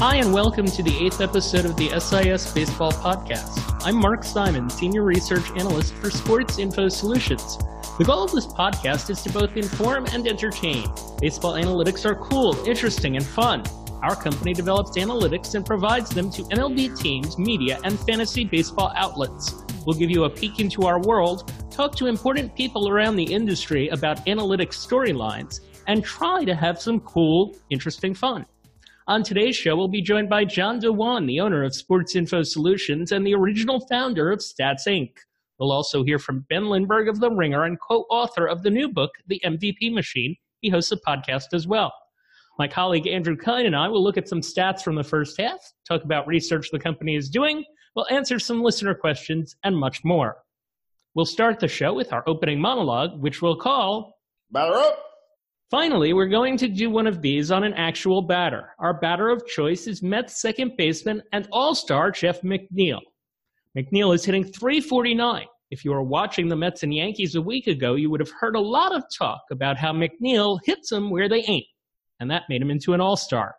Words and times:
Hi, 0.00 0.16
and 0.16 0.32
welcome 0.32 0.64
to 0.64 0.82
the 0.82 0.96
eighth 0.96 1.20
episode 1.20 1.66
of 1.66 1.76
the 1.76 1.90
SIS 2.00 2.54
Baseball 2.54 2.90
Podcast. 2.90 3.84
I'm 3.84 3.96
Mark 3.96 4.24
Simon, 4.24 4.70
Senior 4.70 5.02
Research 5.02 5.50
Analyst 5.58 5.92
for 5.96 6.10
Sports 6.10 6.58
Info 6.58 6.88
Solutions. 6.88 7.58
The 7.98 8.04
goal 8.06 8.24
of 8.24 8.32
this 8.32 8.46
podcast 8.46 9.10
is 9.10 9.20
to 9.24 9.30
both 9.30 9.58
inform 9.58 10.06
and 10.06 10.26
entertain. 10.26 10.88
Baseball 11.20 11.52
analytics 11.52 12.06
are 12.06 12.14
cool, 12.14 12.56
interesting, 12.66 13.16
and 13.16 13.26
fun. 13.26 13.62
Our 14.02 14.16
company 14.16 14.54
develops 14.54 14.96
analytics 14.96 15.54
and 15.54 15.66
provides 15.66 16.08
them 16.08 16.30
to 16.30 16.44
MLB 16.44 16.98
teams, 16.98 17.36
media, 17.36 17.78
and 17.84 18.00
fantasy 18.00 18.46
baseball 18.46 18.94
outlets. 18.96 19.66
We'll 19.84 19.98
give 19.98 20.08
you 20.08 20.24
a 20.24 20.30
peek 20.30 20.60
into 20.60 20.86
our 20.86 20.98
world, 20.98 21.52
talk 21.70 21.94
to 21.96 22.06
important 22.06 22.56
people 22.56 22.88
around 22.88 23.16
the 23.16 23.30
industry 23.30 23.88
about 23.88 24.24
analytics 24.24 24.76
storylines, 24.76 25.60
and 25.88 26.02
try 26.02 26.46
to 26.46 26.54
have 26.54 26.80
some 26.80 27.00
cool, 27.00 27.54
interesting 27.68 28.14
fun. 28.14 28.46
On 29.10 29.24
today's 29.24 29.56
show, 29.56 29.74
we'll 29.74 29.88
be 29.88 30.00
joined 30.00 30.30
by 30.30 30.44
John 30.44 30.78
Dewan, 30.78 31.26
the 31.26 31.40
owner 31.40 31.64
of 31.64 31.74
Sports 31.74 32.14
Info 32.14 32.44
Solutions 32.44 33.10
and 33.10 33.26
the 33.26 33.34
original 33.34 33.84
founder 33.88 34.30
of 34.30 34.38
Stats 34.38 34.86
Inc. 34.86 35.10
We'll 35.58 35.72
also 35.72 36.04
hear 36.04 36.20
from 36.20 36.46
Ben 36.48 36.68
Lindbergh 36.68 37.08
of 37.08 37.18
The 37.18 37.28
Ringer 37.28 37.64
and 37.64 37.76
co 37.80 38.02
author 38.02 38.46
of 38.46 38.62
the 38.62 38.70
new 38.70 38.88
book, 38.88 39.10
The 39.26 39.42
MVP 39.44 39.92
Machine. 39.92 40.36
He 40.60 40.68
hosts 40.68 40.92
a 40.92 40.96
podcast 40.96 41.54
as 41.54 41.66
well. 41.66 41.92
My 42.56 42.68
colleague 42.68 43.08
Andrew 43.08 43.36
Kine 43.36 43.66
and 43.66 43.74
I 43.74 43.88
will 43.88 44.00
look 44.00 44.16
at 44.16 44.28
some 44.28 44.42
stats 44.42 44.80
from 44.80 44.94
the 44.94 45.02
first 45.02 45.40
half, 45.40 45.58
talk 45.88 46.04
about 46.04 46.28
research 46.28 46.68
the 46.70 46.78
company 46.78 47.16
is 47.16 47.28
doing, 47.28 47.64
we'll 47.96 48.06
answer 48.12 48.38
some 48.38 48.62
listener 48.62 48.94
questions, 48.94 49.56
and 49.64 49.76
much 49.76 50.04
more. 50.04 50.36
We'll 51.16 51.26
start 51.26 51.58
the 51.58 51.66
show 51.66 51.92
with 51.94 52.12
our 52.12 52.22
opening 52.28 52.60
monologue, 52.60 53.20
which 53.20 53.42
we'll 53.42 53.56
call 53.56 54.20
Batter 54.52 54.76
up! 54.76 55.09
Finally, 55.70 56.12
we're 56.12 56.26
going 56.26 56.56
to 56.56 56.66
do 56.66 56.90
one 56.90 57.06
of 57.06 57.22
these 57.22 57.52
on 57.52 57.62
an 57.62 57.72
actual 57.74 58.22
batter. 58.22 58.70
Our 58.80 58.98
batter 58.98 59.28
of 59.28 59.46
choice 59.46 59.86
is 59.86 60.02
Mets 60.02 60.40
second 60.40 60.72
baseman 60.76 61.22
and 61.32 61.46
all-star 61.52 62.10
Jeff 62.10 62.40
McNeil. 62.42 62.98
McNeil 63.78 64.12
is 64.12 64.24
hitting 64.24 64.42
349. 64.42 65.46
If 65.70 65.84
you 65.84 65.92
were 65.92 66.02
watching 66.02 66.48
the 66.48 66.56
Mets 66.56 66.82
and 66.82 66.92
Yankees 66.92 67.36
a 67.36 67.40
week 67.40 67.68
ago, 67.68 67.94
you 67.94 68.10
would 68.10 68.18
have 68.18 68.32
heard 68.40 68.56
a 68.56 68.60
lot 68.60 68.92
of 68.92 69.04
talk 69.16 69.42
about 69.52 69.76
how 69.76 69.92
McNeil 69.92 70.58
hits 70.64 70.90
them 70.90 71.08
where 71.08 71.28
they 71.28 71.44
ain't, 71.46 71.66
and 72.18 72.28
that 72.32 72.48
made 72.48 72.60
him 72.60 72.72
into 72.72 72.92
an 72.92 73.00
all-star. 73.00 73.54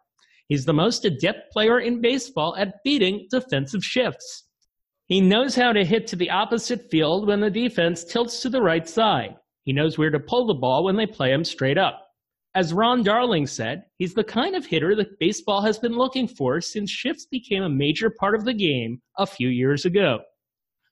He's 0.50 0.66
the 0.66 0.74
most 0.74 1.06
adept 1.06 1.50
player 1.54 1.80
in 1.80 2.02
baseball 2.02 2.58
at 2.58 2.84
beating 2.84 3.26
defensive 3.32 3.86
shifts. 3.86 4.50
He 5.06 5.22
knows 5.22 5.56
how 5.56 5.72
to 5.72 5.86
hit 5.86 6.08
to 6.08 6.18
the 6.18 6.30
opposite 6.30 6.92
field 6.92 7.26
when 7.26 7.40
the 7.40 7.50
defense 7.50 8.04
tilts 8.04 8.42
to 8.42 8.50
the 8.50 8.62
right 8.62 8.88
side. 8.88 9.38
He 9.64 9.74
knows 9.74 9.98
where 9.98 10.10
to 10.10 10.20
pull 10.20 10.48
the 10.48 10.54
ball 10.54 10.84
when 10.84 10.96
they 10.96 11.06
play 11.06 11.32
him 11.32 11.44
straight 11.44 11.78
up. 11.78 12.08
As 12.54 12.74
Ron 12.74 13.04
Darling 13.04 13.48
said, 13.48 13.86
he's 13.98 14.14
the 14.14 14.24
kind 14.24 14.56
of 14.56 14.66
hitter 14.66 14.94
that 14.96 15.20
baseball 15.20 15.62
has 15.62 15.80
been 15.80 15.96
looking 15.96 16.28
for 16.28 16.60
since 16.60 16.92
shifts 16.92 17.26
became 17.26 17.64
a 17.64 17.70
major 17.70 18.10
part 18.10 18.36
of 18.36 18.44
the 18.44 18.54
game 18.54 19.02
a 19.18 19.26
few 19.26 19.48
years 19.48 19.86
ago. 19.86 20.20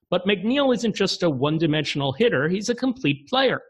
But 0.09 0.25
McNeil 0.25 0.73
isn't 0.73 0.95
just 0.95 1.21
a 1.21 1.29
one 1.29 1.57
dimensional 1.57 2.13
hitter, 2.13 2.47
he's 2.47 2.69
a 2.69 2.75
complete 2.75 3.27
player. 3.27 3.61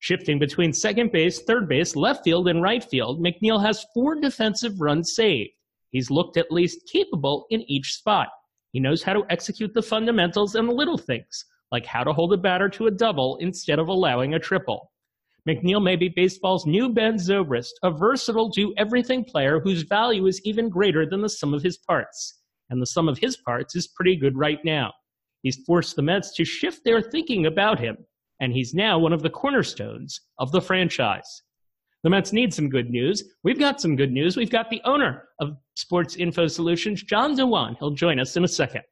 Shifting 0.00 0.38
between 0.38 0.72
second 0.72 1.12
base, 1.12 1.42
third 1.42 1.68
base, 1.68 1.96
left 1.96 2.24
field, 2.24 2.48
and 2.48 2.62
right 2.62 2.82
field, 2.82 3.20
McNeil 3.22 3.62
has 3.62 3.86
four 3.94 4.20
defensive 4.20 4.80
runs 4.80 5.14
saved. 5.14 5.50
He's 5.90 6.10
looked 6.10 6.36
at 6.36 6.50
least 6.50 6.88
capable 6.90 7.46
in 7.50 7.62
each 7.70 7.94
spot. 7.94 8.28
He 8.72 8.80
knows 8.80 9.02
how 9.02 9.12
to 9.12 9.24
execute 9.30 9.72
the 9.72 9.82
fundamentals 9.82 10.56
and 10.56 10.68
the 10.68 10.74
little 10.74 10.98
things, 10.98 11.44
like 11.72 11.86
how 11.86 12.04
to 12.04 12.12
hold 12.12 12.32
a 12.32 12.36
batter 12.36 12.68
to 12.68 12.86
a 12.86 12.90
double 12.90 13.36
instead 13.38 13.78
of 13.78 13.88
allowing 13.88 14.34
a 14.34 14.38
triple. 14.38 14.90
McNeil 15.48 15.82
may 15.82 15.96
be 15.96 16.08
baseball's 16.08 16.64
new 16.64 16.88
Ben 16.88 17.16
Zobrist, 17.16 17.72
a 17.82 17.90
versatile 17.90 18.48
do-everything 18.48 19.24
player 19.24 19.60
whose 19.60 19.82
value 19.82 20.26
is 20.26 20.40
even 20.44 20.70
greater 20.70 21.04
than 21.04 21.20
the 21.20 21.28
sum 21.28 21.52
of 21.52 21.62
his 21.62 21.76
parts. 21.76 22.40
And 22.70 22.80
the 22.80 22.86
sum 22.86 23.08
of 23.08 23.18
his 23.18 23.36
parts 23.36 23.76
is 23.76 23.88
pretty 23.88 24.16
good 24.16 24.38
right 24.38 24.58
now. 24.64 24.92
He's 25.42 25.62
forced 25.66 25.96
the 25.96 26.02
Mets 26.02 26.34
to 26.36 26.44
shift 26.46 26.82
their 26.84 27.02
thinking 27.02 27.44
about 27.44 27.78
him, 27.78 27.98
and 28.40 28.54
he's 28.54 28.72
now 28.72 28.98
one 28.98 29.12
of 29.12 29.22
the 29.22 29.28
cornerstones 29.28 30.18
of 30.38 30.50
the 30.50 30.62
franchise. 30.62 31.42
The 32.02 32.10
Mets 32.10 32.32
need 32.32 32.54
some 32.54 32.70
good 32.70 32.88
news. 32.88 33.22
We've 33.42 33.58
got 33.58 33.80
some 33.80 33.96
good 33.96 34.12
news. 34.12 34.36
We've 34.36 34.50
got 34.50 34.70
the 34.70 34.80
owner 34.84 35.24
of 35.40 35.56
Sports 35.74 36.16
Info 36.16 36.46
Solutions, 36.46 37.02
John 37.02 37.34
Dewan. 37.34 37.76
He'll 37.78 37.90
join 37.90 38.18
us 38.18 38.36
in 38.36 38.44
a 38.44 38.48
second. 38.48 38.82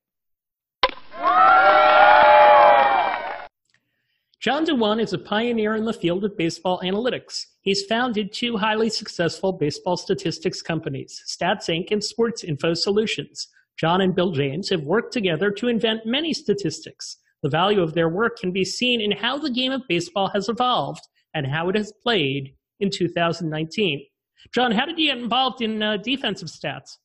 John 4.43 4.65
Dewan 4.65 4.99
is 4.99 5.13
a 5.13 5.19
pioneer 5.19 5.77
in 5.77 5.85
the 5.85 5.93
field 5.93 6.25
of 6.25 6.37
baseball 6.37 6.81
analytics. 6.83 7.47
He's 7.61 7.85
founded 7.85 8.33
two 8.33 8.57
highly 8.57 8.91
successful 8.91 9.53
baseball 9.53 9.97
statistics 9.97 10.61
companies, 10.61 11.23
Stats 11.29 11.69
Inc. 11.69 11.93
and 11.93 12.03
Sports 12.03 12.43
Info 12.43 12.75
Solutions. 12.75 13.47
John 13.79 14.01
and 14.01 14.17
Bill 14.17 14.33
James 14.33 14.69
have 14.71 14.83
worked 14.83 15.13
together 15.13 15.53
to 15.53 15.69
invent 15.69 16.07
many 16.07 16.33
statistics. 16.33 17.19
The 17.45 17.51
value 17.51 17.81
of 17.81 17.95
their 17.95 18.09
work 18.09 18.37
can 18.37 18.51
be 18.51 18.65
seen 18.65 19.01
in 19.01 19.13
how 19.13 19.39
the 19.39 19.49
game 19.49 19.71
of 19.71 19.83
baseball 19.89 20.29
has 20.35 20.49
evolved 20.49 21.07
and 21.35 21.47
how 21.47 21.69
it 21.69 21.77
has 21.77 21.93
played 22.03 22.57
in 22.81 22.91
2019. 22.91 24.05
John, 24.53 24.73
how 24.73 24.87
did 24.87 24.99
you 24.99 25.13
get 25.13 25.23
involved 25.23 25.63
in 25.63 25.81
uh, 25.81 25.99
defensive 25.99 26.49
stats? 26.49 26.99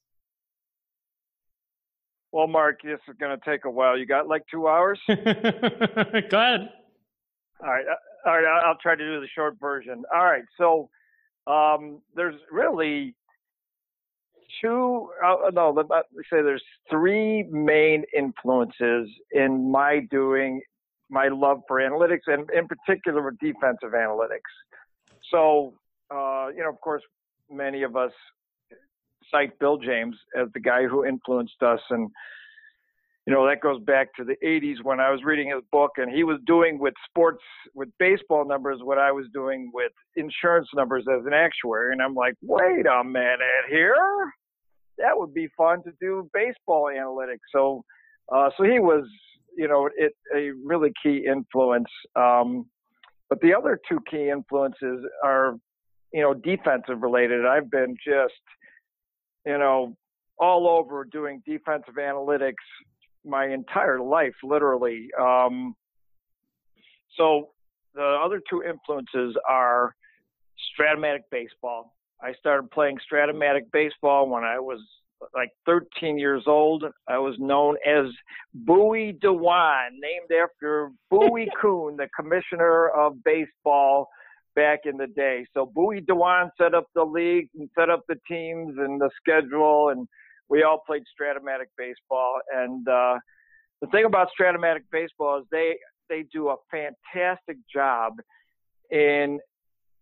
Well, 2.31 2.47
Mark, 2.47 2.81
this 2.81 2.99
is 3.07 3.15
going 3.19 3.39
to 3.39 3.45
take 3.45 3.65
a 3.65 3.69
while. 3.69 3.95
You 3.95 4.07
got 4.07 4.27
like 4.27 4.41
two 4.49 4.67
hours? 4.67 4.99
Go 5.07 5.13
ahead. 5.13 6.69
All 7.61 7.69
right, 7.69 7.85
uh, 7.85 8.29
all 8.29 8.41
right. 8.41 8.63
I'll 8.65 8.77
try 8.77 8.95
to 8.95 9.03
do 9.03 9.19
the 9.19 9.27
short 9.33 9.59
version. 9.59 10.03
All 10.13 10.25
right, 10.25 10.43
so 10.57 10.89
um, 11.47 12.01
there's 12.15 12.35
really 12.51 13.15
two. 14.61 15.09
Uh, 15.23 15.49
no, 15.53 15.71
let 15.71 15.87
me 15.87 16.23
say 16.31 16.41
there's 16.41 16.63
three 16.89 17.43
main 17.43 18.03
influences 18.15 19.09
in 19.31 19.71
my 19.71 20.01
doing 20.11 20.61
my 21.09 21.29
love 21.29 21.61
for 21.67 21.77
analytics, 21.77 22.27
and 22.27 22.49
in 22.51 22.67
particular 22.67 23.31
defensive 23.41 23.91
analytics. 23.95 24.51
So, 25.31 25.73
uh, 26.11 26.47
you 26.55 26.61
know, 26.61 26.69
of 26.69 26.79
course, 26.81 27.03
many 27.49 27.83
of 27.83 27.95
us 27.95 28.11
cite 29.31 29.57
Bill 29.59 29.77
James 29.77 30.15
as 30.39 30.47
the 30.53 30.59
guy 30.59 30.85
who 30.85 31.05
influenced 31.05 31.61
us 31.61 31.79
and 31.89 32.09
you 33.27 33.33
know, 33.33 33.45
that 33.45 33.59
goes 33.59 33.81
back 33.83 34.15
to 34.15 34.23
the 34.23 34.37
80s 34.41 34.81
when 34.83 35.01
I 35.01 35.11
was 35.11 35.19
reading 35.25 35.49
his 35.49 35.61
book 35.69 35.91
and 35.97 36.09
he 36.09 36.23
was 36.23 36.39
doing 36.47 36.79
with 36.79 36.93
sports, 37.09 37.43
with 37.75 37.89
baseball 37.99 38.47
numbers, 38.47 38.79
what 38.81 38.97
I 38.97 39.11
was 39.11 39.25
doing 39.33 39.69
with 39.73 39.91
insurance 40.15 40.69
numbers 40.73 41.03
as 41.13 41.25
an 41.25 41.33
actuary. 41.33 41.91
And 41.91 42.01
I'm 42.01 42.15
like, 42.15 42.35
wait 42.41 42.85
a 42.85 43.03
minute 43.03 43.67
here. 43.69 44.31
That 44.97 45.11
would 45.17 45.33
be 45.33 45.49
fun 45.57 45.83
to 45.83 45.91
do 45.99 46.29
baseball 46.33 46.85
analytics. 46.85 47.43
So, 47.53 47.83
uh, 48.33 48.49
so 48.55 48.63
he 48.63 48.79
was, 48.79 49.03
you 49.57 49.67
know, 49.67 49.89
it, 49.97 50.13
a 50.33 50.51
really 50.65 50.93
key 51.03 51.25
influence. 51.29 51.89
Um, 52.15 52.67
but 53.29 53.41
the 53.41 53.53
other 53.53 53.77
two 53.89 53.99
key 54.09 54.29
influences 54.29 55.05
are, 55.21 55.57
you 56.13 56.21
know, 56.21 56.33
defensive 56.33 57.01
related. 57.01 57.45
I've 57.45 57.69
been 57.69 57.97
just, 58.07 58.41
you 59.45 59.57
know, 59.57 59.97
all 60.39 60.69
over 60.69 61.03
doing 61.03 61.43
defensive 61.45 61.95
analytics 61.95 62.53
my 63.27 63.47
entire 63.47 63.99
life, 63.99 64.35
literally. 64.43 65.09
Um, 65.19 65.75
so 67.15 67.49
the 67.93 68.19
other 68.23 68.41
two 68.49 68.63
influences 68.63 69.35
are 69.49 69.93
Stratomatic 70.79 71.21
baseball. 71.31 71.95
I 72.21 72.33
started 72.33 72.71
playing 72.71 72.97
Stratomatic 73.11 73.71
baseball 73.71 74.29
when 74.29 74.43
I 74.43 74.59
was 74.59 74.79
like 75.33 75.49
13 75.65 76.17
years 76.17 76.43
old. 76.47 76.83
I 77.07 77.17
was 77.17 77.35
known 77.39 77.75
as 77.85 78.05
Bowie 78.53 79.17
Dewan, 79.19 79.99
named 79.99 80.31
after 80.31 80.91
Bowie 81.09 81.49
Kuhn, 81.61 81.97
the 81.97 82.07
commissioner 82.15 82.89
of 82.89 83.23
baseball 83.23 84.07
back 84.55 84.81
in 84.85 84.97
the 84.97 85.07
day. 85.07 85.45
So 85.53 85.65
Bowie 85.65 86.01
Dewan 86.01 86.49
set 86.59 86.73
up 86.73 86.85
the 86.95 87.03
league 87.03 87.49
and 87.55 87.69
set 87.77 87.89
up 87.89 88.01
the 88.07 88.17
teams 88.27 88.75
and 88.77 88.99
the 88.99 89.09
schedule 89.21 89.89
and 89.89 90.07
we 90.49 90.63
all 90.63 90.81
played 90.85 91.03
Stratomatic 91.03 91.67
baseball. 91.77 92.39
And 92.53 92.87
uh, 92.87 93.15
the 93.81 93.87
thing 93.87 94.05
about 94.05 94.29
Stratomatic 94.39 94.83
baseball 94.91 95.39
is 95.39 95.45
they 95.51 95.75
they 96.09 96.23
do 96.31 96.49
a 96.49 96.55
fantastic 96.71 97.57
job 97.73 98.13
in 98.91 99.39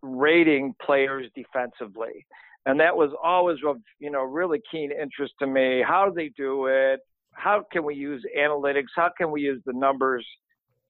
rating 0.02 0.74
players 0.82 1.26
defensively. 1.36 2.26
And 2.68 2.80
that 2.80 2.96
was 2.96 3.12
always 3.24 3.58
of 3.66 3.78
you 4.00 4.12
know 4.12 4.24
really 4.24 4.62
keen 4.72 4.92
interest 4.92 5.34
to 5.40 5.48
me. 5.48 5.84
How 5.86 6.10
do 6.10 6.14
they 6.16 6.32
do 6.38 6.68
it? 6.68 7.00
How 7.34 7.64
can 7.72 7.84
we 7.84 7.96
use 7.96 8.24
analytics? 8.38 8.94
How 8.96 9.10
can 9.18 9.32
we 9.32 9.42
use 9.42 9.62
the 9.66 9.74
numbers 9.74 10.26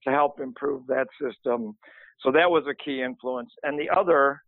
to 0.04 0.10
help 0.10 0.40
improve 0.40 0.86
that 0.86 1.08
system? 1.20 1.76
So 2.20 2.30
that 2.32 2.50
was 2.50 2.64
a 2.70 2.74
key 2.74 3.02
influence. 3.02 3.50
And 3.62 3.78
the 3.78 3.90
other 3.90 4.40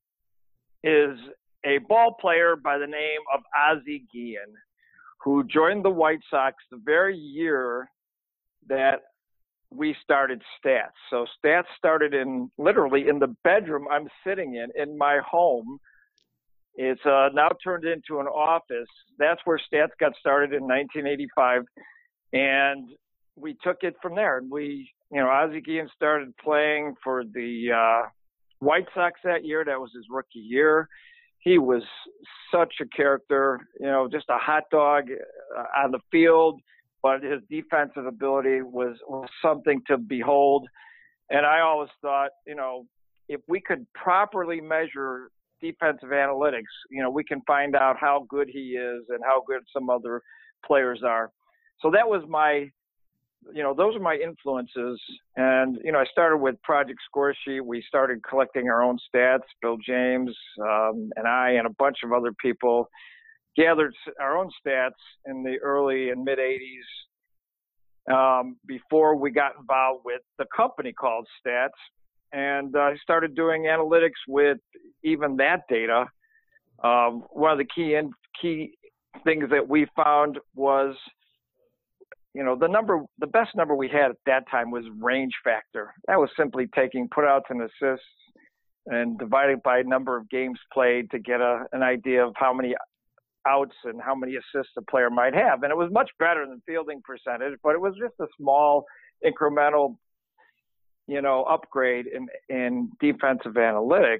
is 0.84 1.19
a 1.64 1.78
ball 1.88 2.16
player 2.20 2.56
by 2.56 2.78
the 2.78 2.87
name 2.87 3.20
of 3.34 3.40
Ozzie 3.55 4.05
Guillen, 4.12 4.55
who 5.29 5.45
joined 5.45 5.85
the 5.85 5.91
White 5.91 6.21
Sox 6.31 6.57
the 6.71 6.81
very 6.83 7.17
year 7.17 7.91
that 8.69 9.03
we 9.71 9.95
started 10.03 10.43
stats. 10.57 10.97
So 11.11 11.27
stats 11.45 11.65
started 11.77 12.15
in 12.15 12.51
literally 12.57 13.09
in 13.09 13.19
the 13.19 13.35
bedroom 13.45 13.87
I'm 13.91 14.09
sitting 14.27 14.55
in 14.55 14.69
in 14.83 14.97
my 14.97 15.21
home 15.31 15.79
It's 16.77 17.05
uh, 17.05 17.29
now 17.35 17.51
turned 17.63 17.85
into 17.85 18.21
an 18.21 18.27
office. 18.29 18.89
That's 19.19 19.41
where 19.45 19.59
stats 19.59 19.91
got 20.01 20.13
started 20.19 20.55
in 20.55 20.63
1985, 20.63 21.65
and 22.33 22.89
we 23.37 23.57
took 23.63 23.79
it 23.83 23.97
from 24.01 24.15
there. 24.15 24.39
And 24.39 24.51
we, 24.51 24.91
you 25.13 25.21
know, 25.21 25.29
Ozzie 25.29 25.61
Guillen 25.61 25.91
started 25.95 26.35
playing 26.43 26.95
for 27.05 27.25
the 27.25 27.69
uh, 27.77 28.09
White 28.61 28.87
Sox 28.95 29.21
that 29.25 29.45
year. 29.45 29.65
That 29.65 29.81
was 29.81 29.91
his 29.95 30.07
rookie 30.11 30.39
year. 30.39 30.89
He 31.40 31.58
was 31.58 31.82
such 32.52 32.75
a 32.81 32.87
character, 32.87 33.61
you 33.81 33.87
know, 33.87 34.08
just 34.11 34.26
a 34.29 34.38
hot 34.38 34.64
dog 34.70 35.05
uh, 35.56 35.85
on 35.85 35.93
the 35.93 36.00
field, 36.11 36.61
but 37.02 37.23
his 37.23 37.40
defensive 37.49 38.06
ability 38.06 38.62
was, 38.62 38.96
was 39.08 39.29
something 39.40 39.81
to 39.87 39.99
behold. 39.99 40.67
And 41.31 41.46
I 41.46 41.61
always 41.61 41.90
thought, 42.02 42.31
you 42.46 42.55
know, 42.55 42.87
if 43.29 43.40
we 43.46 43.61
could 43.61 43.87
properly 43.94 44.61
measure 44.61 45.31
defensive 45.61 46.08
analytics, 46.11 46.73
you 46.90 47.02
know, 47.02 47.11
we 47.11 47.25
can 47.25 47.43
find 47.46 47.76
out 47.76 47.96
how 47.99 48.26
good 48.29 48.49
he 48.50 48.70
is 48.76 49.02
and 49.11 49.20
how 49.25 49.43
good 49.46 49.61
some 49.73 49.91
other 49.91 50.23
players 50.64 51.02
are. 51.05 51.31
So 51.81 51.91
that 51.93 52.08
was 52.08 52.23
my 52.29 52.70
you 53.55 53.62
know, 53.62 53.75
those 53.75 53.96
are 53.96 54.00
my 54.00 54.17
influences. 54.17 55.00
And, 55.37 55.79
you 55.85 55.93
know, 55.93 55.99
I 55.99 56.05
started 56.11 56.38
with 56.38 56.61
Project 56.62 56.99
Score 57.08 57.35
Sheet. 57.44 57.64
We 57.64 57.82
started 57.87 58.23
collecting 58.29 58.69
our 58.69 58.82
own 58.82 58.99
stats. 59.14 59.46
Bill 59.62 59.76
James 59.85 60.37
um, 60.61 61.11
and 61.17 61.26
I 61.26 61.52
and 61.52 61.67
a 61.67 61.70
bunch 61.79 61.99
of 62.05 62.12
other 62.12 62.32
people 62.40 62.88
gathered 63.56 63.94
our 64.20 64.37
own 64.37 64.50
stats 64.64 64.90
in 65.26 65.43
the 65.43 65.58
early 65.62 66.11
and 66.11 66.25
mid 66.25 66.38
80s 66.38 66.87
um, 68.12 68.56
before 68.67 69.17
we 69.17 69.31
got 69.31 69.52
involved 69.58 70.02
with 70.05 70.23
the 70.38 70.46
company 70.55 70.93
called 70.93 71.26
Stats. 71.44 71.69
And 72.32 72.76
I 72.76 72.93
uh, 72.93 72.94
started 73.02 73.34
doing 73.34 73.64
analytics 73.64 74.20
with 74.26 74.58
even 75.02 75.37
that 75.37 75.62
data. 75.69 76.06
Um, 76.84 77.25
one 77.31 77.52
of 77.52 77.58
the 77.58 77.67
key 77.75 77.94
in, 77.94 78.12
key 78.41 78.75
things 79.25 79.50
that 79.50 79.69
we 79.69 79.87
found 79.96 80.38
was 80.55 80.94
you 82.35 82.45
know, 82.45 82.57
the 82.57 82.69
number, 82.69 83.01
the 83.19 83.27
best 83.27 83.51
number 83.57 83.75
we 83.75 83.89
had 83.89 84.11
at 84.11 84.17
that 84.27 84.49
time 84.51 84.71
was 84.71 84.85
range 85.01 85.35
factor. 85.43 85.95
That 86.07 86.19
was 86.19 86.31
simply 86.37 86.67
taking 86.75 87.09
putouts 87.09 87.51
and 87.51 87.63
assists 87.63 88.07
and 88.87 89.19
dividing 89.19 89.61
by 89.65 89.83
number 89.83 90.17
of 90.17 90.29
games 90.31 90.59
played 90.73 91.11
to 91.11 91.19
get 91.19 91.41
a, 91.41 91.65
an 91.73 91.83
idea 91.83 92.25
of 92.25 92.35
how 92.37 92.53
many 92.53 92.75
outs 93.47 93.75
and 93.85 94.01
how 94.01 94.15
many 94.15 94.35
assists 94.37 94.73
a 94.77 94.83
player 94.83 95.11
might 95.11 95.35
have. 95.35 95.63
And 95.63 95.71
it 95.71 95.77
was 95.77 95.91
much 95.93 96.11
better 96.19 96.47
than 96.47 96.63
fielding 96.67 97.03
percentage, 97.03 97.59
but 97.63 97.75
it 97.75 97.81
was 97.81 97.95
just 97.99 98.15
a 98.21 98.27
small 98.39 98.85
incremental, 99.25 99.97
you 101.07 101.23
know, 101.23 101.45
upgrade 101.45 102.07
in, 102.07 102.27
in 102.49 102.91
defensive 103.01 103.55
analytics. 103.55 104.19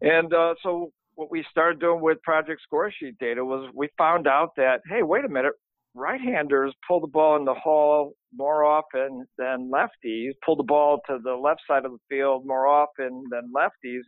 And 0.00 0.32
uh, 0.32 0.54
so 0.62 0.90
what 1.14 1.30
we 1.30 1.44
started 1.50 1.80
doing 1.80 2.00
with 2.00 2.20
Project 2.22 2.60
Scoresheet 2.70 3.18
data 3.18 3.44
was 3.44 3.70
we 3.74 3.88
found 3.98 4.26
out 4.26 4.56
that, 4.56 4.80
hey, 4.88 5.02
wait 5.02 5.24
a 5.24 5.28
minute, 5.28 5.52
right-handers 5.94 6.74
pull 6.86 7.00
the 7.00 7.06
ball 7.06 7.36
in 7.36 7.44
the 7.44 7.54
hole 7.54 8.14
more 8.34 8.64
often 8.64 9.26
than 9.36 9.70
lefties, 9.70 10.32
pull 10.44 10.56
the 10.56 10.62
ball 10.62 11.00
to 11.06 11.18
the 11.22 11.34
left 11.34 11.60
side 11.68 11.84
of 11.84 11.92
the 11.92 11.98
field 12.08 12.46
more 12.46 12.66
often 12.66 13.24
than 13.30 13.52
lefties. 13.54 14.02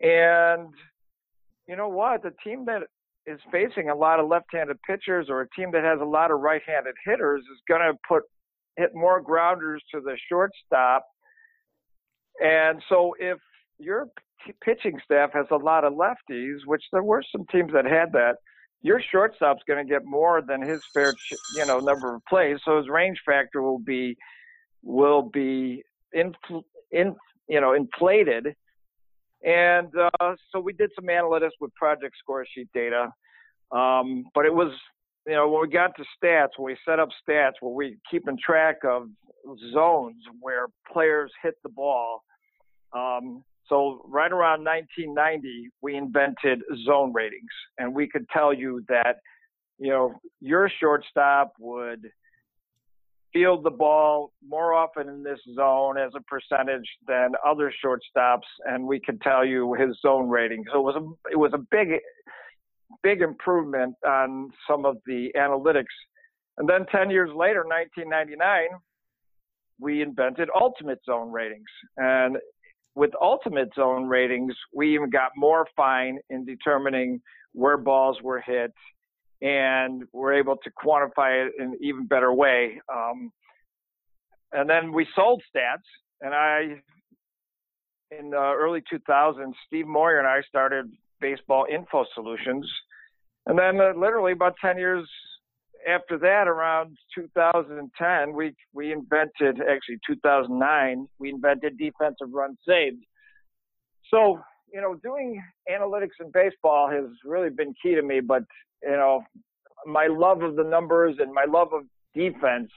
And 0.00 0.68
you 1.66 1.76
know 1.76 1.88
what? 1.88 2.22
The 2.22 2.32
team 2.44 2.66
that 2.66 2.82
is 3.26 3.40
facing 3.50 3.88
a 3.88 3.94
lot 3.94 4.20
of 4.20 4.28
left-handed 4.28 4.76
pitchers 4.82 5.26
or 5.28 5.40
a 5.40 5.48
team 5.50 5.70
that 5.72 5.82
has 5.82 6.00
a 6.00 6.04
lot 6.04 6.30
of 6.30 6.40
right-handed 6.40 6.94
hitters 7.04 7.40
is 7.40 7.60
going 7.68 7.80
to 7.80 7.98
put 8.08 8.22
hit 8.76 8.90
more 8.94 9.20
grounders 9.20 9.82
to 9.92 10.00
the 10.00 10.16
shortstop. 10.28 11.04
And 12.40 12.82
so 12.88 13.14
if 13.18 13.38
your 13.78 14.06
pitching 14.62 14.98
staff 15.04 15.30
has 15.32 15.46
a 15.50 15.56
lot 15.56 15.84
of 15.84 15.94
lefties, 15.94 16.58
which 16.66 16.82
there 16.92 17.02
were 17.02 17.22
some 17.32 17.46
teams 17.50 17.72
that 17.72 17.86
had 17.86 18.12
that, 18.12 18.36
your 18.82 19.00
shortstop's 19.12 19.62
going 19.66 19.84
to 19.84 19.90
get 19.90 20.04
more 20.04 20.42
than 20.46 20.62
his 20.62 20.80
fair, 20.94 21.12
you 21.54 21.66
know, 21.66 21.80
number 21.80 22.14
of 22.14 22.24
plays. 22.28 22.58
So 22.64 22.78
his 22.78 22.88
range 22.88 23.18
factor 23.24 23.62
will 23.62 23.78
be 23.78 24.16
will 24.82 25.22
be 25.22 25.82
in, 26.12 26.32
in 26.92 27.16
you 27.48 27.60
know 27.60 27.72
inflated. 27.72 28.54
And 29.44 29.88
uh, 29.96 30.34
so 30.50 30.60
we 30.60 30.72
did 30.72 30.90
some 30.94 31.06
analytics 31.06 31.50
with 31.60 31.74
Project 31.74 32.14
Scoresheet 32.28 32.68
data, 32.74 33.12
um, 33.70 34.24
but 34.34 34.46
it 34.46 34.54
was 34.54 34.72
you 35.26 35.34
know 35.34 35.48
when 35.48 35.62
we 35.62 35.68
got 35.68 35.92
to 35.96 36.04
stats, 36.22 36.50
when 36.56 36.72
we 36.72 36.76
set 36.86 36.98
up 36.98 37.08
stats, 37.28 37.52
where 37.60 37.74
we 37.74 37.98
keeping 38.10 38.38
track 38.44 38.76
of 38.84 39.08
zones 39.72 40.22
where 40.40 40.66
players 40.92 41.30
hit 41.42 41.54
the 41.62 41.68
ball. 41.68 42.22
Um, 42.92 43.44
so 43.68 44.02
right 44.08 44.30
around 44.30 44.64
1990, 44.64 45.70
we 45.82 45.96
invented 45.96 46.62
zone 46.84 47.12
ratings, 47.12 47.50
and 47.78 47.94
we 47.94 48.08
could 48.08 48.28
tell 48.28 48.52
you 48.52 48.84
that, 48.88 49.16
you 49.78 49.90
know, 49.90 50.14
your 50.40 50.70
shortstop 50.80 51.52
would 51.58 52.10
field 53.32 53.64
the 53.64 53.70
ball 53.70 54.32
more 54.46 54.72
often 54.72 55.08
in 55.08 55.22
this 55.22 55.40
zone 55.54 55.98
as 55.98 56.12
a 56.16 56.20
percentage 56.22 56.88
than 57.06 57.32
other 57.46 57.72
shortstops, 57.84 58.46
and 58.64 58.86
we 58.86 59.00
could 59.00 59.20
tell 59.20 59.44
you 59.44 59.74
his 59.74 59.98
zone 60.00 60.28
rating. 60.28 60.64
So 60.72 60.78
it 60.78 60.82
was 60.82 60.96
a 60.96 61.32
it 61.32 61.36
was 61.36 61.52
a 61.52 61.58
big 61.58 61.88
big 63.02 63.20
improvement 63.20 63.94
on 64.06 64.50
some 64.68 64.84
of 64.84 64.96
the 65.06 65.28
analytics. 65.36 65.94
And 66.58 66.68
then 66.68 66.86
10 66.90 67.10
years 67.10 67.30
later, 67.34 67.64
1999, 67.64 68.78
we 69.78 70.02
invented 70.02 70.48
ultimate 70.58 71.00
zone 71.04 71.30
ratings. 71.30 71.68
And 71.98 72.38
with 72.96 73.10
ultimate 73.20 73.68
zone 73.74 74.06
ratings, 74.06 74.54
we 74.74 74.94
even 74.94 75.10
got 75.10 75.30
more 75.36 75.66
fine 75.76 76.18
in 76.30 76.46
determining 76.46 77.20
where 77.52 77.76
balls 77.76 78.16
were 78.22 78.40
hit, 78.40 78.72
and 79.42 80.04
we're 80.12 80.32
able 80.32 80.56
to 80.56 80.70
quantify 80.70 81.46
it 81.46 81.52
in 81.58 81.66
an 81.66 81.78
even 81.82 82.06
better 82.06 82.32
way. 82.32 82.80
Um, 82.92 83.30
and 84.50 84.68
then 84.68 84.92
we 84.92 85.06
sold 85.14 85.42
stats, 85.54 85.84
and 86.22 86.34
I, 86.34 86.80
in 88.18 88.30
the 88.30 88.36
early 88.36 88.82
2000s, 88.90 89.52
Steve 89.66 89.86
Moyer 89.86 90.18
and 90.18 90.26
I 90.26 90.40
started 90.48 90.90
Baseball 91.20 91.66
Info 91.70 92.06
Solutions, 92.14 92.66
and 93.44 93.58
then 93.58 93.78
uh, 93.78 93.92
literally 93.94 94.32
about 94.32 94.54
10 94.62 94.78
years 94.78 95.06
after 95.86 96.18
that, 96.18 96.48
around 96.48 96.96
2010, 97.14 98.34
we 98.34 98.54
we 98.72 98.92
invented 98.92 99.60
actually 99.60 99.98
2009, 100.06 101.06
we 101.18 101.30
invented 101.30 101.78
defensive 101.78 102.28
run 102.32 102.56
saved. 102.66 103.02
So 104.10 104.40
you 104.72 104.80
know, 104.80 104.94
doing 105.02 105.42
analytics 105.70 106.20
in 106.20 106.30
baseball 106.32 106.90
has 106.90 107.04
really 107.24 107.50
been 107.50 107.74
key 107.82 107.94
to 107.94 108.02
me. 108.02 108.20
But 108.20 108.42
you 108.82 108.90
know, 108.90 109.22
my 109.86 110.06
love 110.06 110.42
of 110.42 110.56
the 110.56 110.64
numbers 110.64 111.16
and 111.18 111.32
my 111.32 111.44
love 111.44 111.72
of 111.72 111.84
defense, 112.14 112.70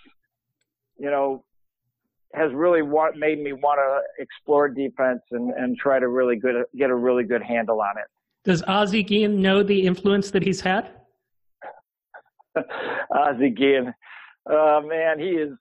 you 0.98 1.10
know, 1.10 1.44
has 2.34 2.52
really 2.54 2.84
what 2.84 3.18
made 3.18 3.42
me 3.42 3.54
want 3.54 3.80
to 3.80 4.24
explore 4.24 4.70
defense 4.70 5.22
and, 5.32 5.52
and 5.54 5.78
try 5.78 6.00
to 6.00 6.08
really 6.08 6.36
good 6.36 6.64
get 6.78 6.90
a 6.90 6.96
really 6.96 7.24
good 7.24 7.42
handle 7.42 7.82
on 7.82 7.98
it. 7.98 8.06
Does 8.46 8.64
Ozzie 8.68 9.04
Guillen 9.04 9.42
know 9.42 9.64
the 9.64 9.86
influence 9.86 10.32
that 10.32 10.44
he's 10.44 10.62
had? 10.62 10.90
Ozzie 13.16 13.50
Guillen. 13.50 13.94
Uh, 14.50 14.82
man, 14.84 15.20
he 15.20 15.30
is 15.30 15.52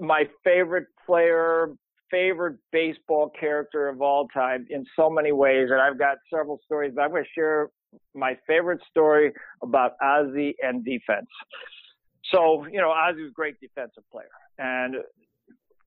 my 0.00 0.24
favorite 0.44 0.86
player, 1.06 1.70
favorite 2.10 2.56
baseball 2.72 3.30
character 3.38 3.88
of 3.88 4.00
all 4.02 4.26
time 4.28 4.66
in 4.70 4.84
so 4.96 5.10
many 5.10 5.32
ways. 5.32 5.68
And 5.70 5.80
I've 5.80 5.98
got 5.98 6.18
several 6.32 6.58
stories. 6.64 6.94
I'm 7.00 7.10
going 7.10 7.24
to 7.24 7.28
share 7.34 7.70
my 8.14 8.36
favorite 8.46 8.80
story 8.90 9.32
about 9.62 9.92
Ozzie 10.02 10.54
and 10.62 10.84
defense. 10.84 11.28
So, 12.32 12.66
you 12.70 12.80
know, 12.80 12.90
Ozzie 12.90 13.22
was 13.22 13.30
a 13.30 13.34
great 13.34 13.60
defensive 13.60 14.04
player. 14.12 14.28
And 14.58 14.96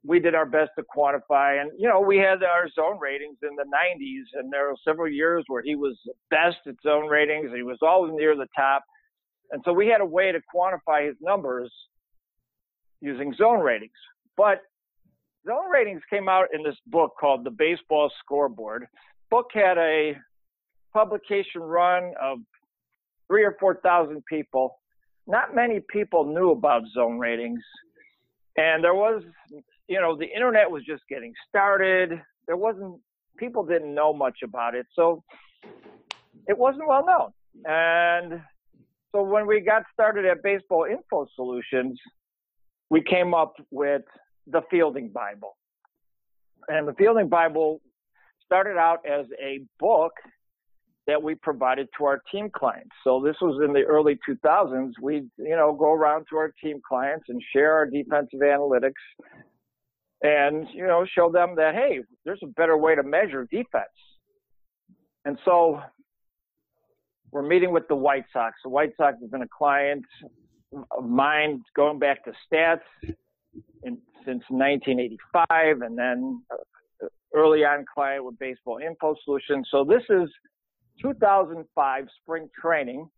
we 0.06 0.20
did 0.20 0.36
our 0.36 0.46
best 0.46 0.72
to 0.78 0.84
quantify. 0.84 1.62
And, 1.62 1.72
you 1.78 1.88
know, 1.88 2.02
we 2.02 2.18
had 2.18 2.44
our 2.44 2.68
zone 2.70 3.00
ratings 3.00 3.38
in 3.42 3.56
the 3.56 3.64
90s, 3.64 4.40
and 4.40 4.52
there 4.52 4.68
were 4.68 4.76
several 4.86 5.10
years 5.10 5.46
where 5.48 5.64
he 5.64 5.76
was 5.76 5.98
best 6.30 6.58
at 6.68 6.76
zone 6.84 7.08
ratings. 7.08 7.52
He 7.56 7.64
was 7.64 7.78
always 7.82 8.14
near 8.16 8.36
the 8.36 8.48
top. 8.56 8.84
And 9.54 9.62
so 9.64 9.72
we 9.72 9.88
had 9.88 10.02
a 10.02 10.06
way 10.06 10.32
to 10.32 10.40
quantify 10.54 11.08
his 11.08 11.16
numbers 11.22 11.72
using 13.02 13.34
zone 13.36 13.60
ratings. 13.60 13.92
But 14.36 14.62
zone 15.48 15.70
ratings 15.72 16.02
came 16.10 16.28
out 16.28 16.48
in 16.52 16.64
this 16.64 16.76
book 16.88 17.12
called 17.20 17.46
The 17.46 17.52
Baseball 17.52 18.12
Scoreboard. 18.20 18.88
Book 19.30 19.46
had 19.54 19.78
a 19.78 20.16
publication 20.92 21.62
run 21.62 22.14
of 22.20 22.40
three 23.28 23.44
or 23.44 23.56
4,000 23.60 24.24
people. 24.26 24.80
Not 25.28 25.54
many 25.54 25.82
people 25.88 26.26
knew 26.26 26.50
about 26.50 26.82
zone 26.92 27.20
ratings. 27.20 27.62
And 28.58 28.84
there 28.84 28.96
was, 28.96 29.22
you 29.88 30.02
know, 30.02 30.18
the 30.18 30.26
internet 30.26 30.70
was 30.70 30.84
just 30.84 31.04
getting 31.08 31.34
started. 31.48 32.20
There 32.48 32.58
wasn't, 32.58 33.00
people 33.38 33.64
didn't 33.64 33.94
know 33.94 34.14
much 34.14 34.40
about 34.44 34.74
it. 34.74 34.88
So 34.96 35.24
it 36.48 36.58
wasn't 36.58 36.88
well 36.88 37.06
known. 37.06 37.32
And 37.66 38.42
so 39.14 39.22
when 39.22 39.46
we 39.46 39.62
got 39.62 39.84
started 39.94 40.26
at 40.26 40.42
Baseball 40.42 40.86
Info 40.90 41.28
Solutions, 41.36 42.00
we 42.90 43.02
came 43.02 43.34
up 43.34 43.54
with 43.72 44.02
the 44.48 44.62
Fielding 44.72 45.10
Bible. 45.10 45.56
And 46.68 46.88
the 46.88 46.94
Fielding 46.94 47.30
Bible 47.30 47.82
started 48.44 48.78
out 48.78 49.06
as 49.06 49.26
a 49.42 49.62
book 49.80 50.14
that 51.06 51.22
we 51.22 51.36
provided 51.36 51.88
to 51.98 52.06
our 52.06 52.22
team 52.32 52.50
clients. 52.56 52.92
So 53.04 53.22
this 53.22 53.36
was 53.42 53.62
in 53.64 53.74
the 53.74 53.82
early 53.82 54.18
2000s. 54.28 54.94
We'd, 55.02 55.30
you 55.38 55.56
know, 55.56 55.74
go 55.74 55.92
around 55.92 56.26
to 56.30 56.38
our 56.38 56.54
team 56.64 56.80
clients 56.88 57.26
and 57.30 57.42
share 57.54 57.74
our 57.74 57.86
defensive 57.86 58.40
analytics 58.40 58.94
and, 60.22 60.66
you 60.74 60.88
know, 60.88 61.06
show 61.06 61.30
them 61.30 61.56
that, 61.58 61.76
hey, 61.76 62.00
there's 62.26 62.40
a 62.44 62.48
better 62.48 62.78
way 62.78 62.96
to 62.96 63.04
measure 63.04 63.46
defense. 63.52 63.90
And 65.26 65.38
so 65.44 65.82
we're 67.34 67.42
meeting 67.42 67.72
with 67.72 67.88
the 67.88 67.96
White 67.96 68.26
Sox. 68.32 68.56
The 68.64 68.70
White 68.70 68.92
Sox 68.96 69.18
has 69.20 69.30
been 69.32 69.42
a 69.42 69.48
client 69.48 70.06
of 70.92 71.04
mine 71.04 71.64
going 71.76 71.98
back 71.98 72.24
to 72.26 72.32
stats 72.32 72.82
in, 73.84 73.98
since 74.24 74.44
1985 74.50 75.82
and 75.82 75.98
then 75.98 76.42
uh, 76.52 77.08
early 77.34 77.66
on 77.66 77.86
client 77.92 78.24
with 78.24 78.38
Baseball 78.38 78.78
Info 78.78 79.16
Solutions. 79.26 79.68
So 79.72 79.84
this 79.84 80.04
is 80.10 80.30
2005 81.02 82.06
spring 82.22 82.50
training. 82.62 83.10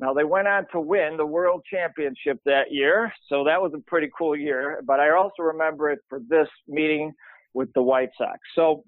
Now 0.00 0.12
they 0.12 0.24
went 0.24 0.48
on 0.48 0.66
to 0.72 0.80
win 0.80 1.16
the 1.16 1.24
world 1.24 1.62
championship 1.70 2.40
that 2.44 2.72
year, 2.72 3.12
so 3.28 3.44
that 3.44 3.62
was 3.62 3.72
a 3.76 3.80
pretty 3.86 4.10
cool 4.18 4.34
year. 4.34 4.82
But 4.84 4.98
I 4.98 5.10
also 5.10 5.44
remember 5.44 5.92
it 5.92 6.00
for 6.08 6.20
this 6.28 6.48
meeting 6.66 7.12
with 7.52 7.72
the 7.74 7.82
White 7.82 8.10
Sox. 8.18 8.40
So 8.56 8.82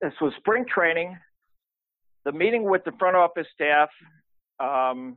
this 0.00 0.14
was 0.22 0.32
spring 0.38 0.64
training. 0.66 1.18
The 2.26 2.32
meeting 2.32 2.64
with 2.64 2.82
the 2.84 2.92
front 2.98 3.16
office 3.16 3.46
staff. 3.54 3.88
Um, 4.58 5.16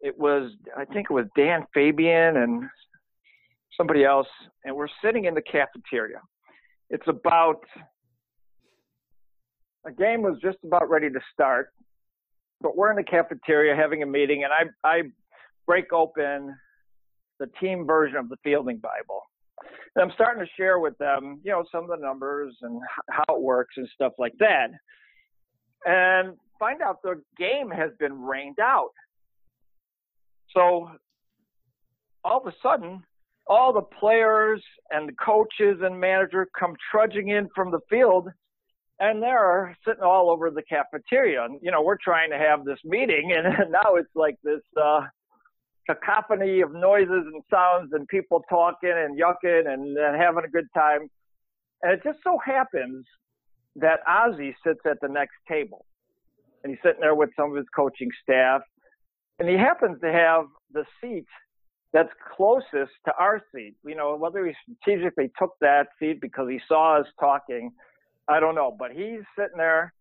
it 0.00 0.16
was, 0.16 0.52
I 0.76 0.84
think 0.84 1.08
it 1.10 1.12
was 1.12 1.26
Dan 1.36 1.66
Fabian 1.74 2.36
and 2.36 2.62
somebody 3.76 4.04
else, 4.04 4.28
and 4.64 4.74
we're 4.76 4.86
sitting 5.04 5.24
in 5.24 5.34
the 5.34 5.42
cafeteria. 5.42 6.20
It's 6.90 7.06
about 7.08 7.64
a 9.84 9.90
game 9.90 10.22
was 10.22 10.38
just 10.40 10.58
about 10.64 10.88
ready 10.88 11.10
to 11.10 11.20
start, 11.32 11.72
but 12.60 12.76
we're 12.76 12.90
in 12.90 12.96
the 12.96 13.02
cafeteria 13.02 13.74
having 13.74 14.04
a 14.04 14.06
meeting, 14.06 14.44
and 14.44 14.52
I 14.52 14.88
I 14.88 15.02
break 15.66 15.92
open 15.92 16.54
the 17.40 17.48
team 17.60 17.84
version 17.84 18.16
of 18.18 18.28
the 18.28 18.36
Fielding 18.44 18.78
Bible. 18.78 19.22
And 19.96 20.04
I'm 20.04 20.12
starting 20.14 20.44
to 20.44 20.50
share 20.56 20.78
with 20.78 20.96
them, 20.98 21.40
you 21.44 21.50
know, 21.50 21.64
some 21.72 21.84
of 21.84 21.90
the 21.90 22.04
numbers 22.04 22.54
and 22.62 22.80
how 23.10 23.34
it 23.34 23.42
works 23.42 23.74
and 23.76 23.88
stuff 23.92 24.12
like 24.18 24.34
that. 24.38 24.68
And 25.84 26.36
find 26.58 26.80
out 26.82 27.02
the 27.02 27.20
game 27.38 27.70
has 27.70 27.90
been 27.98 28.22
rained 28.22 28.58
out. 28.60 28.92
So 30.54 30.90
all 32.24 32.40
of 32.40 32.46
a 32.46 32.54
sudden, 32.62 33.02
all 33.46 33.72
the 33.72 33.82
players 33.82 34.62
and 34.90 35.08
the 35.08 35.14
coaches 35.14 35.80
and 35.82 35.98
manager 35.98 36.46
come 36.58 36.74
trudging 36.90 37.28
in 37.28 37.48
from 37.54 37.70
the 37.70 37.80
field 37.90 38.28
and 39.02 39.20
they're 39.20 39.76
sitting 39.86 40.04
all 40.04 40.30
over 40.30 40.50
the 40.50 40.62
cafeteria. 40.62 41.44
And, 41.44 41.58
you 41.60 41.72
know, 41.72 41.82
we're 41.82 41.98
trying 42.02 42.30
to 42.30 42.38
have 42.38 42.64
this 42.64 42.78
meeting, 42.84 43.32
and 43.36 43.46
now 43.70 43.96
it's 43.96 44.14
like 44.14 44.36
this 44.44 44.60
uh, 44.80 45.00
cacophony 45.90 46.60
of 46.60 46.72
noises 46.72 47.24
and 47.32 47.42
sounds 47.50 47.90
and 47.92 48.06
people 48.06 48.44
talking 48.48 48.92
and 48.94 49.18
yucking 49.18 49.66
and, 49.66 49.98
and 49.98 50.16
having 50.16 50.44
a 50.44 50.48
good 50.48 50.68
time. 50.72 51.08
And 51.82 51.92
it 51.92 52.00
just 52.04 52.20
so 52.22 52.38
happens 52.44 53.04
that 53.76 54.00
Ozzie 54.06 54.54
sits 54.64 54.80
at 54.84 54.98
the 55.00 55.08
next 55.08 55.34
table, 55.48 55.86
and 56.62 56.72
he's 56.72 56.82
sitting 56.82 57.00
there 57.00 57.14
with 57.14 57.30
some 57.36 57.50
of 57.50 57.56
his 57.56 57.66
coaching 57.74 58.10
staff, 58.22 58.62
and 59.38 59.48
he 59.48 59.56
happens 59.56 60.00
to 60.00 60.12
have 60.12 60.46
the 60.72 60.84
seat 61.00 61.26
that's 61.92 62.10
closest 62.36 62.92
to 63.06 63.12
our 63.18 63.42
seat. 63.54 63.74
You 63.84 63.94
know, 63.94 64.16
whether 64.16 64.46
he 64.46 64.52
strategically 64.62 65.30
took 65.38 65.52
that 65.60 65.88
seat 65.98 66.20
because 66.20 66.48
he 66.48 66.60
saw 66.68 67.00
us 67.00 67.06
talking– 67.18 67.72
I 68.28 68.38
don't 68.38 68.54
know, 68.54 68.74
but 68.78 68.92
he's 68.92 69.22
sitting 69.36 69.58
there, 69.58 69.92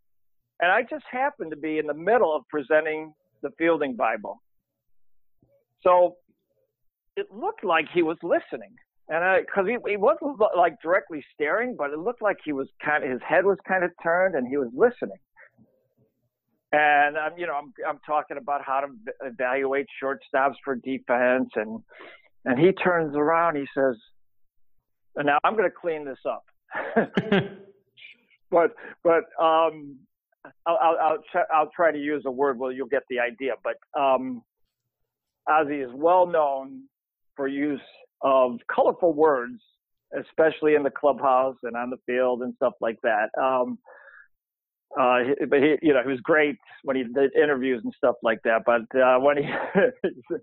and 0.60 0.72
I 0.72 0.84
just 0.84 1.06
happened 1.12 1.50
to 1.52 1.58
be 1.58 1.80
in 1.80 1.88
the 1.88 1.94
middle 1.94 2.36
of 2.36 2.44
presenting 2.50 3.14
the 3.42 3.50
Fielding 3.58 3.96
Bible. 3.96 4.42
So 5.82 6.18
it 7.18 7.26
looked 7.32 7.64
like 7.64 7.86
he 7.92 8.04
was 8.04 8.18
listening, 8.22 8.76
and 9.12 9.46
because 9.46 9.68
he, 9.68 9.78
he 9.92 9.98
wasn't 9.98 10.40
like 10.58 10.82
directly 10.82 11.24
staring, 11.34 11.76
but 11.78 11.92
it 11.92 12.00
looked 12.00 12.22
like 12.22 12.38
he 12.46 12.54
was 12.54 12.70
kind 12.84 13.04
of 13.04 13.12
his 13.12 13.20
head 13.28 13.44
was 13.44 13.58
kind 13.68 13.84
of 13.84 13.92
turned, 14.02 14.36
and 14.36 14.48
he 14.48 14.56
was 14.56 14.70
listening. 14.74 15.18
And 16.72 17.18
I'm, 17.18 17.38
you 17.38 17.46
know, 17.46 17.56
I'm 17.56 17.74
I'm 17.86 18.00
talking 18.06 18.38
about 18.38 18.62
how 18.64 18.80
to 18.80 18.88
evaluate 19.28 19.88
shortstops 20.02 20.56
for 20.64 20.76
defense, 20.76 21.50
and 21.56 21.82
and 22.46 22.58
he 22.58 22.72
turns 22.72 23.14
around, 23.18 23.58
he 23.58 23.66
says, 23.76 23.98
and 25.18 25.26
"Now 25.26 25.40
I'm 25.44 25.58
going 25.58 25.70
to 25.70 25.76
clean 25.76 26.06
this 26.06 26.20
up." 26.26 26.46
but 28.50 28.72
but 29.04 29.24
um, 29.44 29.98
I'll 30.66 30.78
I'll 30.82 30.98
I'll, 31.02 31.46
I'll, 31.54 31.70
try 31.76 31.92
to 31.92 32.00
use 32.00 32.24
a 32.26 32.32
word. 32.32 32.58
Well, 32.58 32.72
you'll 32.72 32.88
get 32.88 33.04
the 33.10 33.20
idea. 33.20 33.56
But 33.62 33.76
um, 34.00 34.42
Ozzie 35.50 35.82
is 35.82 35.92
well 35.94 36.26
known 36.26 36.84
for 37.36 37.50
use 37.50 37.82
of 38.24 38.60
colorful 38.74 39.14
words, 39.14 39.62
especially 40.18 40.76
in 40.76 40.84
the 40.84 40.92
clubhouse 40.92 41.58
and 41.64 41.76
on 41.76 41.90
the 41.90 41.98
field 42.06 42.42
and 42.42 42.54
stuff 42.56 42.74
like 42.82 42.98
that. 43.04 43.30
Um, 43.42 43.78
uh, 45.00 45.20
but 45.50 45.60
he, 45.60 45.76
you 45.82 45.94
know, 45.94 46.02
he 46.04 46.10
was 46.10 46.20
great 46.22 46.58
when 46.84 46.98
he 46.98 47.04
did 47.04 47.34
interviews 47.36 47.82
and 47.84 47.94
stuff 47.96 48.16
like 48.24 48.40
that. 48.44 48.64
But 48.66 48.84
uh, 49.00 49.20
when 49.20 49.38
he 49.38 49.44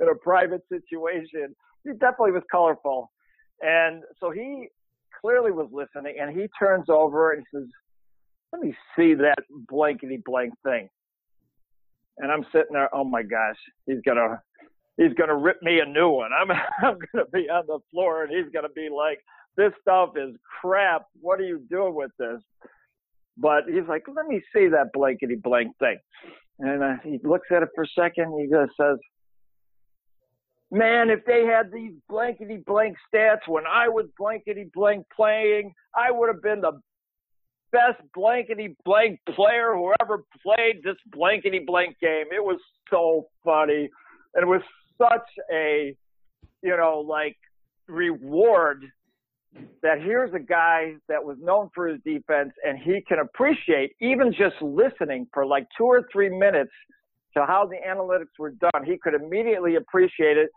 in 0.00 0.08
a 0.08 0.14
private 0.22 0.62
situation, 0.70 1.54
he 1.84 1.92
definitely 1.92 2.32
was 2.32 2.44
colorful. 2.50 3.10
And 3.60 4.02
so 4.20 4.30
he 4.30 4.68
clearly 5.20 5.50
was 5.50 5.68
listening, 5.72 6.16
and 6.20 6.38
he 6.38 6.46
turns 6.58 6.88
over 6.88 7.32
and 7.32 7.42
he 7.42 7.58
says, 7.58 7.68
"Let 8.52 8.62
me 8.62 8.76
see 8.94 9.14
that 9.14 9.38
blankety 9.68 10.22
blank 10.24 10.52
thing." 10.64 10.88
And 12.18 12.32
I'm 12.32 12.44
sitting 12.52 12.72
there, 12.72 12.94
oh 12.94 13.04
my 13.04 13.22
gosh, 13.22 13.56
he's 13.86 14.00
gonna 14.06 14.40
he's 14.96 15.12
gonna 15.14 15.36
rip 15.36 15.62
me 15.62 15.80
a 15.80 15.86
new 15.86 16.08
one. 16.10 16.30
I'm 16.32 16.50
I'm 16.82 16.98
gonna 17.12 17.26
be 17.32 17.48
on 17.48 17.66
the 17.66 17.78
floor, 17.90 18.24
and 18.24 18.32
he's 18.32 18.52
gonna 18.52 18.72
be 18.74 18.88
like, 18.94 19.20
"This 19.56 19.72
stuff 19.80 20.10
is 20.16 20.34
crap. 20.60 21.06
What 21.20 21.40
are 21.40 21.44
you 21.44 21.62
doing 21.70 21.94
with 21.94 22.12
this?" 22.18 22.40
But 23.36 23.64
he's 23.66 23.88
like, 23.88 24.04
"Let 24.14 24.26
me 24.26 24.40
see 24.54 24.68
that 24.68 24.92
blankety 24.92 25.36
blank 25.36 25.76
thing." 25.78 25.98
And 26.58 26.82
uh, 26.82 26.94
he 27.02 27.20
looks 27.22 27.48
at 27.50 27.62
it 27.62 27.68
for 27.74 27.84
a 27.84 27.88
second. 27.94 28.38
He 28.40 28.46
just 28.46 28.72
says, 28.80 28.96
man, 30.70 31.10
if 31.10 31.24
they 31.24 31.44
had 31.44 31.70
these 31.72 31.92
blankety 32.08 32.62
blank 32.66 32.96
stats 33.12 33.46
when 33.46 33.64
I 33.66 33.88
was 33.88 34.06
blankety 34.18 34.70
blank 34.74 35.06
playing, 35.14 35.72
I 35.94 36.10
would 36.10 36.28
have 36.28 36.42
been 36.42 36.60
the 36.60 36.80
best 37.72 38.00
blankety 38.14 38.76
blank 38.84 39.20
player 39.34 39.74
who 39.74 39.92
ever 40.00 40.24
played 40.42 40.82
this 40.82 40.96
blankety 41.12 41.60
blank 41.66 41.96
game. 42.00 42.26
It 42.32 42.42
was 42.42 42.60
so 42.90 43.26
funny. 43.44 43.88
And 44.34 44.42
it 44.42 44.46
was 44.46 44.62
such 44.98 45.28
a, 45.52 45.96
you 46.62 46.76
know, 46.76 47.04
like 47.06 47.36
reward 47.88 48.84
that 49.82 50.00
here's 50.02 50.34
a 50.34 50.38
guy 50.38 50.94
that 51.08 51.24
was 51.24 51.36
known 51.40 51.70
for 51.74 51.88
his 51.88 51.98
defense 52.04 52.52
and 52.64 52.78
he 52.78 53.00
can 53.08 53.18
appreciate 53.18 53.92
even 54.00 54.32
just 54.32 54.60
listening 54.60 55.26
for 55.32 55.46
like 55.46 55.66
two 55.78 55.84
or 55.84 56.06
three 56.12 56.28
minutes 56.28 56.72
to 57.36 57.44
how 57.46 57.66
the 57.66 57.76
analytics 57.86 58.38
were 58.38 58.50
done, 58.50 58.84
he 58.84 58.96
could 59.02 59.14
immediately 59.14 59.76
appreciate 59.76 60.36
it 60.36 60.50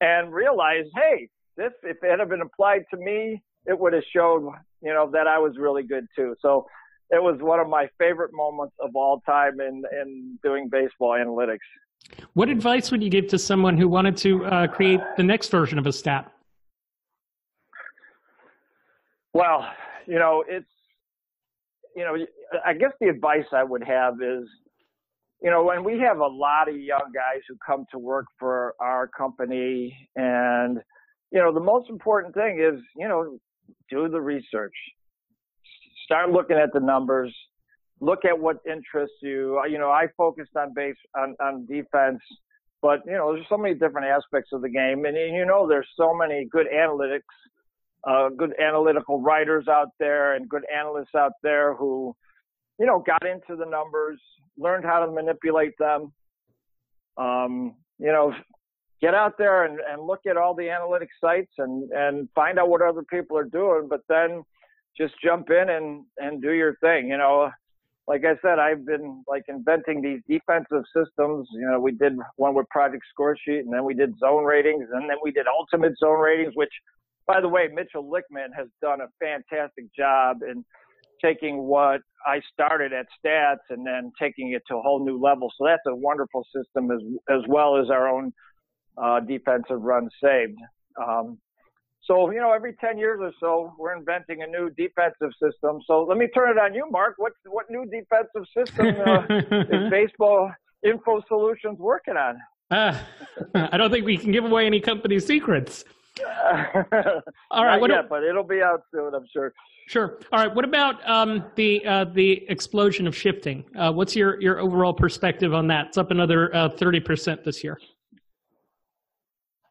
and 0.00 0.32
realize, 0.32 0.84
hey, 0.94 1.28
this 1.56 1.72
if 1.82 1.96
it 2.02 2.18
had 2.18 2.28
been 2.28 2.42
applied 2.42 2.82
to 2.90 2.96
me, 2.96 3.42
it 3.66 3.78
would 3.78 3.92
have 3.92 4.02
shown, 4.14 4.52
you 4.82 4.92
know, 4.92 5.10
that 5.12 5.26
I 5.26 5.38
was 5.38 5.54
really 5.58 5.82
good 5.82 6.06
too. 6.14 6.34
So 6.40 6.66
it 7.10 7.22
was 7.22 7.38
one 7.40 7.60
of 7.60 7.68
my 7.68 7.88
favorite 7.98 8.32
moments 8.32 8.74
of 8.80 8.90
all 8.94 9.20
time 9.26 9.60
in 9.60 9.82
in 10.00 10.38
doing 10.42 10.68
baseball 10.70 11.12
analytics. 11.12 11.58
What 12.34 12.48
advice 12.48 12.90
would 12.90 13.02
you 13.02 13.10
give 13.10 13.28
to 13.28 13.38
someone 13.38 13.76
who 13.76 13.88
wanted 13.88 14.16
to 14.18 14.44
uh, 14.44 14.66
create 14.68 15.00
the 15.16 15.22
next 15.22 15.48
version 15.50 15.78
of 15.78 15.86
a 15.86 15.92
stat? 15.92 16.30
Well, 19.32 19.66
you 20.06 20.18
know, 20.18 20.44
it's 20.48 20.66
you 21.94 22.04
know, 22.04 22.16
I 22.64 22.74
guess 22.74 22.92
the 23.00 23.08
advice 23.08 23.46
I 23.52 23.64
would 23.64 23.82
have 23.82 24.14
is 24.22 24.46
you 25.42 25.50
know, 25.50 25.64
when 25.64 25.84
we 25.84 25.98
have 26.00 26.18
a 26.18 26.26
lot 26.26 26.68
of 26.68 26.76
young 26.76 27.12
guys 27.14 27.42
who 27.48 27.56
come 27.64 27.84
to 27.92 27.98
work 27.98 28.26
for 28.38 28.74
our 28.80 29.06
company, 29.06 30.08
and 30.16 30.78
you 31.30 31.40
know, 31.40 31.52
the 31.52 31.60
most 31.60 31.90
important 31.90 32.34
thing 32.34 32.60
is, 32.60 32.80
you 32.96 33.06
know, 33.06 33.38
do 33.90 34.08
the 34.08 34.20
research, 34.20 34.74
start 36.04 36.30
looking 36.30 36.56
at 36.56 36.72
the 36.72 36.80
numbers, 36.80 37.36
look 38.00 38.24
at 38.24 38.38
what 38.38 38.58
interests 38.70 39.16
you. 39.22 39.60
You 39.68 39.78
know, 39.78 39.90
I 39.90 40.06
focused 40.16 40.56
on 40.56 40.74
base 40.74 40.96
on, 41.16 41.34
on 41.40 41.66
defense, 41.66 42.20
but 42.82 43.00
you 43.06 43.12
know, 43.12 43.34
there's 43.34 43.46
so 43.48 43.58
many 43.58 43.74
different 43.74 44.06
aspects 44.08 44.50
of 44.52 44.62
the 44.62 44.68
game, 44.68 45.04
and 45.04 45.16
you 45.16 45.46
know, 45.46 45.66
there's 45.68 45.88
so 45.96 46.14
many 46.14 46.46
good 46.50 46.66
analytics, 46.74 47.20
uh, 48.06 48.28
good 48.30 48.54
analytical 48.60 49.20
writers 49.20 49.66
out 49.68 49.88
there, 49.98 50.34
and 50.34 50.48
good 50.48 50.64
analysts 50.72 51.14
out 51.14 51.32
there 51.42 51.74
who 51.74 52.14
you 52.78 52.86
know, 52.86 53.02
got 53.06 53.26
into 53.26 53.56
the 53.56 53.68
numbers, 53.68 54.20
learned 54.58 54.84
how 54.84 55.04
to 55.04 55.10
manipulate 55.10 55.76
them. 55.78 56.12
Um, 57.16 57.74
you 57.98 58.12
know, 58.12 58.34
get 59.00 59.14
out 59.14 59.38
there 59.38 59.64
and, 59.64 59.78
and 59.88 60.06
look 60.06 60.20
at 60.28 60.36
all 60.36 60.54
the 60.54 60.68
analytic 60.68 61.08
sites 61.20 61.52
and, 61.58 61.90
and 61.92 62.28
find 62.34 62.58
out 62.58 62.68
what 62.68 62.82
other 62.82 63.02
people 63.02 63.38
are 63.38 63.44
doing, 63.44 63.86
but 63.88 64.00
then 64.08 64.42
just 64.96 65.14
jump 65.22 65.48
in 65.50 65.70
and, 65.70 66.04
and 66.18 66.42
do 66.42 66.52
your 66.52 66.76
thing. 66.76 67.08
You 67.08 67.18
know, 67.18 67.50
like 68.08 68.24
I 68.24 68.34
said, 68.40 68.58
I've 68.58 68.86
been 68.86 69.24
like 69.26 69.44
inventing 69.48 70.00
these 70.00 70.20
defensive 70.28 70.84
systems. 70.94 71.48
You 71.52 71.68
know, 71.70 71.80
we 71.80 71.92
did 71.92 72.16
one 72.36 72.54
with 72.54 72.68
Project 72.68 73.02
Score 73.12 73.36
Sheet, 73.36 73.60
and 73.60 73.72
then 73.72 73.84
we 73.84 73.94
did 73.94 74.16
zone 74.18 74.44
ratings, 74.44 74.86
and 74.92 75.10
then 75.10 75.16
we 75.22 75.32
did 75.32 75.46
ultimate 75.48 75.98
zone 75.98 76.20
ratings, 76.20 76.54
which, 76.54 76.72
by 77.26 77.40
the 77.40 77.48
way, 77.48 77.68
Mitchel 77.68 78.08
Lichtman 78.08 78.54
has 78.56 78.68
done 78.80 79.00
a 79.00 79.08
fantastic 79.20 79.86
job 79.96 80.38
in 80.48 80.64
taking 81.22 81.62
what 81.62 82.00
I 82.26 82.40
started 82.52 82.92
at 82.92 83.06
stats 83.24 83.64
and 83.70 83.84
then 83.84 84.12
taking 84.20 84.52
it 84.52 84.62
to 84.68 84.76
a 84.76 84.82
whole 84.82 85.04
new 85.04 85.18
level. 85.20 85.50
So 85.58 85.64
that's 85.66 85.82
a 85.88 85.94
wonderful 85.94 86.46
system 86.54 86.90
as 86.90 87.00
as 87.28 87.42
well 87.48 87.76
as 87.76 87.90
our 87.90 88.08
own 88.08 88.32
uh, 89.02 89.20
defensive 89.20 89.80
run 89.80 90.08
saved. 90.22 90.58
Um, 91.02 91.38
so, 92.06 92.30
you 92.30 92.40
know, 92.40 92.52
every 92.52 92.74
10 92.74 92.98
years 92.98 93.18
or 93.20 93.32
so, 93.40 93.74
we're 93.78 93.96
inventing 93.96 94.42
a 94.42 94.46
new 94.46 94.70
defensive 94.70 95.30
system. 95.42 95.80
So 95.86 96.04
let 96.04 96.18
me 96.18 96.28
turn 96.28 96.50
it 96.50 96.58
on 96.58 96.72
you, 96.74 96.86
Mark. 96.90 97.14
What, 97.18 97.32
what 97.46 97.66
new 97.70 97.84
defensive 97.84 98.46
system 98.56 98.96
uh, 99.06 99.22
is 99.76 99.90
Baseball 99.90 100.52
Info 100.84 101.22
Solutions 101.28 101.78
working 101.78 102.14
on? 102.16 102.40
Uh, 102.70 102.98
I 103.54 103.76
don't 103.76 103.90
think 103.90 104.06
we 104.06 104.16
can 104.16 104.30
give 104.30 104.44
away 104.44 104.66
any 104.66 104.80
company 104.80 105.18
secrets. 105.18 105.84
All 107.50 107.64
right, 107.64 107.80
Not 107.80 107.90
yet, 107.90 108.08
but 108.08 108.22
it'll 108.22 108.42
be 108.42 108.62
out 108.62 108.82
soon, 108.92 109.14
I'm 109.14 109.26
sure. 109.32 109.52
Sure. 109.88 110.18
All 110.32 110.40
right. 110.44 110.52
What 110.52 110.64
about 110.64 111.06
um, 111.08 111.44
the 111.54 111.84
uh, 111.86 112.04
the 112.06 112.44
explosion 112.48 113.06
of 113.06 113.14
shifting? 113.14 113.64
Uh, 113.78 113.92
what's 113.92 114.16
your 114.16 114.40
your 114.40 114.58
overall 114.58 114.92
perspective 114.92 115.54
on 115.54 115.68
that? 115.68 115.88
It's 115.88 115.98
up 115.98 116.10
another 116.10 116.54
uh, 116.56 116.70
thirty 116.70 116.98
percent 116.98 117.44
this 117.44 117.62
year. 117.62 117.78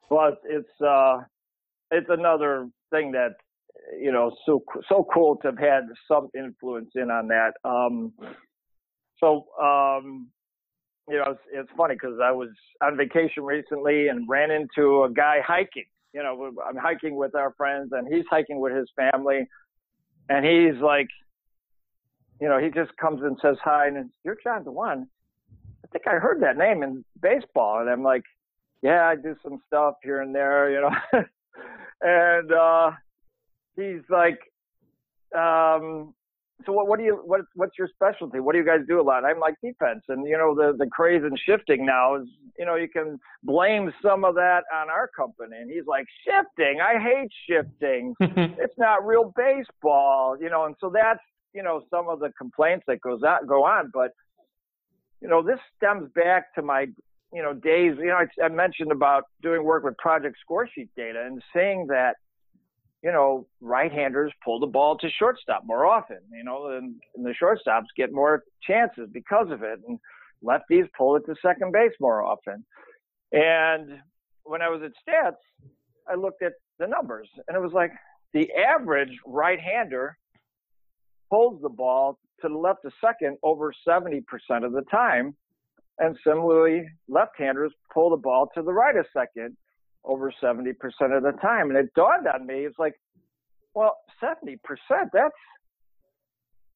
Well, 0.09 0.37
it's 0.45 0.69
uh, 0.81 1.21
it's 1.91 2.09
another 2.09 2.67
thing 2.91 3.11
that 3.11 3.35
you 3.99 4.11
know 4.11 4.31
so 4.45 4.63
so 4.89 5.05
cool 5.13 5.37
to 5.37 5.47
have 5.47 5.57
had 5.57 5.83
some 6.07 6.29
influence 6.37 6.91
in 6.95 7.09
on 7.11 7.27
that. 7.27 7.53
Um, 7.63 8.13
so 9.19 9.45
um, 9.61 10.29
you 11.09 11.17
know, 11.17 11.31
it's, 11.31 11.41
it's 11.53 11.69
funny 11.77 11.95
because 11.95 12.17
I 12.23 12.31
was 12.31 12.49
on 12.81 12.97
vacation 12.97 13.43
recently 13.43 14.07
and 14.07 14.27
ran 14.27 14.49
into 14.51 15.03
a 15.03 15.11
guy 15.11 15.37
hiking. 15.45 15.85
You 16.13 16.23
know, 16.23 16.51
I'm 16.67 16.77
hiking 16.77 17.15
with 17.15 17.35
our 17.35 17.53
friends, 17.57 17.89
and 17.91 18.07
he's 18.11 18.25
hiking 18.29 18.59
with 18.59 18.73
his 18.73 18.89
family, 18.95 19.47
and 20.29 20.45
he's 20.45 20.81
like, 20.81 21.07
you 22.39 22.47
know, 22.47 22.57
he 22.57 22.69
just 22.69 22.95
comes 22.97 23.21
and 23.21 23.37
says 23.41 23.57
hi, 23.63 23.87
and 23.87 24.09
you're 24.23 24.37
John 24.41 24.63
Dewan. 24.63 25.07
I 25.83 25.87
think 25.91 26.07
I 26.07 26.15
heard 26.15 26.41
that 26.41 26.57
name 26.57 26.83
in 26.83 27.03
baseball, 27.21 27.81
and 27.81 27.89
I'm 27.89 28.03
like, 28.03 28.23
yeah, 28.81 29.05
I 29.05 29.15
do 29.15 29.35
some 29.43 29.59
stuff 29.67 29.95
here 30.03 30.21
and 30.21 30.33
there, 30.33 30.71
you 30.71 30.81
know. 30.81 31.23
and 32.05 32.51
uh, 32.51 32.91
he's 33.75 34.03
like, 34.09 34.39
um, 35.35 36.13
so 36.65 36.71
what, 36.71 36.87
what 36.87 36.99
do 36.99 37.05
you 37.05 37.21
what 37.25 37.41
what's 37.55 37.77
your 37.77 37.89
specialty? 37.93 38.39
What 38.39 38.53
do 38.53 38.59
you 38.59 38.65
guys 38.65 38.79
do 38.87 39.01
a 39.01 39.03
lot? 39.03 39.25
I'm 39.25 39.39
like 39.39 39.55
defense, 39.61 40.03
and 40.07 40.25
you 40.27 40.37
know 40.37 40.55
the 40.55 40.77
the 40.77 40.87
craze 40.89 41.23
in 41.23 41.35
shifting 41.45 41.85
now 41.85 42.15
is 42.15 42.27
you 42.57 42.65
know 42.65 42.75
you 42.75 42.87
can 42.87 43.19
blame 43.43 43.91
some 44.01 44.23
of 44.23 44.35
that 44.35 44.63
on 44.73 44.89
our 44.89 45.09
company. 45.15 45.57
And 45.57 45.69
he's 45.69 45.85
like 45.87 46.05
shifting, 46.23 46.79
I 46.79 46.99
hate 46.99 47.31
shifting. 47.49 48.13
it's 48.21 48.77
not 48.77 49.05
real 49.05 49.33
baseball, 49.35 50.37
you 50.39 50.49
know. 50.49 50.65
And 50.65 50.75
so 50.79 50.89
that's 50.93 51.19
you 51.53 51.63
know 51.63 51.81
some 51.89 52.07
of 52.07 52.19
the 52.19 52.31
complaints 52.37 52.85
that 52.87 53.01
goes 53.01 53.23
out 53.23 53.47
go 53.47 53.65
on, 53.65 53.89
but 53.93 54.11
you 55.21 55.27
know 55.27 55.41
this 55.41 55.59
stems 55.75 56.09
back 56.15 56.53
to 56.55 56.61
my 56.61 56.85
you 57.35 57.43
know, 57.43 57.53
days, 57.53 57.95
you 57.99 58.05
know, 58.05 58.15
I, 58.15 58.45
I 58.45 58.47
mentioned 58.47 58.93
about 58.93 59.25
doing 59.41 59.65
work 59.65 59.83
with 59.83 59.97
project 59.97 60.37
score 60.41 60.69
sheet 60.73 60.89
data 60.95 61.21
and 61.27 61.43
saying 61.53 61.87
that, 61.89 62.15
you 63.03 63.11
know, 63.11 63.45
right-handers 63.59 64.31
pull 64.43 64.61
the 64.61 64.67
ball 64.67 64.97
to 64.99 65.09
shortstop 65.19 65.63
more 65.65 65.85
often, 65.85 66.19
you 66.31 66.45
know, 66.45 66.67
and, 66.77 66.95
and 67.13 67.25
the 67.25 67.35
shortstops 67.39 67.87
get 67.97 68.13
more 68.13 68.43
chances 68.63 69.09
because 69.11 69.51
of 69.51 69.63
it. 69.63 69.79
And 69.85 69.99
lefties 70.41 70.87
pull 70.97 71.17
it 71.17 71.25
to 71.25 71.35
second 71.41 71.73
base 71.73 71.91
more 71.99 72.23
often. 72.23 72.65
And 73.33 73.99
when 74.43 74.61
I 74.61 74.69
was 74.69 74.81
at 74.81 74.91
stats, 75.05 75.35
I 76.09 76.15
looked 76.15 76.41
at 76.41 76.53
the 76.79 76.87
numbers 76.87 77.27
and 77.49 77.57
it 77.57 77.59
was 77.59 77.73
like 77.73 77.91
the 78.33 78.47
average 78.53 79.11
right-hander 79.25 80.17
pulls 81.29 81.61
the 81.61 81.69
ball 81.69 82.17
to 82.41 82.47
the 82.47 82.57
left 82.57 82.85
of 82.85 82.93
second 83.03 83.37
over 83.43 83.73
70% 83.85 84.23
of 84.63 84.71
the 84.71 84.83
time 84.89 85.35
and 85.99 86.17
similarly, 86.25 86.85
left-handers 87.07 87.71
pull 87.93 88.09
the 88.09 88.17
ball 88.17 88.49
to 88.55 88.61
the 88.61 88.73
right 88.73 88.95
a 88.95 89.03
second 89.13 89.55
over 90.03 90.33
70% 90.43 90.73
of 91.15 91.23
the 91.23 91.33
time. 91.41 91.69
And 91.69 91.77
it 91.77 91.93
dawned 91.95 92.27
on 92.27 92.45
me, 92.45 92.65
it's 92.65 92.77
like, 92.77 92.93
well, 93.73 93.97
70%, 94.23 94.57
that's, 95.13 95.33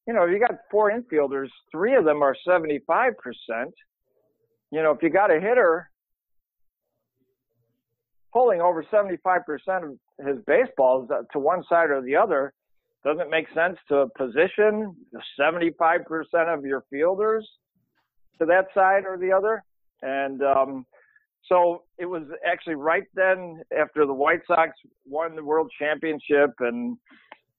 you 0.08 0.14
know, 0.14 0.24
if 0.24 0.32
you 0.32 0.40
got 0.40 0.58
four 0.72 0.92
infielders, 0.92 1.50
three 1.72 1.96
of 1.96 2.06
them 2.06 2.22
are 2.22 2.36
75%. 2.48 3.12
You 4.72 4.84
know, 4.84 4.92
if 4.92 5.02
you 5.02 5.10
got 5.10 5.32
a 5.32 5.40
hitter 5.40 5.90
pulling 8.34 8.62
over 8.62 8.84
75% 8.84 9.20
of 9.84 10.26
his 10.26 10.38
baseballs 10.46 11.10
uh, 11.12 11.22
to 11.34 11.40
one 11.40 11.64
side 11.70 11.90
or 11.90 12.02
the 12.02 12.16
other, 12.16 12.54
doesn't 13.04 13.30
make 13.30 13.48
sense 13.56 13.78
to 13.88 14.08
position 14.18 14.96
75% 15.40 16.04
of 16.54 16.66
your 16.66 16.84
fielders 16.90 17.48
to 18.40 18.46
that 18.46 18.68
side 18.74 19.04
or 19.06 19.18
the 19.18 19.32
other. 19.32 19.64
And 20.02 20.42
um, 20.42 20.86
so 21.48 21.84
it 21.98 22.06
was 22.06 22.24
actually 22.46 22.76
right 22.76 23.04
then 23.16 23.62
after 23.78 24.06
the 24.06 24.14
White 24.14 24.42
Sox 24.48 24.72
won 25.06 25.36
the 25.36 25.44
World 25.44 25.72
Championship, 25.78 26.52
and 26.60 26.98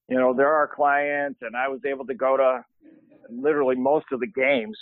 you 0.08 0.18
know 0.18 0.34
they're 0.34 0.52
our 0.52 0.68
client, 0.68 1.36
and 1.42 1.56
I 1.56 1.68
was 1.68 1.80
able 1.86 2.06
to 2.06 2.14
go 2.14 2.36
to 2.36 2.64
literally 3.28 3.76
most 3.76 4.06
of 4.12 4.20
the 4.20 4.26
games, 4.26 4.78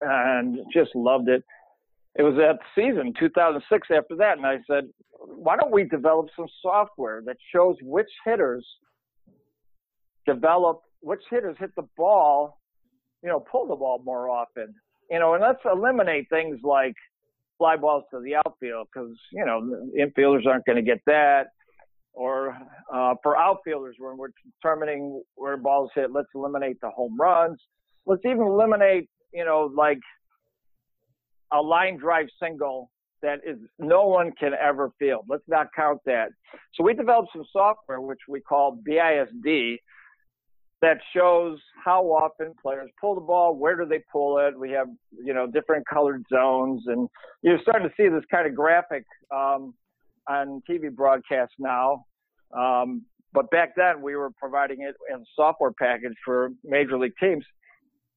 and 0.00 0.58
just 0.72 0.94
loved 0.94 1.28
it. 1.28 1.44
It 2.18 2.22
was 2.22 2.34
that 2.36 2.58
season, 2.74 3.12
2006. 3.18 3.88
After 3.94 4.16
that, 4.16 4.38
and 4.38 4.46
I 4.46 4.58
said, 4.66 4.84
why 5.18 5.56
don't 5.56 5.72
we 5.72 5.84
develop 5.84 6.28
some 6.34 6.46
software 6.62 7.22
that 7.26 7.36
shows 7.54 7.76
which 7.82 8.08
hitters 8.24 8.66
develop 10.26 10.80
which 11.00 11.20
hitters 11.30 11.56
hit 11.58 11.70
the 11.76 11.86
ball 11.96 12.58
you 13.22 13.28
know, 13.28 13.40
pull 13.40 13.66
the 13.66 13.76
ball 13.76 14.00
more 14.04 14.28
often. 14.28 14.74
You 15.10 15.20
know, 15.20 15.34
and 15.34 15.42
let's 15.42 15.60
eliminate 15.64 16.28
things 16.30 16.58
like 16.62 16.94
fly 17.58 17.76
balls 17.76 18.04
to 18.10 18.20
the 18.20 18.36
outfield 18.36 18.88
because 18.92 19.16
you 19.32 19.44
know 19.44 19.88
infielders 19.98 20.46
aren't 20.46 20.66
going 20.66 20.76
to 20.76 20.82
get 20.82 21.00
that. 21.06 21.46
Or 22.12 22.56
uh, 22.92 23.14
for 23.22 23.36
outfielders, 23.36 23.96
when 23.98 24.16
we're 24.16 24.28
determining 24.62 25.22
where 25.34 25.58
balls 25.58 25.90
hit, 25.94 26.10
let's 26.10 26.28
eliminate 26.34 26.80
the 26.80 26.88
home 26.88 27.16
runs. 27.20 27.60
Let's 28.06 28.22
even 28.24 28.42
eliminate, 28.42 29.10
you 29.34 29.44
know, 29.44 29.70
like 29.76 29.98
a 31.52 31.60
line 31.60 31.98
drive 31.98 32.26
single 32.42 32.90
that 33.22 33.40
is 33.46 33.58
no 33.78 34.06
one 34.06 34.32
can 34.38 34.52
ever 34.54 34.92
field. 34.98 35.24
Let's 35.28 35.46
not 35.48 35.68
count 35.74 36.00
that. 36.06 36.28
So 36.74 36.84
we 36.84 36.94
developed 36.94 37.30
some 37.32 37.44
software 37.52 38.00
which 38.00 38.20
we 38.28 38.40
call 38.40 38.78
BISD, 38.88 39.76
that 40.82 40.98
shows 41.14 41.58
how 41.84 42.04
often 42.04 42.52
players 42.60 42.90
pull 43.00 43.14
the 43.14 43.20
ball, 43.20 43.56
where 43.56 43.76
do 43.76 43.86
they 43.86 44.02
pull 44.12 44.38
it. 44.38 44.58
We 44.58 44.70
have, 44.72 44.88
you 45.24 45.32
know, 45.32 45.46
different 45.46 45.86
colored 45.88 46.22
zones, 46.32 46.82
and 46.86 47.08
you're 47.42 47.58
starting 47.62 47.88
to 47.88 47.94
see 47.96 48.08
this 48.08 48.24
kind 48.30 48.46
of 48.46 48.54
graphic 48.54 49.04
um, 49.34 49.74
on 50.28 50.62
TV 50.68 50.94
broadcasts 50.94 51.54
now. 51.58 52.04
Um, 52.56 53.02
but 53.32 53.50
back 53.50 53.70
then, 53.76 54.02
we 54.02 54.16
were 54.16 54.30
providing 54.38 54.82
it 54.82 54.94
in 55.12 55.24
software 55.34 55.72
package 55.72 56.14
for 56.24 56.50
major 56.64 56.98
league 56.98 57.16
teams, 57.18 57.44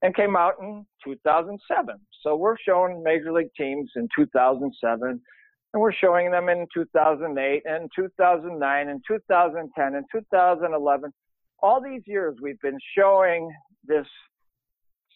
and 0.02 0.16
came 0.16 0.36
out 0.36 0.56
in 0.62 0.86
2007. 1.04 1.96
So 2.24 2.36
we're 2.36 2.58
showing 2.58 3.04
major 3.04 3.32
league 3.32 3.54
teams 3.58 3.90
in 3.96 4.08
2007, 4.18 5.22
and 5.74 5.82
we're 5.82 5.94
showing 5.94 6.32
them 6.32 6.50
in 6.50 6.68
2008 6.74 7.64
and 7.66 7.90
2009 7.96 8.90
and 8.90 9.02
2010 9.08 9.96
and 9.96 10.06
2011 10.12 11.14
all 11.62 11.82
these 11.82 12.02
years 12.06 12.38
we've 12.42 12.60
been 12.62 12.78
showing 12.98 13.52
this 13.86 14.06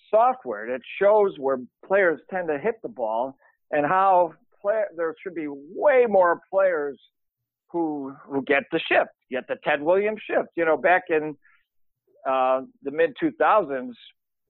software 0.10 0.68
that 0.68 0.82
shows 1.00 1.34
where 1.38 1.58
players 1.86 2.20
tend 2.30 2.48
to 2.48 2.58
hit 2.58 2.76
the 2.84 2.90
ball 2.90 3.36
and 3.72 3.86
how 3.86 4.34
play, 4.62 4.84
there 4.96 5.14
should 5.22 5.36
be 5.36 5.48
way 5.48 6.06
more 6.08 6.42
players 6.52 6.98
who 7.72 8.14
who 8.26 8.44
get 8.44 8.64
the 8.72 8.80
shift, 8.80 9.10
get 9.32 9.48
the 9.48 9.56
Ted 9.64 9.82
Williams 9.82 10.22
shift. 10.30 10.50
You 10.56 10.66
know, 10.66 10.78
back 10.78 11.04
in 11.10 11.36
uh, 12.30 12.62
the 12.84 12.92
mid 12.92 13.16
2000s, 13.22 13.92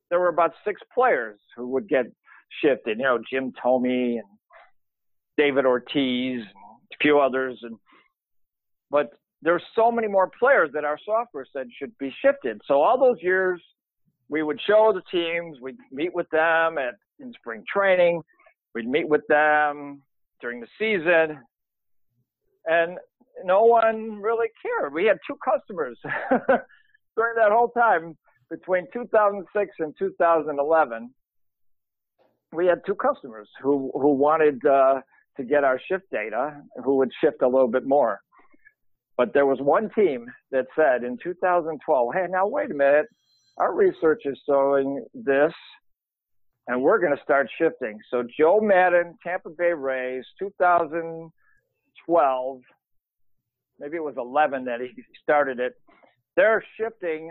there 0.10 0.20
were 0.20 0.28
about 0.28 0.52
six 0.66 0.82
players 0.94 1.40
who 1.56 1.68
would 1.70 1.88
get 1.88 2.06
shifted. 2.62 2.98
You 2.98 3.04
know, 3.06 3.20
Jim 3.32 3.54
Thome 3.64 4.18
and 4.18 4.28
David 5.38 5.66
Ortiz, 5.66 6.42
and 6.42 6.46
a 6.46 6.98
few 7.02 7.20
others, 7.20 7.60
and 7.64 7.78
but 8.92 9.10
there's 9.44 9.64
so 9.76 9.92
many 9.92 10.08
more 10.08 10.32
players 10.40 10.70
that 10.74 10.86
our 10.86 10.98
software 11.06 11.46
said 11.52 11.68
should 11.78 11.96
be 11.98 12.14
shifted. 12.22 12.62
So 12.66 12.82
all 12.82 13.00
those 13.00 13.22
years, 13.22 13.62
we 14.30 14.42
would 14.42 14.60
show 14.66 14.94
the 14.94 15.02
teams, 15.12 15.58
we'd 15.62 15.78
meet 15.92 16.14
with 16.14 16.30
them 16.32 16.78
at 16.78 16.96
in 17.20 17.34
spring 17.34 17.64
training, 17.72 18.22
we'd 18.74 18.88
meet 18.88 19.08
with 19.08 19.22
them 19.28 20.02
during 20.42 20.62
the 20.62 20.68
season, 20.80 21.40
and 22.66 22.98
no 23.44 23.64
one 23.64 24.22
really 24.22 24.48
cared. 24.62 24.94
We 24.94 25.06
had 25.06 25.20
two 25.28 25.38
customers 25.44 25.98
during 27.16 27.36
that 27.36 27.52
whole 27.52 27.70
time 27.70 28.18
between 28.50 28.88
2006 28.94 29.72
and 29.80 29.94
2011, 29.98 31.14
we 32.52 32.68
had 32.68 32.82
two 32.86 32.96
customers 32.96 33.50
who 33.62 33.92
who 33.94 34.14
wanted 34.14 34.64
uh, 34.66 35.02
to 35.38 35.44
get 35.44 35.64
our 35.64 35.80
shift 35.88 36.06
data, 36.12 36.62
who 36.84 36.98
would 36.98 37.12
shift 37.20 37.42
a 37.42 37.48
little 37.48 37.68
bit 37.68 37.86
more. 37.86 38.22
But 39.18 39.34
there 39.34 39.46
was 39.46 39.60
one 39.62 39.90
team 39.92 40.32
that 40.52 40.68
said 40.76 41.04
in 41.04 41.18
2012, 41.18 42.14
"Hey, 42.14 42.28
now 42.30 42.48
wait 42.48 42.72
a 42.72 42.74
minute, 42.74 43.08
our 43.58 43.74
research 43.74 44.26
is 44.26 44.42
showing 44.48 45.06
this, 45.14 45.54
and 46.68 46.82
we're 46.82 47.00
going 47.00 47.16
to 47.16 47.24
start 47.24 47.50
shifting." 47.58 48.02
So 48.10 48.24
Joe 48.24 48.60
Maddon, 48.60 49.18
Tampa 49.24 49.50
Bay 49.50 49.74
Rays, 49.74 50.26
2012, 50.40 52.62
maybe 53.80 53.98
it 53.98 54.04
was 54.04 54.18
11 54.18 54.66
that 54.66 54.82
he 54.82 55.04
started 55.22 55.60
it. 55.60 55.76
They're 56.36 56.64
shifting, 56.78 57.28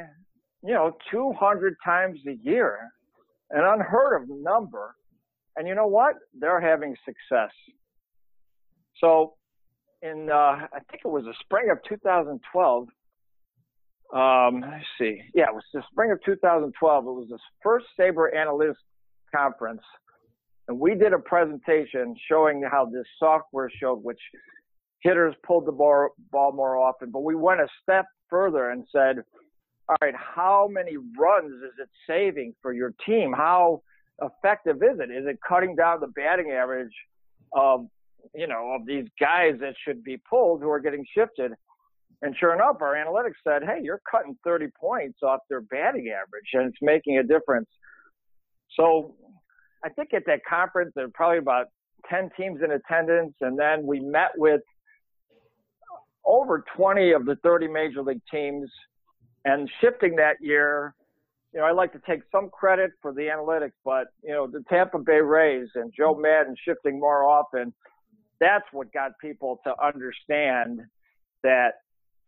you 0.62 0.74
know, 0.74 0.96
200 1.10 1.76
times 1.84 2.20
a 2.28 2.34
year, 2.34 2.92
an 3.50 3.64
unheard 3.64 4.22
of 4.22 4.28
number. 4.28 4.94
And 5.56 5.66
you 5.66 5.74
know 5.74 5.88
what? 5.88 6.14
They're 6.38 6.60
having 6.60 6.96
success. 7.04 7.50
So, 8.98 9.34
in 10.02 10.28
uh, 10.30 10.66
I 10.72 10.80
think 10.90 11.02
it 11.04 11.08
was 11.08 11.24
the 11.24 11.34
spring 11.40 11.70
of 11.70 11.78
2012. 11.88 12.88
Um, 14.14 14.60
let's 14.60 14.84
see. 14.98 15.20
Yeah, 15.34 15.44
it 15.44 15.54
was 15.54 15.64
the 15.72 15.82
spring 15.90 16.10
of 16.10 16.18
2012. 16.24 17.04
It 17.04 17.06
was 17.06 17.28
the 17.30 17.38
first 17.62 17.86
SABR 17.98 18.34
Analytics 18.36 18.74
conference, 19.34 19.82
and 20.68 20.78
we 20.78 20.94
did 20.94 21.12
a 21.12 21.18
presentation 21.18 22.14
showing 22.28 22.62
how 22.70 22.84
this 22.84 23.06
software 23.18 23.70
showed 23.80 24.02
which 24.02 24.20
hitters 25.02 25.34
pulled 25.46 25.66
the 25.66 25.72
ball, 25.72 26.10
ball 26.30 26.52
more 26.52 26.76
often. 26.76 27.10
But 27.10 27.20
we 27.20 27.34
went 27.34 27.60
a 27.60 27.68
step 27.82 28.06
further 28.28 28.70
and 28.70 28.84
said, 28.92 29.16
all 29.88 29.96
right, 30.00 30.14
how 30.16 30.68
many 30.70 30.96
runs 31.18 31.52
is 31.52 31.72
it 31.80 31.88
saving 32.06 32.54
for 32.62 32.72
your 32.72 32.94
team? 33.04 33.32
How 33.32 33.82
effective 34.22 34.76
is 34.76 35.00
it? 35.00 35.10
Is 35.10 35.26
it 35.26 35.38
cutting 35.46 35.74
down 35.74 36.00
the 36.00 36.06
batting 36.08 36.52
average 36.52 36.94
of, 37.52 37.86
you 38.34 38.46
know, 38.46 38.72
of 38.72 38.86
these 38.86 39.06
guys 39.20 39.54
that 39.60 39.74
should 39.84 40.02
be 40.02 40.18
pulled 40.28 40.62
who 40.62 40.70
are 40.70 40.80
getting 40.80 41.04
shifted? 41.16 41.52
And 42.22 42.36
sure 42.38 42.54
enough, 42.54 42.76
our 42.80 42.94
analytics 42.94 43.34
said, 43.44 43.62
hey, 43.64 43.80
you're 43.82 44.00
cutting 44.10 44.36
30 44.44 44.68
points 44.78 45.18
off 45.22 45.40
their 45.48 45.60
batting 45.60 46.08
average 46.10 46.50
and 46.52 46.68
it's 46.68 46.78
making 46.80 47.18
a 47.18 47.22
difference. 47.22 47.68
So 48.76 49.16
I 49.84 49.88
think 49.88 50.14
at 50.14 50.22
that 50.26 50.40
conference, 50.48 50.92
there 50.94 51.06
were 51.06 51.12
probably 51.12 51.38
about 51.38 51.66
10 52.08 52.30
teams 52.36 52.60
in 52.64 52.70
attendance. 52.72 53.34
And 53.40 53.58
then 53.58 53.84
we 53.84 54.00
met 54.00 54.30
with 54.36 54.60
over 56.24 56.64
20 56.76 57.12
of 57.12 57.26
the 57.26 57.36
30 57.42 57.66
major 57.68 58.02
league 58.02 58.22
teams 58.30 58.70
and 59.44 59.68
shifting 59.80 60.16
that 60.16 60.36
year 60.40 60.94
you 61.52 61.60
know, 61.60 61.66
I 61.66 61.72
like 61.72 61.92
to 61.92 62.00
take 62.06 62.20
some 62.32 62.48
credit 62.48 62.92
for 63.02 63.12
the 63.12 63.22
analytics, 63.22 63.72
but 63.84 64.06
you 64.22 64.32
know, 64.32 64.46
the 64.46 64.64
Tampa 64.70 64.98
Bay 64.98 65.20
Rays 65.20 65.68
and 65.74 65.92
Joe 65.96 66.14
Maddon 66.14 66.56
shifting 66.64 66.98
more 66.98 67.24
often, 67.24 67.74
that's 68.42 68.66
what 68.72 68.92
got 68.92 69.12
people 69.20 69.60
to 69.64 69.72
understand 69.82 70.80
that 71.42 71.74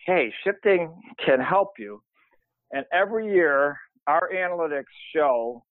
hey, 0.07 0.33
shifting 0.44 0.94
can 1.24 1.40
help 1.40 1.72
you. 1.79 2.00
And 2.72 2.85
every 2.92 3.33
year, 3.33 3.79
our 4.07 4.31
analytics 4.35 4.85
show 5.14 5.64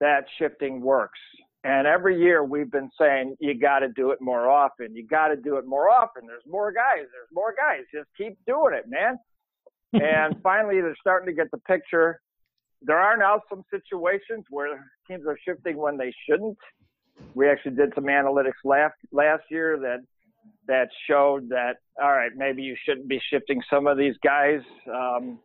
that 0.00 0.24
shifting 0.38 0.80
works. 0.80 1.18
And 1.64 1.86
every 1.86 2.20
year 2.20 2.44
we've 2.44 2.70
been 2.70 2.90
saying 3.00 3.36
you 3.40 3.58
got 3.58 3.80
to 3.80 3.88
do 3.88 4.10
it 4.10 4.20
more 4.20 4.48
often. 4.48 4.94
You 4.94 5.06
got 5.06 5.28
to 5.28 5.36
do 5.36 5.56
it 5.56 5.66
more 5.66 5.90
often. 5.90 6.26
There's 6.26 6.42
more 6.46 6.72
guys. 6.72 7.06
There's 7.12 7.28
more 7.32 7.54
guys. 7.56 7.82
Just 7.92 8.08
keep 8.16 8.36
doing 8.46 8.74
it, 8.74 8.88
man 8.88 9.18
and 10.00 10.36
finally, 10.42 10.80
they're 10.80 10.96
starting 11.00 11.26
to 11.26 11.34
get 11.34 11.50
the 11.50 11.58
picture. 11.58 12.20
There 12.80 12.98
are 12.98 13.16
now 13.16 13.42
some 13.48 13.62
situations 13.70 14.44
where 14.48 14.84
teams 15.06 15.24
are 15.26 15.38
shifting 15.46 15.76
when 15.76 15.98
they 15.98 16.12
shouldn't. 16.28 16.58
We 17.34 17.48
actually 17.48 17.76
did 17.76 17.92
some 17.94 18.04
analytics 18.04 18.60
last 18.64 18.94
last 19.10 19.44
year 19.50 19.78
that 19.78 19.98
that 20.66 20.88
showed 21.08 21.48
that 21.48 21.76
all 22.00 22.12
right, 22.12 22.30
maybe 22.36 22.62
you 22.62 22.76
shouldn't 22.84 23.08
be 23.08 23.20
shifting 23.30 23.60
some 23.70 23.86
of 23.86 23.98
these 23.98 24.14
guys, 24.24 24.60
um, 24.92 25.38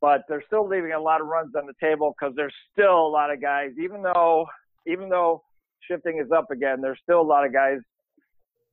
but 0.00 0.22
they're 0.28 0.44
still 0.46 0.66
leaving 0.66 0.92
a 0.92 1.00
lot 1.00 1.20
of 1.20 1.26
runs 1.26 1.54
on 1.56 1.66
the 1.66 1.74
table 1.80 2.14
because 2.18 2.34
there's 2.36 2.54
still 2.72 3.06
a 3.06 3.10
lot 3.10 3.32
of 3.32 3.40
guys. 3.40 3.70
Even 3.82 4.02
though 4.02 4.46
even 4.86 5.08
though 5.08 5.42
shifting 5.88 6.20
is 6.24 6.30
up 6.30 6.50
again, 6.50 6.80
there's 6.80 6.98
still 7.02 7.20
a 7.20 7.22
lot 7.22 7.46
of 7.46 7.52
guys 7.52 7.78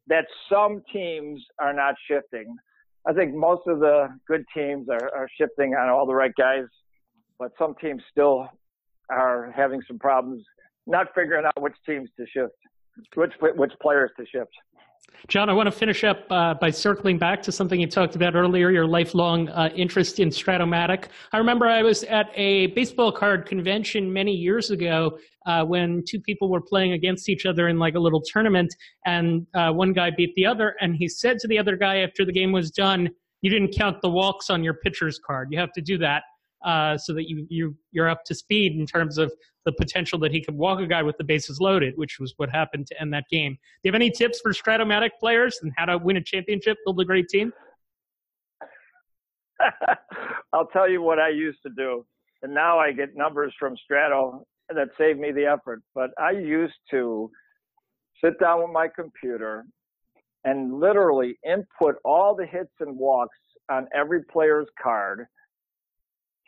that 0.08 0.26
some 0.50 0.82
teams 0.92 1.44
are 1.60 1.74
not 1.74 1.96
shifting. 2.10 2.56
I 3.08 3.14
think 3.14 3.34
most 3.34 3.62
of 3.68 3.80
the 3.80 4.08
good 4.28 4.44
teams 4.54 4.88
are, 4.90 5.10
are 5.16 5.28
shifting 5.40 5.74
on 5.76 5.90
all 5.90 6.06
the 6.06 6.16
right 6.16 6.34
guys, 6.38 6.66
but 7.40 7.52
some 7.58 7.76
teams 7.82 8.02
still 8.12 8.48
are 9.10 9.52
having 9.56 9.82
some 9.88 10.00
problems 10.00 10.44
not 10.88 11.08
figuring 11.14 11.46
out 11.46 11.62
which 11.62 11.76
teams 11.86 12.10
to 12.18 12.26
shift, 12.28 12.54
which 13.16 13.34
which 13.42 13.72
players 13.82 14.12
to 14.18 14.26
shift. 14.26 14.52
John, 15.28 15.50
I 15.50 15.54
want 15.54 15.68
to 15.68 15.72
finish 15.72 16.04
up 16.04 16.26
uh, 16.30 16.54
by 16.54 16.70
circling 16.70 17.18
back 17.18 17.42
to 17.44 17.52
something 17.52 17.80
you 17.80 17.88
talked 17.88 18.16
about 18.16 18.36
earlier, 18.36 18.70
your 18.70 18.86
lifelong 18.86 19.50
uh, 19.50 19.70
interest 19.76 20.20
in 20.20 20.30
Stratomatic. 20.30 21.06
I 21.32 21.38
remember 21.38 21.68
I 21.68 21.82
was 21.82 22.04
at 22.04 22.28
a 22.36 22.68
baseball 22.68 23.12
card 23.12 23.46
convention 23.46 24.12
many 24.12 24.32
years 24.32 24.70
ago 24.70 25.18
uh, 25.46 25.64
when 25.64 26.04
two 26.08 26.20
people 26.20 26.50
were 26.50 26.62
playing 26.62 26.94
against 26.94 27.30
each 27.30 27.46
other 27.46 27.68
in 27.68 27.80
like 27.80 27.96
a 27.96 28.00
little 28.00 28.22
tournament, 28.22 28.74
and 29.06 29.48
uh, 29.56 29.72
one 29.72 29.92
guy 29.92 30.12
beat 30.16 30.34
the 30.36 30.46
other, 30.46 30.76
and 30.82 30.96
he 30.96 31.08
said 31.08 31.40
to 31.40 31.48
the 31.48 31.58
other 31.58 31.76
guy 31.76 31.98
after 31.98 32.24
the 32.24 32.34
game 32.34 32.52
was 32.52 32.70
done, 32.70 33.10
you 33.42 33.50
didn't 33.50 33.74
count 33.76 34.02
the 34.02 34.10
walks 34.10 34.50
on 34.50 34.64
your 34.64 34.76
pitcher's 34.76 35.20
card. 35.26 35.50
You 35.52 35.60
have 35.60 35.72
to 35.74 35.82
do 35.82 35.98
that 36.00 36.24
uh, 36.68 36.98
so 36.98 37.14
that 37.14 37.30
you, 37.30 37.48
you 37.50 37.74
you're 37.92 38.10
up 38.10 38.26
to 38.26 38.36
speed 38.36 38.74
in 38.74 38.86
terms 38.86 39.18
of 39.18 39.32
the 39.66 39.72
potential 39.72 40.20
that 40.20 40.34
he 40.34 40.44
could 40.44 40.54
walk 40.54 40.80
a 40.82 40.86
guy 40.86 41.02
with 41.02 41.18
the 41.18 41.24
bases 41.24 41.62
loaded, 41.62 41.94
which 41.96 42.20
was 42.20 42.34
what 42.36 42.50
happened 42.50 42.86
to 42.86 43.02
end 43.02 43.14
that 43.14 43.24
game. 43.32 43.54
Do 43.54 43.60
you 43.84 43.92
have 43.92 43.96
any 43.96 44.12
tips 44.12 44.42
for 44.42 44.52
Stratomatic 44.52 45.12
players 45.18 45.60
and 45.64 45.72
how 45.78 45.86
to 45.86 45.98
win 45.98 46.18
a 46.18 46.22
championship, 46.22 46.78
build 46.84 47.00
a 47.00 47.06
great 47.06 47.30
team? 47.30 47.54
I'll 50.54 50.68
tell 50.68 50.90
you 50.90 51.02
what 51.02 51.20
I 51.20 51.30
used 51.30 51.60
to 51.64 51.72
do, 51.76 52.06
and 52.44 52.54
now 52.54 52.78
I 52.78 52.92
get 52.92 53.16
numbers 53.16 53.54
from 53.58 53.78
Strato 53.78 54.46
that 54.70 54.90
save 54.98 55.18
me 55.18 55.32
the 55.32 55.46
effort. 55.46 55.82
But 55.96 56.10
I 56.20 56.32
used 56.32 56.76
to 56.92 57.32
sit 58.22 58.38
down 58.42 58.60
with 58.62 58.72
my 58.74 58.90
computer 58.94 59.64
and 60.44 60.82
literally 60.82 61.40
input 61.50 61.96
all 62.04 62.36
the 62.36 62.46
hits 62.46 62.74
and 62.82 62.98
walks 62.98 63.38
on 63.72 63.88
every 63.96 64.24
player's 64.26 64.68
card 64.82 65.28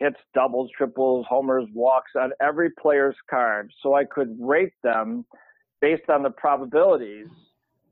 hits, 0.00 0.16
doubles, 0.34 0.70
triples, 0.76 1.26
homers, 1.28 1.66
walks 1.74 2.12
on 2.18 2.32
every 2.42 2.70
player's 2.70 3.16
card 3.28 3.70
so 3.82 3.94
I 3.94 4.04
could 4.04 4.36
rate 4.40 4.72
them 4.82 5.24
based 5.80 6.08
on 6.08 6.22
the 6.22 6.30
probabilities 6.30 7.28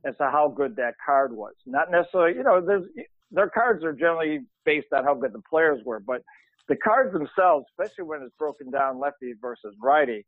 as 0.05 0.16
to 0.16 0.25
how 0.25 0.53
good 0.57 0.75
that 0.77 0.94
card 1.05 1.33
was. 1.33 1.53
Not 1.66 1.90
necessarily, 1.90 2.37
you 2.37 2.42
know, 2.42 2.61
there's 2.64 2.87
their 3.31 3.51
cards 3.51 3.85
are 3.85 3.92
generally 3.92 4.40
based 4.64 4.88
on 4.97 5.05
how 5.05 5.14
good 5.14 5.35
the 5.35 5.42
players 5.49 5.81
were, 5.85 6.01
but 6.01 6.23
the 6.68 6.77
cards 6.77 7.12
themselves, 7.12 7.66
especially 7.71 8.05
when 8.05 8.23
it's 8.23 8.35
broken 8.38 8.71
down 8.71 8.99
lefty 8.99 9.35
versus 9.40 9.75
righty, 9.83 10.25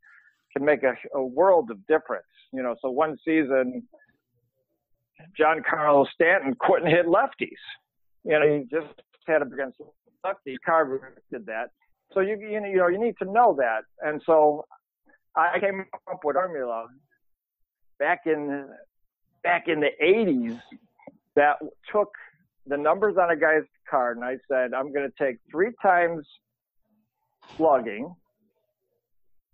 can 0.55 0.65
make 0.65 0.83
a, 0.83 0.95
a 1.15 1.25
world 1.25 1.71
of 1.71 1.79
difference. 1.87 2.27
You 2.53 2.63
know, 2.63 2.77
so 2.83 2.91
one 2.91 3.17
season, 3.25 3.83
Giancarlo 5.39 6.07
Stanton 6.15 6.57
couldn't 6.61 6.89
hit 6.89 7.07
lefties. 7.07 7.63
You 8.25 8.39
know, 8.39 8.47
he 8.47 8.65
just 8.71 8.93
had 9.27 9.43
it 9.43 9.49
against 9.53 9.79
lefty. 10.25 10.57
Carver 10.65 11.15
did 11.31 11.47
that. 11.47 11.71
So 12.13 12.21
you 12.21 12.39
you 12.39 12.61
know 12.61 12.89
you 12.89 12.99
need 12.99 13.15
to 13.23 13.31
know 13.31 13.57
that. 13.59 13.83
And 14.01 14.21
so 14.27 14.65
I 15.37 15.59
came 15.61 15.85
up 16.11 16.21
with 16.25 16.35
formula 16.35 16.87
back 17.99 18.23
in 18.27 18.67
back 19.43 19.69
in 19.69 19.81
the 19.81 19.91
80s 20.03 20.61
that 21.37 21.57
took 21.93 22.11
the 22.67 22.77
numbers 22.77 23.17
on 23.21 23.31
a 23.31 23.37
guy's 23.37 23.63
card 23.89 24.17
and 24.17 24.25
I 24.25 24.37
said 24.51 24.75
I'm 24.75 24.93
going 24.93 25.09
to 25.09 25.25
take 25.25 25.37
three 25.51 25.71
times 25.81 26.27
slugging 27.57 28.15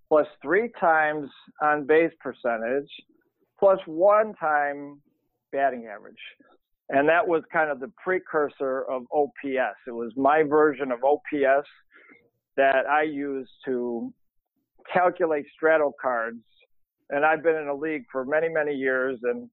plus 0.08 0.26
three 0.42 0.70
times 0.80 1.28
on 1.62 1.86
base 1.86 2.12
percentage 2.20 2.88
plus 3.58 3.78
one 3.86 4.34
time 4.34 5.00
batting 5.52 5.86
average. 5.86 6.14
And 6.88 7.08
that 7.08 7.26
was 7.26 7.42
kind 7.52 7.70
of 7.70 7.80
the 7.80 7.90
precursor 8.02 8.82
of 8.88 9.02
OPS. 9.12 9.78
It 9.86 9.92
was 9.92 10.12
my 10.16 10.42
version 10.44 10.92
of 10.92 11.02
OPS 11.02 11.66
that 12.56 12.86
I 12.88 13.02
used 13.02 13.50
to 13.64 14.12
calculate 14.92 15.46
Strato 15.54 15.92
cards. 16.00 16.38
And 17.10 17.24
I've 17.24 17.42
been 17.42 17.56
in 17.56 17.68
a 17.68 17.74
league 17.74 18.04
for 18.10 18.24
many, 18.24 18.48
many 18.48 18.74
years 18.74 19.18
and 19.22 19.48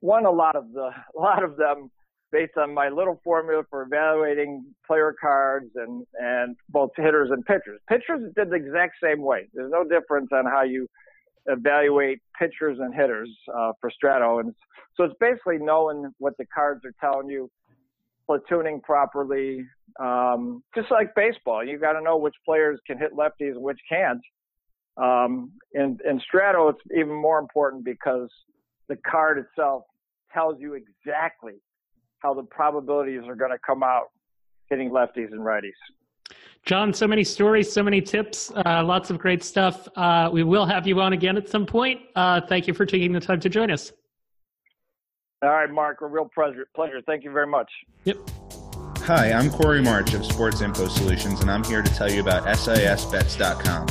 won 0.00 0.24
a 0.26 0.30
lot 0.30 0.56
of 0.56 0.72
the, 0.72 0.90
a 1.16 1.20
lot 1.20 1.44
of 1.44 1.56
them 1.56 1.90
based 2.30 2.56
on 2.56 2.72
my 2.72 2.88
little 2.88 3.20
formula 3.22 3.62
for 3.68 3.82
evaluating 3.82 4.64
player 4.86 5.14
cards 5.20 5.70
and, 5.76 6.06
and 6.18 6.56
both 6.70 6.90
hitters 6.96 7.28
and 7.30 7.44
pitchers. 7.44 7.78
Pitchers 7.88 8.32
did 8.34 8.48
the 8.48 8.56
exact 8.56 8.94
same 9.02 9.20
way. 9.20 9.48
There's 9.52 9.70
no 9.70 9.84
difference 9.84 10.30
on 10.32 10.46
how 10.46 10.62
you 10.62 10.88
evaluate 11.46 12.20
pitchers 12.38 12.78
and 12.80 12.94
hitters 12.94 13.30
uh, 13.54 13.72
for 13.80 13.90
Strato. 13.90 14.38
And 14.38 14.54
so 14.96 15.04
it's 15.04 15.14
basically 15.20 15.58
knowing 15.58 16.12
what 16.18 16.36
the 16.38 16.46
cards 16.54 16.82
are 16.84 16.94
telling 17.00 17.28
you 17.28 17.50
platooning 18.28 18.82
properly. 18.82 19.66
Um, 20.00 20.62
just 20.74 20.90
like 20.90 21.14
baseball, 21.14 21.64
you 21.64 21.78
got 21.78 21.92
to 21.92 22.00
know 22.00 22.16
which 22.16 22.34
players 22.44 22.80
can 22.86 22.98
hit 22.98 23.12
lefties 23.12 23.52
and 23.52 23.62
which 23.62 23.80
can't. 23.88 24.20
Um, 24.96 25.52
Strato, 26.20 26.68
it's 26.68 26.80
even 26.94 27.14
more 27.14 27.38
important 27.38 27.84
because 27.84 28.28
the 28.88 28.96
card 29.08 29.38
itself 29.38 29.84
tells 30.32 30.60
you 30.60 30.74
exactly 30.74 31.54
how 32.18 32.34
the 32.34 32.42
probabilities 32.44 33.22
are 33.26 33.34
going 33.34 33.50
to 33.50 33.58
come 33.66 33.82
out 33.82 34.06
hitting 34.70 34.90
lefties 34.90 35.32
and 35.32 35.40
righties. 35.40 35.70
John, 36.64 36.94
so 36.94 37.08
many 37.08 37.24
stories, 37.24 37.72
so 37.72 37.82
many 37.82 38.00
tips, 38.00 38.52
uh, 38.64 38.84
lots 38.84 39.10
of 39.10 39.18
great 39.18 39.42
stuff. 39.42 39.88
Uh, 39.96 40.30
we 40.32 40.44
will 40.44 40.66
have 40.66 40.86
you 40.86 41.00
on 41.00 41.12
again 41.12 41.36
at 41.36 41.48
some 41.48 41.66
point. 41.66 42.00
Uh, 42.14 42.40
thank 42.40 42.68
you 42.68 42.74
for 42.74 42.86
taking 42.86 43.12
the 43.12 43.20
time 43.20 43.40
to 43.40 43.48
join 43.48 43.70
us. 43.70 43.92
All 45.42 45.50
right, 45.50 45.70
Mark, 45.70 46.02
a 46.02 46.06
real 46.06 46.30
pleasure. 46.32 46.68
Pleasure. 46.74 47.02
Thank 47.04 47.24
you 47.24 47.32
very 47.32 47.48
much. 47.48 47.68
Yep. 48.04 48.16
Hi, 48.98 49.32
I'm 49.32 49.50
Corey 49.50 49.82
March 49.82 50.14
of 50.14 50.24
Sports 50.24 50.60
Info 50.60 50.86
Solutions, 50.86 51.40
and 51.40 51.50
I'm 51.50 51.64
here 51.64 51.82
to 51.82 51.94
tell 51.96 52.08
you 52.08 52.20
about 52.20 52.44
SISBets.com. 52.44 53.88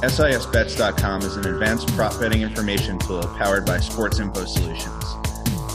SISBets.com 0.00 1.22
is 1.22 1.36
an 1.36 1.46
advanced 1.46 1.88
prop 1.88 2.18
betting 2.18 2.40
information 2.40 2.98
tool 2.98 3.22
powered 3.36 3.66
by 3.66 3.78
Sports 3.78 4.18
Info 4.18 4.46
Solutions. 4.46 5.04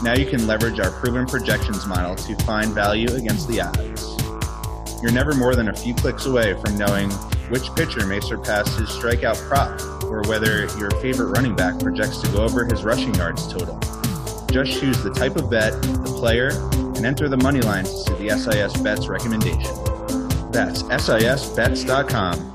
Now 0.02 0.15
you 0.15 0.26
can 0.26 0.47
leverage 0.47 0.80
our 0.80 0.89
proven 0.89 1.28
projections 1.28 1.86
model 1.86 2.15
to 2.15 2.36
find 2.43 2.71
value 2.74 3.13
against 3.13 3.47
the 3.47 3.62
odds. 3.62 4.11
You're 5.02 5.12
never 5.12 5.34
more 5.34 5.56
than 5.56 5.70
a 5.70 5.74
few 5.74 5.94
clicks 5.94 6.26
away 6.26 6.54
from 6.62 6.78
knowing 6.78 7.10
which 7.50 7.74
pitcher 7.76 8.06
may 8.06 8.20
surpass 8.20 8.76
his 8.76 8.90
strikeout 8.90 9.38
prop 9.48 9.82
or 10.04 10.22
whether 10.24 10.66
your 10.78 10.92
favorite 11.02 11.36
running 11.38 11.56
back 11.56 11.80
projects 11.80 12.20
to 12.20 12.28
go 12.32 12.44
over 12.44 12.66
his 12.66 12.84
rushing 12.84 13.16
yards 13.16 13.52
total. 13.52 13.80
Just 14.52 14.80
choose 14.80 15.02
the 15.02 15.12
type 15.12 15.38
of 15.38 15.50
bet, 15.50 15.74
the 15.82 16.14
player, 16.18 16.50
and 16.74 17.06
enter 17.06 17.28
the 17.30 17.38
money 17.38 17.62
line 17.62 17.86
to 17.86 17.90
see 17.90 18.28
the 18.28 18.38
SIS 18.38 18.80
Bets 18.82 19.08
recommendation. 19.08 19.74
That's 20.52 20.84
SISBets.com. 20.84 22.52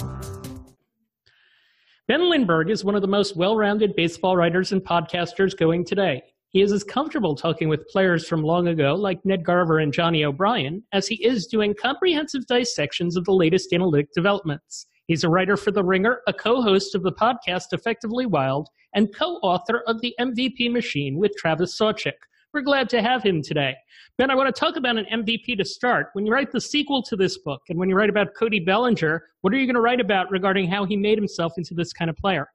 Ben 2.07 2.31
Lindbergh 2.31 2.71
is 2.71 2.85
one 2.85 2.95
of 2.95 3.03
the 3.03 3.09
most 3.09 3.37
well 3.37 3.57
rounded 3.57 3.97
baseball 3.97 4.37
writers 4.37 4.71
and 4.71 4.81
podcasters 4.83 5.57
going 5.57 5.85
today. 5.85 6.23
He 6.57 6.63
is 6.63 6.73
as 6.73 6.83
comfortable 6.83 7.35
talking 7.35 7.69
with 7.69 7.87
players 7.87 8.27
from 8.27 8.43
long 8.43 8.69
ago, 8.69 8.95
like 8.95 9.23
Ned 9.27 9.45
Garver 9.45 9.79
and 9.79 9.93
Johnny 9.93 10.25
O'Brien, 10.25 10.83
as 10.91 11.07
he 11.07 11.23
is 11.23 11.47
doing 11.47 11.75
comprehensive 11.75 12.47
dissections 12.47 13.15
of 13.15 13.27
the 13.27 13.35
latest 13.35 13.75
analytic 13.75 14.11
developments. 14.15 14.87
He's 15.07 15.23
a 15.23 15.29
writer 15.29 15.59
for 15.59 15.71
The 15.71 15.85
Ringer, 15.85 16.23
a 16.27 16.33
co 16.33 16.63
host 16.63 16.95
of 16.95 17.03
the 17.03 17.13
podcast 17.13 17.75
Effectively 17.75 18.25
Wild, 18.25 18.71
and 18.95 19.15
co 19.15 19.35
author 19.43 19.83
of 19.87 20.01
The 20.01 20.15
MVP 20.19 20.73
Machine 20.73 21.19
with 21.19 21.37
Travis 21.37 21.79
Sawchik. 21.79 22.17
We're 22.55 22.63
glad 22.63 22.89
to 22.89 23.03
have 23.03 23.23
him 23.23 23.43
today. 23.43 23.75
Ben, 24.17 24.31
I 24.31 24.35
want 24.35 24.47
to 24.47 24.59
talk 24.59 24.77
about 24.77 24.97
an 24.97 25.05
MVP 25.13 25.59
to 25.59 25.65
start. 25.67 26.07
When 26.15 26.25
you 26.25 26.33
write 26.33 26.53
the 26.53 26.61
sequel 26.63 27.03
to 27.03 27.17
this 27.17 27.37
book 27.37 27.61
and 27.69 27.79
when 27.79 27.91
you 27.91 27.97
write 27.97 28.09
about 28.09 28.35
Cody 28.35 28.61
Bellinger, 28.61 29.23
what 29.43 29.53
are 29.53 29.59
you 29.59 29.67
going 29.67 29.75
to 29.75 29.83
write 29.83 30.01
about 30.01 30.31
regarding 30.31 30.71
how 30.71 30.87
he 30.87 30.97
made 30.97 31.19
himself 31.19 31.53
into 31.59 31.75
this 31.75 31.93
kind 31.93 32.09
of 32.09 32.17
player? 32.17 32.49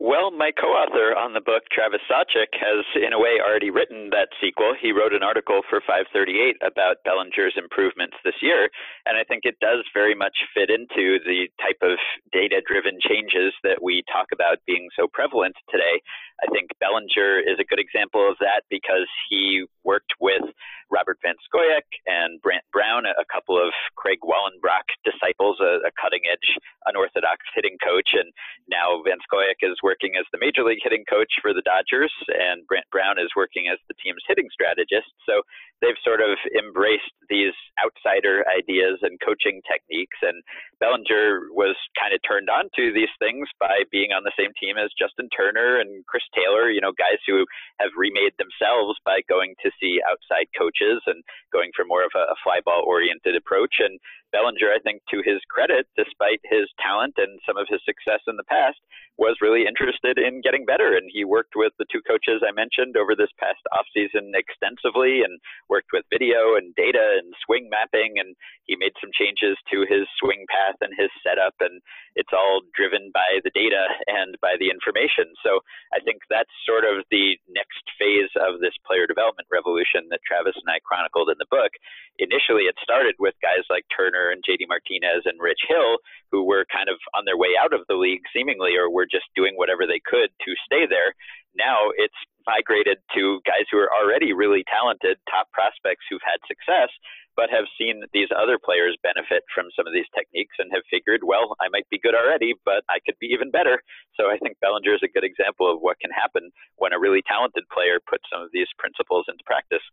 Well, 0.00 0.32
my 0.32 0.48
co-author 0.48 1.12
on 1.12 1.36
the 1.36 1.44
book, 1.44 1.68
Travis 1.68 2.00
Sawchik, 2.08 2.56
has 2.56 2.88
in 2.96 3.12
a 3.12 3.20
way 3.20 3.36
already 3.36 3.68
written 3.68 4.08
that 4.16 4.32
sequel. 4.40 4.72
He 4.72 4.96
wrote 4.96 5.12
an 5.12 5.20
article 5.20 5.60
for 5.68 5.84
538 5.84 6.56
about 6.64 7.04
Bellinger's 7.04 7.52
improvements 7.60 8.16
this 8.24 8.40
year, 8.40 8.72
and 9.04 9.20
I 9.20 9.28
think 9.28 9.44
it 9.44 9.60
does 9.60 9.84
very 9.92 10.16
much 10.16 10.32
fit 10.56 10.72
into 10.72 11.20
the 11.28 11.52
type 11.60 11.84
of 11.84 12.00
data-driven 12.32 12.96
changes 13.04 13.52
that 13.60 13.84
we 13.84 14.00
talk 14.08 14.32
about 14.32 14.64
being 14.64 14.88
so 14.96 15.04
prevalent 15.04 15.52
today. 15.68 16.00
I 16.40 16.48
think 16.52 16.72
Bellinger 16.80 17.40
is 17.40 17.60
a 17.60 17.64
good 17.68 17.78
example 17.78 18.24
of 18.24 18.36
that 18.40 18.64
because 18.70 19.08
he 19.28 19.64
worked 19.84 20.12
with 20.20 20.42
Robert 20.90 21.18
Van 21.22 21.38
Scoyoc 21.46 21.86
and 22.06 22.42
Brant 22.42 22.64
Brown, 22.72 23.06
a 23.06 23.24
couple 23.30 23.60
of 23.60 23.70
Craig 23.94 24.18
Wallenbrock 24.26 24.90
disciples, 25.06 25.60
a, 25.60 25.86
a 25.86 25.92
cutting 26.00 26.26
edge, 26.26 26.58
unorthodox 26.86 27.46
hitting 27.54 27.78
coach. 27.78 28.10
And 28.16 28.32
now 28.66 28.98
Van 29.06 29.22
Scoyoc 29.22 29.62
is 29.62 29.78
working 29.82 30.18
as 30.18 30.26
the 30.32 30.42
major 30.42 30.64
league 30.66 30.82
hitting 30.82 31.04
coach 31.06 31.30
for 31.40 31.54
the 31.54 31.62
Dodgers, 31.62 32.12
and 32.28 32.66
Brant 32.66 32.90
Brown 32.90 33.20
is 33.22 33.30
working 33.36 33.70
as 33.70 33.78
the 33.86 33.94
team's 34.02 34.24
hitting 34.26 34.50
strategist. 34.50 35.12
So 35.28 35.46
they've 35.80 35.98
sort 36.04 36.20
of 36.20 36.36
embraced 36.52 37.12
these 37.28 37.56
outsider 37.80 38.44
ideas 38.48 39.00
and 39.02 39.18
coaching 39.24 39.60
techniques. 39.64 40.16
And 40.22 40.44
Bellinger 40.78 41.52
was 41.56 41.76
kind 41.96 42.12
of 42.12 42.20
turned 42.24 42.48
on 42.48 42.68
to 42.76 42.92
these 42.92 43.12
things 43.18 43.48
by 43.58 43.88
being 43.90 44.12
on 44.12 44.24
the 44.24 44.36
same 44.36 44.52
team 44.60 44.76
as 44.76 44.92
Justin 44.96 45.28
Turner 45.32 45.80
and 45.80 46.04
Chris 46.06 46.24
Taylor, 46.36 46.70
you 46.70 46.80
know, 46.80 46.92
guys 46.92 47.20
who 47.26 47.44
have 47.80 47.90
remade 47.96 48.36
themselves 48.36 49.00
by 49.04 49.24
going 49.28 49.56
to 49.64 49.72
see 49.80 50.00
outside 50.04 50.48
coaches 50.56 51.00
and 51.08 51.24
going 51.52 51.72
for 51.74 51.84
more 51.84 52.04
of 52.04 52.12
a, 52.16 52.32
fly 52.44 52.60
ball 52.64 52.84
oriented 52.86 53.36
approach. 53.36 53.80
And 53.80 54.00
Bellinger, 54.32 54.70
I 54.70 54.78
think, 54.82 55.02
to 55.10 55.22
his 55.24 55.40
credit, 55.50 55.86
despite 55.96 56.40
his 56.44 56.70
talent 56.78 57.14
and 57.18 57.38
some 57.46 57.56
of 57.56 57.66
his 57.68 57.80
success 57.84 58.20
in 58.26 58.36
the 58.36 58.46
past, 58.46 58.78
was 59.18 59.36
really 59.42 59.68
interested 59.68 60.16
in 60.16 60.40
getting 60.40 60.64
better. 60.64 60.96
And 60.96 61.10
he 61.12 61.24
worked 61.28 61.52
with 61.54 61.72
the 61.78 61.84
two 61.92 62.00
coaches 62.06 62.40
I 62.40 62.52
mentioned 62.52 62.96
over 62.96 63.12
this 63.12 63.32
past 63.36 63.60
offseason 63.74 64.32
extensively 64.32 65.20
and 65.20 65.40
worked 65.68 65.92
with 65.92 66.08
video 66.08 66.56
and 66.56 66.74
data 66.74 67.20
and 67.20 67.34
swing 67.44 67.68
mapping. 67.68 68.16
And 68.16 68.32
he 68.64 68.76
made 68.80 68.96
some 69.00 69.12
changes 69.12 69.58
to 69.72 69.84
his 69.84 70.08
swing 70.16 70.46
path 70.48 70.78
and 70.80 70.94
his 70.96 71.12
setup. 71.20 71.54
And 71.60 71.82
it's 72.16 72.32
all 72.32 72.62
driven 72.72 73.10
by 73.12 73.44
the 73.44 73.52
data 73.52 73.92
and 74.08 74.40
by 74.40 74.56
the 74.56 74.70
information. 74.72 75.32
So 75.44 75.60
I 75.92 76.00
think 76.00 76.24
that's 76.30 76.52
sort 76.64 76.88
of 76.88 77.04
the 77.10 77.36
next 77.52 77.84
phase 78.00 78.32
of 78.40 78.60
this 78.64 78.74
player 78.86 79.04
development 79.04 79.52
revolution 79.52 80.08
that 80.08 80.24
Travis 80.24 80.56
and 80.56 80.70
I 80.70 80.80
chronicled 80.80 81.28
in 81.28 81.36
the 81.36 81.50
book. 81.52 81.76
Initially, 82.16 82.68
it 82.68 82.76
started 82.80 83.16
with 83.18 83.36
guys 83.44 83.64
like 83.68 83.84
Turner 83.92 84.19
and 84.28 84.44
JD 84.44 84.68
Martinez 84.68 85.24
and 85.24 85.40
Rich 85.40 85.64
Hill, 85.64 85.96
who 86.28 86.44
were 86.44 86.68
kind 86.68 86.92
of 86.92 87.00
on 87.16 87.24
their 87.24 87.40
way 87.40 87.56
out 87.56 87.72
of 87.72 87.88
the 87.88 87.96
league 87.96 88.20
seemingly 88.36 88.76
or 88.76 88.92
were 88.92 89.08
just 89.08 89.32
doing 89.32 89.56
whatever 89.56 89.88
they 89.88 90.04
could 90.04 90.28
to 90.44 90.52
stay 90.68 90.84
there. 90.84 91.16
Now 91.56 91.88
it's 91.96 92.20
migrated 92.46 93.00
to 93.16 93.40
guys 93.48 93.64
who 93.72 93.80
are 93.80 93.90
already 93.92 94.32
really 94.32 94.64
talented, 94.68 95.16
top 95.28 95.48
prospects 95.56 96.04
who've 96.08 96.24
had 96.24 96.40
success, 96.44 96.92
but 97.36 97.48
have 97.48 97.64
seen 97.78 98.02
these 98.12 98.28
other 98.34 98.58
players 98.58 98.98
benefit 99.02 99.46
from 99.54 99.72
some 99.72 99.86
of 99.86 99.94
these 99.94 100.08
techniques 100.12 100.56
and 100.58 100.68
have 100.74 100.84
figured, 100.90 101.22
well, 101.24 101.56
I 101.60 101.72
might 101.72 101.88
be 101.88 102.02
good 102.02 102.14
already, 102.14 102.54
but 102.64 102.84
I 102.90 102.98
could 103.00 103.16
be 103.20 103.32
even 103.32 103.50
better. 103.50 103.80
So 104.18 104.28
I 104.28 104.36
think 104.38 104.60
Bellinger 104.60 104.94
is 104.94 105.04
a 105.04 105.12
good 105.12 105.24
example 105.24 105.70
of 105.70 105.80
what 105.80 106.00
can 106.00 106.10
happen 106.10 106.50
when 106.76 106.92
a 106.92 107.00
really 107.00 107.22
talented 107.24 107.64
player 107.72 107.96
puts 108.02 108.24
some 108.28 108.42
of 108.42 108.50
these 108.52 108.68
principles 108.78 109.24
into 109.28 109.44
practice 109.46 109.84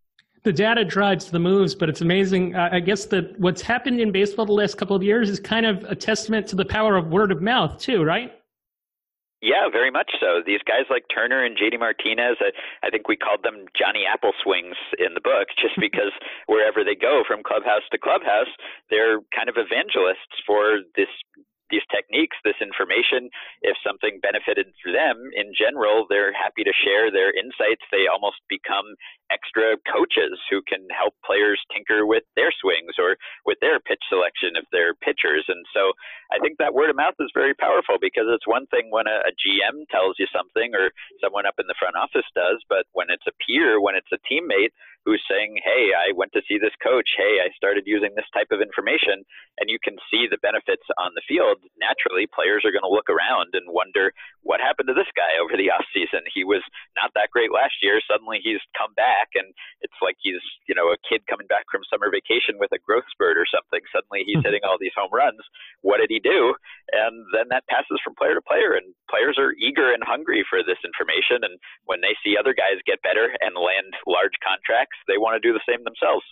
the 0.48 0.54
data 0.54 0.86
drives 0.86 1.30
the 1.30 1.40
moves, 1.40 1.76
but 1.76 1.90
it's 1.90 2.00
amazing. 2.00 2.56
I 2.56 2.80
guess 2.80 3.04
that 3.08 3.38
what's 3.38 3.62
happened 3.62 4.00
in 4.00 4.14
baseball 4.14 4.46
the 4.46 4.54
last 4.54 4.78
couple 4.78 4.96
of 4.96 5.04
years 5.04 5.30
is 5.30 5.42
kind 5.42 5.66
of 5.66 5.84
a 5.84 5.94
testament 5.94 6.48
to 6.48 6.56
the 6.56 6.64
power 6.64 6.96
of 6.96 7.08
word 7.08 7.34
of 7.34 7.42
mouth, 7.42 7.78
too, 7.78 8.02
right? 8.02 8.32
Yeah, 9.42 9.68
very 9.70 9.92
much 9.92 10.10
so. 10.22 10.40
These 10.40 10.64
guys 10.66 10.88
like 10.90 11.04
Turner 11.14 11.44
and 11.44 11.58
JD 11.58 11.80
Martinez, 11.80 12.38
I, 12.40 12.56
I 12.88 12.90
think 12.90 13.10
we 13.10 13.18
called 13.18 13.44
them 13.44 13.66
Johnny 13.76 14.06
Apple 14.08 14.32
swings 14.42 14.80
in 14.98 15.16
the 15.16 15.22
book, 15.22 15.52
just 15.60 15.76
because 15.80 16.16
wherever 16.48 16.82
they 16.82 16.96
go 16.96 17.24
from 17.28 17.44
clubhouse 17.44 17.84
to 17.92 17.98
clubhouse, 18.00 18.50
they're 18.90 19.20
kind 19.36 19.50
of 19.52 19.60
evangelists 19.60 20.40
for 20.48 20.80
this 20.96 21.12
these 21.70 21.86
techniques, 21.92 22.38
this 22.44 22.58
information, 22.62 23.30
if 23.62 23.76
something 23.86 24.20
benefited 24.22 24.72
them 24.86 25.18
in 25.36 25.52
general, 25.54 26.06
they're 26.10 26.34
happy 26.34 26.64
to 26.64 26.74
share 26.84 27.12
their 27.12 27.32
insights. 27.36 27.84
They 27.92 28.08
almost 28.08 28.40
become 28.50 28.96
extra 29.32 29.76
coaches 29.84 30.40
who 30.50 30.64
can 30.64 30.88
help 30.90 31.14
players 31.26 31.60
tinker 31.72 32.08
with 32.08 32.24
their 32.36 32.52
swings 32.56 32.96
or 32.96 33.20
with 33.46 33.60
their 33.60 33.80
pitch 33.80 34.02
selection 34.08 34.56
if 34.56 34.66
they're 34.72 34.96
pitchers. 34.96 35.44
And 35.48 35.66
so 35.74 35.92
I 36.32 36.40
think 36.40 36.58
that 36.58 36.74
word 36.74 36.90
of 36.90 36.96
mouth 36.96 37.20
is 37.20 37.32
very 37.36 37.54
powerful 37.54 38.00
because 38.00 38.28
it's 38.32 38.48
one 38.48 38.68
thing 38.68 38.88
when 38.90 39.08
a, 39.08 39.28
a 39.28 39.34
GM 39.36 39.88
tells 39.92 40.16
you 40.20 40.28
something 40.32 40.72
or 40.76 40.92
someone 41.20 41.46
up 41.46 41.60
in 41.60 41.68
the 41.68 41.78
front 41.80 41.96
office 41.96 42.28
does, 42.36 42.64
but 42.72 42.88
when 42.94 43.08
it's 43.12 43.28
a 43.28 43.36
peer, 43.44 43.80
when 43.80 43.96
it's 43.96 44.12
a 44.16 44.22
teammate, 44.24 44.72
who's 45.08 45.24
saying, 45.24 45.56
Hey, 45.64 45.96
I 45.96 46.12
went 46.12 46.36
to 46.36 46.44
see 46.44 46.60
this 46.60 46.76
coach. 46.84 47.08
Hey, 47.16 47.40
I 47.40 47.48
started 47.56 47.88
using 47.88 48.12
this 48.20 48.28
type 48.36 48.52
of 48.52 48.60
information. 48.60 49.24
And 49.64 49.72
you 49.72 49.80
can 49.80 49.96
see 50.12 50.28
the 50.28 50.44
benefits 50.44 50.84
on 51.00 51.16
the 51.16 51.24
field. 51.24 51.64
Naturally, 51.80 52.28
players 52.28 52.68
are 52.68 52.76
going 52.76 52.84
to 52.84 52.92
look 52.92 53.08
around 53.08 53.56
and 53.56 53.72
wonder, 53.72 54.12
what 54.44 54.60
happened 54.60 54.92
to 54.92 54.98
this 55.00 55.08
guy 55.16 55.40
over 55.40 55.56
the 55.56 55.72
off 55.76 55.88
season? 55.96 56.28
He 56.28 56.44
was 56.44 56.60
not 57.00 57.16
that 57.16 57.32
great 57.32 57.56
last 57.56 57.80
year. 57.80 58.04
Suddenly 58.04 58.44
he's 58.44 58.60
come 58.76 58.92
back 59.00 59.32
and 59.40 59.48
it's 59.80 59.96
like 60.04 60.20
he's, 60.20 60.44
you 60.68 60.76
know, 60.76 60.92
a 60.92 61.00
kid 61.08 61.24
coming 61.32 61.48
back 61.48 61.72
from 61.72 61.88
summer 61.88 62.12
vacation 62.12 62.60
with 62.60 62.76
a 62.76 62.84
growth 62.84 63.08
spurt 63.08 63.40
or 63.40 63.48
something. 63.48 63.80
Suddenly 63.96 64.28
he's 64.28 64.44
hmm. 64.44 64.52
hitting 64.52 64.68
all 64.68 64.76
these 64.76 64.96
home 65.00 65.16
runs. 65.16 65.40
What 65.88 66.04
did 66.04 66.12
he 66.12 66.20
do? 66.20 66.52
And 66.92 67.24
then 67.32 67.48
that 67.56 67.64
passes 67.72 68.04
from 68.04 68.20
player 68.20 68.36
to 68.36 68.44
player 68.44 68.76
and 68.76 68.92
players 69.08 69.40
are 69.40 69.56
eager 69.56 69.96
and 69.96 70.04
hungry 70.04 70.44
for 70.52 70.60
this 70.68 70.80
information. 70.84 71.48
And 71.48 71.56
when 71.88 72.04
they 72.04 72.20
see 72.20 72.36
other 72.36 72.52
guys 72.52 72.84
get 72.84 73.00
better 73.08 73.32
and 73.40 73.56
land 73.56 73.96
large 74.04 74.36
contracts, 74.44 74.97
they 75.08 75.18
want 75.18 75.42
to 75.42 75.48
do 75.48 75.54
the 75.54 75.62
same 75.68 75.84
themselves. 75.84 76.24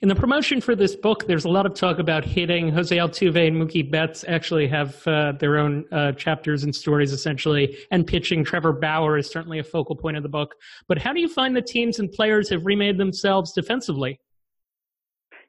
In 0.00 0.08
the 0.08 0.14
promotion 0.14 0.60
for 0.60 0.74
this 0.74 0.96
book, 0.96 1.26
there's 1.26 1.44
a 1.44 1.48
lot 1.48 1.66
of 1.66 1.74
talk 1.74 1.98
about 1.98 2.24
hitting. 2.24 2.70
Jose 2.70 2.96
Altuve 2.96 3.48
and 3.48 3.56
Mookie 3.56 3.88
Betts 3.88 4.24
actually 4.26 4.66
have 4.68 5.06
uh, 5.06 5.32
their 5.32 5.58
own 5.58 5.84
uh, 5.92 6.12
chapters 6.12 6.64
and 6.64 6.74
stories, 6.74 7.12
essentially, 7.12 7.76
and 7.90 8.06
pitching. 8.06 8.44
Trevor 8.44 8.72
Bauer 8.72 9.18
is 9.18 9.30
certainly 9.30 9.58
a 9.58 9.64
focal 9.64 9.94
point 9.94 10.16
of 10.16 10.22
the 10.22 10.28
book. 10.28 10.54
But 10.88 10.98
how 10.98 11.12
do 11.12 11.20
you 11.20 11.28
find 11.28 11.54
the 11.54 11.62
teams 11.62 11.98
and 11.98 12.10
players 12.10 12.48
have 12.48 12.64
remade 12.64 12.98
themselves 12.98 13.52
defensively? 13.52 14.20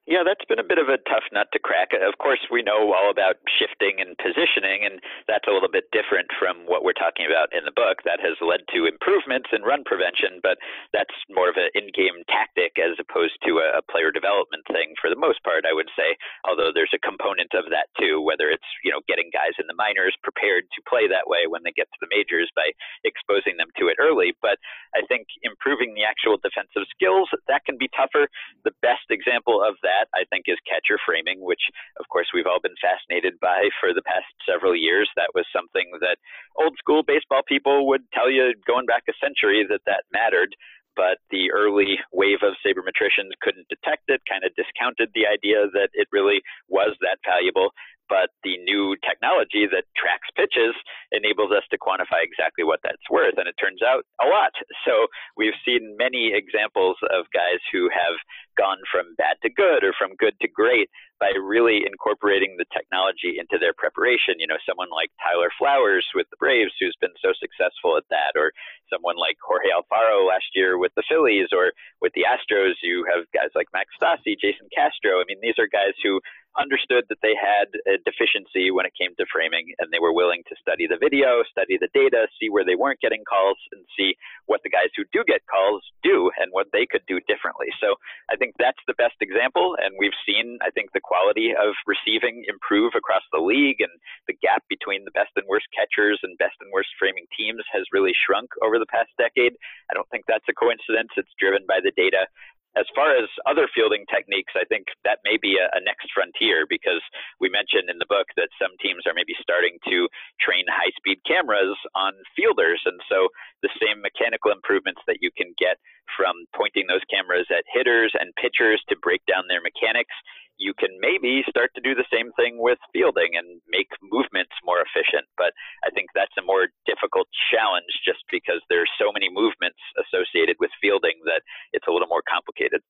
Yeah, 0.05 0.21
that's 0.21 0.45
been 0.45 0.61
a 0.61 0.69
bit 0.69 0.77
of 0.77 0.85
a 0.85 1.01
tough 1.09 1.25
nut 1.33 1.49
to 1.49 1.57
crack. 1.57 1.89
Uh, 1.89 2.05
of 2.05 2.21
course, 2.21 2.37
we 2.53 2.61
know 2.61 2.93
all 2.93 3.09
about 3.09 3.41
shifting 3.49 3.97
and 3.97 4.13
positioning, 4.21 4.85
and 4.85 5.01
that's 5.25 5.49
a 5.49 5.53
little 5.53 5.71
bit 5.71 5.89
different 5.89 6.29
from 6.37 6.61
what 6.69 6.85
we're 6.85 6.93
talking 6.93 7.25
about 7.25 7.49
in 7.49 7.65
the 7.65 7.73
book. 7.73 8.05
That 8.05 8.21
has 8.21 8.37
led 8.37 8.69
to 8.69 8.85
improvements 8.85 9.49
in 9.49 9.65
run 9.65 9.81
prevention, 9.81 10.45
but 10.45 10.61
that's 10.93 11.13
more 11.33 11.49
of 11.49 11.57
an 11.57 11.73
in 11.73 11.89
game 11.89 12.21
tactic 12.29 12.77
as 12.77 13.01
opposed 13.01 13.33
to 13.49 13.57
a, 13.57 13.81
player 13.89 14.09
development 14.09 14.65
thing 14.69 14.93
for 14.97 15.09
the 15.13 15.17
most 15.17 15.41
part, 15.45 15.65
I 15.65 15.73
would 15.73 15.89
say. 15.97 16.17
Although 16.45 16.73
there's 16.73 16.93
a 16.93 17.01
component 17.05 17.53
of 17.53 17.69
that 17.69 17.89
too, 18.01 18.17
whether 18.21 18.49
it's, 18.49 18.65
you 18.81 18.89
know, 18.89 19.01
getting 19.05 19.29
guys 19.29 19.53
in 19.61 19.69
the 19.69 19.77
minors 19.77 20.17
prepared 20.25 20.65
to 20.73 20.85
play 20.89 21.05
that 21.05 21.29
way 21.29 21.45
when 21.45 21.61
they 21.61 21.73
get 21.73 21.85
to 21.93 22.01
the 22.01 22.09
majors 22.09 22.49
by 22.57 22.73
exposing 23.05 23.57
them 23.61 23.69
to 23.77 23.87
it 23.87 24.01
early. 24.01 24.33
But 24.41 24.57
I 24.97 25.05
think 25.05 25.29
improving 25.45 25.93
the 25.93 26.01
actual 26.01 26.41
defensive 26.41 26.89
skills, 26.89 27.29
that 27.47 27.63
can 27.65 27.77
be 27.77 27.89
tougher. 27.93 28.25
The 28.65 28.73
best 28.81 29.05
example 29.13 29.61
of 29.61 29.77
that 29.85 29.94
that, 29.95 30.11
I 30.11 30.27
think, 30.27 30.51
is 30.51 30.59
catcher 30.67 30.99
framing, 31.07 31.39
which, 31.39 31.63
of 31.99 32.05
course, 32.11 32.27
we've 32.35 32.47
all 32.47 32.59
been 32.59 32.75
fascinated 32.83 33.39
by 33.39 33.71
for 33.79 33.95
the 33.95 34.03
past 34.03 34.27
several 34.43 34.75
years. 34.75 35.07
That 35.15 35.31
was 35.31 35.47
something 35.55 35.87
that 36.03 36.19
old 36.59 36.75
school 36.77 37.03
baseball 37.03 37.41
people 37.47 37.87
would 37.87 38.03
tell 38.11 38.29
you 38.29 38.51
going 38.67 38.85
back 38.85 39.07
a 39.07 39.15
century 39.23 39.63
that 39.69 39.87
that 39.87 40.03
mattered. 40.11 40.51
But 40.95 41.19
the 41.27 41.51
early 41.51 41.99
wave 42.15 42.39
of 42.39 42.55
sabermetricians 42.63 43.35
couldn't 43.43 43.67
detect 43.67 44.07
it, 44.07 44.23
kind 44.31 44.47
of 44.47 44.55
discounted 44.55 45.11
the 45.11 45.27
idea 45.27 45.67
that 45.75 45.91
it 45.91 46.07
really 46.15 46.39
was 46.71 46.95
that 47.03 47.19
valuable 47.27 47.75
but 48.09 48.29
the 48.43 48.57
new 48.63 48.95
technology 49.01 49.65
that 49.69 49.85
tracks 49.97 50.29
pitches 50.35 50.75
enables 51.11 51.51
us 51.51 51.63
to 51.71 51.77
quantify 51.77 52.21
exactly 52.21 52.63
what 52.63 52.79
that's 52.83 53.09
worth. 53.09 53.35
And 53.37 53.47
it 53.47 53.55
turns 53.59 53.81
out 53.81 54.05
a 54.21 54.27
lot. 54.27 54.53
So 54.85 55.07
we've 55.37 55.57
seen 55.65 55.95
many 55.97 56.33
examples 56.33 56.97
of 57.09 57.25
guys 57.33 57.61
who 57.71 57.89
have 57.89 58.17
gone 58.57 58.79
from 58.91 59.15
bad 59.17 59.35
to 59.43 59.49
good 59.49 59.83
or 59.83 59.93
from 59.97 60.15
good 60.15 60.33
to 60.41 60.47
great 60.47 60.89
by 61.19 61.31
really 61.39 61.83
incorporating 61.87 62.55
the 62.59 62.67
technology 62.75 63.39
into 63.39 63.55
their 63.59 63.73
preparation. 63.75 64.35
You 64.39 64.47
know, 64.47 64.59
someone 64.67 64.91
like 64.91 65.11
Tyler 65.23 65.51
Flowers 65.57 66.05
with 66.13 66.27
the 66.31 66.39
Braves, 66.39 66.75
who's 66.79 66.95
been 66.99 67.15
so 67.23 67.31
successful 67.39 67.95
at 67.95 68.07
that, 68.11 68.35
or 68.35 68.51
someone 68.91 69.15
like 69.15 69.39
Jorge 69.39 69.71
Alfaro 69.71 70.27
last 70.27 70.51
year 70.55 70.77
with 70.77 70.91
the 70.95 71.07
Phillies, 71.07 71.49
or 71.55 71.71
with 72.01 72.11
the 72.15 72.27
Astros, 72.27 72.75
you 72.83 73.07
have 73.07 73.23
guys 73.31 73.51
like 73.55 73.71
Max 73.71 73.91
Stassi, 73.95 74.35
Jason 74.39 74.67
Castro. 74.75 75.23
I 75.23 75.25
mean, 75.27 75.39
these 75.41 75.59
are 75.59 75.71
guys 75.71 75.95
who 76.03 76.19
understood 76.57 77.05
that 77.09 77.21
they 77.21 77.35
had 77.35 77.67
a 77.85 77.99
deficiency 78.03 78.71
when 78.71 78.85
it 78.85 78.93
came 78.95 79.15
to 79.15 79.25
framing, 79.31 79.73
and 79.79 79.91
they 79.91 79.99
were 79.99 80.13
willing 80.13 80.43
to 80.47 80.55
study 80.59 80.87
the 80.87 80.99
video, 80.99 81.43
study 81.51 81.77
the 81.79 81.91
data, 81.93 82.27
see 82.39 82.49
where 82.49 82.63
they 82.63 82.75
weren't 82.75 83.01
getting 83.01 83.23
calls, 83.27 83.57
and 83.71 83.83
see 83.97 84.15
what 84.45 84.63
the 84.63 84.71
guys 84.71 84.91
who 84.95 85.03
do 85.11 85.23
get 85.27 85.43
calls 85.49 85.83
do 86.03 86.31
and 86.39 86.51
what 86.51 86.67
they 86.71 86.85
could 86.85 87.03
do 87.07 87.19
differently. 87.27 87.67
So 87.81 87.95
I 88.29 88.35
think 88.35 88.55
that's 88.57 88.81
the 88.87 88.97
best 88.97 89.19
example, 89.21 89.75
and 89.79 89.95
we've 89.99 90.15
seen, 90.25 90.59
I 90.63 90.71
think, 90.71 90.91
the 90.93 91.03
quality 91.03 91.51
of 91.51 91.75
receiving 91.85 92.45
improve 92.47 92.93
across 92.95 93.23
the 93.31 93.43
league, 93.43 93.81
and 93.81 93.91
the 94.27 94.37
gap 94.39 94.63
between 94.69 95.05
the 95.05 95.15
best 95.15 95.31
and 95.35 95.45
worst 95.47 95.67
catchers 95.75 96.19
and 96.23 96.37
best 96.37 96.55
and 96.61 96.71
worst 96.71 96.89
framing 96.97 97.27
teams 97.37 97.63
has 97.71 97.83
really 97.91 98.13
shrunk 98.15 98.49
over 98.63 98.79
the 98.79 98.89
past 98.89 99.11
decade. 99.17 99.53
I 99.91 99.93
don't 99.93 100.09
think 100.09 100.25
that's 100.27 100.47
a 100.49 100.55
coincidence. 100.55 101.11
It's 101.17 101.31
driven 101.39 101.67
by 101.67 101.79
the 101.83 101.91
data 101.95 102.27
as 102.75 102.85
far 102.93 103.15
as 103.15 103.27
other 103.47 103.67
fielding 103.71 104.03
techniques, 104.11 104.51
I 104.55 104.67
think 104.67 104.91
that 105.07 105.23
may 105.23 105.39
be 105.39 105.55
a, 105.55 105.71
a, 105.71 105.81
next 105.83 106.11
frontier 106.11 106.67
because 106.67 107.01
we 107.39 107.47
mentioned 107.47 107.87
in 107.87 107.99
the 107.99 108.09
book 108.11 108.27
that 108.35 108.51
some 108.59 108.75
teams 108.83 109.07
are 109.07 109.15
maybe 109.15 109.35
starting 109.39 109.79
to 109.87 110.07
train 110.43 110.67
high 110.67 110.91
speed 110.99 111.23
cameras 111.23 111.77
on 111.95 112.11
fielders. 112.35 112.83
And 112.83 112.99
so 113.07 113.31
the 113.63 113.71
same 113.79 114.03
mechanical 114.03 114.51
improvements 114.51 115.01
that 115.07 115.23
you 115.23 115.31
can 115.31 115.55
get 115.55 115.79
from 116.13 116.35
pointing 116.51 116.85
those 116.87 117.03
cameras 117.07 117.47
at 117.49 117.63
hitters 117.71 118.11
and 118.13 118.35
pitchers 118.35 118.83
to 118.91 118.99
break 118.99 119.23
down 119.25 119.47
their 119.47 119.63
mechanics 119.63 120.13
you 120.57 120.73
can 120.73 120.89
maybe 120.99 121.43
start 121.49 121.71
to 121.75 121.81
do 121.81 121.95
the 121.95 122.05
same 122.11 122.31
thing 122.33 122.57
with 122.59 122.79
fielding 122.93 123.35
and 123.35 123.61
make 123.69 123.87
movements 124.01 124.51
more 124.63 124.79
efficient. 124.79 125.27
But 125.37 125.51
I 125.83 125.89
think 125.91 126.09
that's 126.15 126.35
a 126.39 126.43
more 126.43 126.67
difficult 126.85 127.27
challenge 127.51 127.91
just 128.03 128.23
because 128.31 128.61
there's 128.69 128.89
so 128.99 129.11
many 129.11 129.27
movements 129.29 129.79
associated 129.99 130.55
with 130.59 130.71
fielding 130.81 131.19
that 131.25 131.41
it's 131.73 131.87
a 131.87 131.91
little 131.91 132.07
more 132.07 132.23
complicated. 132.27 132.81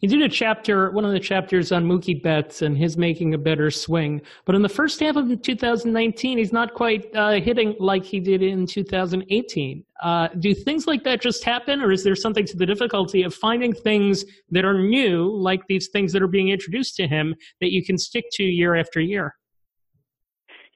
You 0.00 0.08
did 0.08 0.22
a 0.22 0.28
chapter, 0.28 0.90
one 0.92 1.04
of 1.04 1.12
the 1.12 1.20
chapters 1.20 1.72
on 1.72 1.84
Mookie 1.84 2.22
Betts 2.22 2.62
and 2.62 2.76
his 2.76 2.96
making 2.96 3.34
a 3.34 3.38
better 3.38 3.70
swing. 3.70 4.22
But 4.46 4.54
in 4.54 4.62
the 4.62 4.68
first 4.68 4.98
half 5.00 5.16
of 5.16 5.42
2019, 5.42 6.38
he's 6.38 6.52
not 6.52 6.74
quite 6.74 7.14
uh, 7.14 7.32
hitting 7.32 7.76
like 7.78 8.04
he 8.04 8.18
did 8.18 8.42
in 8.42 8.66
2018. 8.66 9.84
Uh, 10.00 10.28
do 10.38 10.54
things 10.54 10.86
like 10.86 11.04
that 11.04 11.20
just 11.20 11.44
happen, 11.44 11.82
or 11.82 11.92
is 11.92 12.02
there 12.04 12.16
something 12.16 12.46
to 12.46 12.56
the 12.56 12.66
difficulty 12.66 13.22
of 13.22 13.34
finding 13.34 13.72
things 13.72 14.24
that 14.50 14.64
are 14.64 14.78
new, 14.78 15.30
like 15.30 15.60
these 15.68 15.88
things 15.88 16.12
that 16.12 16.22
are 16.22 16.28
being 16.28 16.48
introduced 16.48 16.96
to 16.96 17.06
him, 17.06 17.34
that 17.60 17.70
you 17.70 17.84
can 17.84 17.98
stick 17.98 18.24
to 18.32 18.42
year 18.42 18.74
after 18.74 19.00
year? 19.00 19.34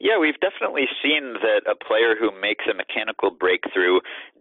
Yeah, 0.00 0.18
we've 0.18 0.38
definitely 0.40 0.84
seen 1.02 1.34
that 1.40 1.64
a 1.64 1.72
player 1.72 2.14
who 2.18 2.28
makes 2.38 2.64
a 2.68 2.74
mechanical 2.74 3.30
breakthrough 3.30 4.00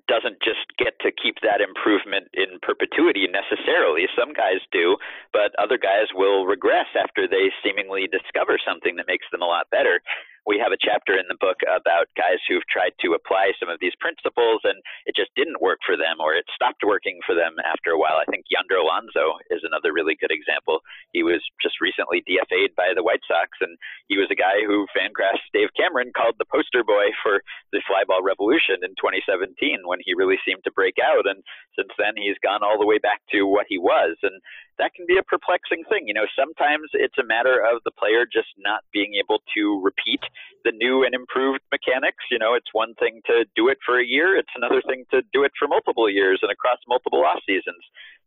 doesn't 0.09 0.43
just 0.43 0.67
get 0.77 0.99
to 0.99 1.11
keep 1.15 1.39
that 1.39 1.61
improvement 1.61 2.27
in 2.33 2.59
perpetuity 2.61 3.23
necessarily. 3.31 4.03
Some 4.19 4.33
guys 4.33 4.59
do, 4.73 4.97
but 5.31 5.55
other 5.55 5.77
guys 5.77 6.11
will 6.13 6.45
regress 6.45 6.91
after 6.99 7.27
they 7.27 7.47
seemingly 7.63 8.11
discover 8.11 8.59
something 8.59 8.97
that 8.97 9.07
makes 9.07 9.25
them 9.31 9.41
a 9.41 9.47
lot 9.47 9.71
better 9.71 10.01
we 10.45 10.59
have 10.59 10.75
a 10.75 10.79
chapter 10.79 11.15
in 11.15 11.23
the 11.31 11.39
book 11.39 11.63
about 11.63 12.11
guys 12.19 12.39
who've 12.47 12.65
tried 12.67 12.91
to 12.99 13.15
apply 13.15 13.55
some 13.55 13.71
of 13.71 13.79
these 13.79 13.95
principles 14.03 14.59
and 14.67 14.75
it 15.07 15.15
just 15.15 15.31
didn't 15.39 15.63
work 15.63 15.79
for 15.87 15.95
them 15.95 16.19
or 16.19 16.35
it 16.35 16.43
stopped 16.51 16.83
working 16.83 17.19
for 17.23 17.31
them 17.31 17.55
after 17.63 17.95
a 17.95 17.99
while. 17.99 18.19
I 18.19 18.27
think 18.27 18.51
Yonder 18.51 18.75
Alonso 18.75 19.39
is 19.47 19.63
another 19.63 19.95
really 19.95 20.19
good 20.19 20.35
example. 20.35 20.83
He 21.15 21.23
was 21.23 21.39
just 21.63 21.79
recently 21.79 22.23
DFA'd 22.27 22.75
by 22.75 22.91
the 22.91 23.03
White 23.03 23.23
Sox 23.23 23.55
and 23.63 23.79
he 24.11 24.19
was 24.19 24.27
a 24.31 24.39
guy 24.39 24.59
who 24.67 24.83
Fangraphs 24.91 25.43
Dave 25.55 25.71
Cameron 25.79 26.11
called 26.11 26.35
the 26.39 26.49
poster 26.51 26.83
boy 26.83 27.15
for 27.23 27.39
the 27.71 27.79
flyball 27.87 28.19
revolution 28.19 28.83
in 28.83 28.91
2017 28.99 29.87
when 29.87 30.03
he 30.03 30.11
really 30.11 30.39
seemed 30.43 30.63
to 30.67 30.75
break 30.75 30.99
out 30.99 31.23
and 31.23 31.39
since 31.79 31.91
then 31.95 32.19
he's 32.19 32.39
gone 32.43 32.67
all 32.67 32.75
the 32.75 32.87
way 32.87 32.99
back 32.99 33.23
to 33.31 33.47
what 33.47 33.65
he 33.71 33.79
was 33.79 34.19
and 34.23 34.43
that 34.79 34.93
can 34.93 35.05
be 35.05 35.17
a 35.17 35.23
perplexing 35.23 35.85
thing. 35.87 36.07
You 36.07 36.13
know, 36.13 36.27
sometimes 36.35 36.89
it's 36.93 37.17
a 37.21 37.25
matter 37.25 37.61
of 37.61 37.79
the 37.85 37.93
player 37.93 38.25
just 38.25 38.49
not 38.57 38.81
being 38.91 39.13
able 39.21 39.39
to 39.55 39.79
repeat 39.81 40.21
the 40.63 40.71
new 40.71 41.03
and 41.03 41.13
improved 41.13 41.61
mechanics. 41.71 42.23
You 42.31 42.39
know, 42.39 42.53
it's 42.53 42.71
one 42.73 42.93
thing 42.95 43.21
to 43.27 43.45
do 43.55 43.67
it 43.69 43.77
for 43.85 43.99
a 43.99 44.05
year, 44.05 44.35
it's 44.37 44.53
another 44.55 44.81
thing 44.87 45.05
to 45.11 45.21
do 45.33 45.43
it 45.43 45.51
for 45.57 45.67
multiple 45.67 46.09
years 46.09 46.39
and 46.41 46.51
across 46.51 46.79
multiple 46.87 47.23
off 47.23 47.39
seasons. 47.45 47.83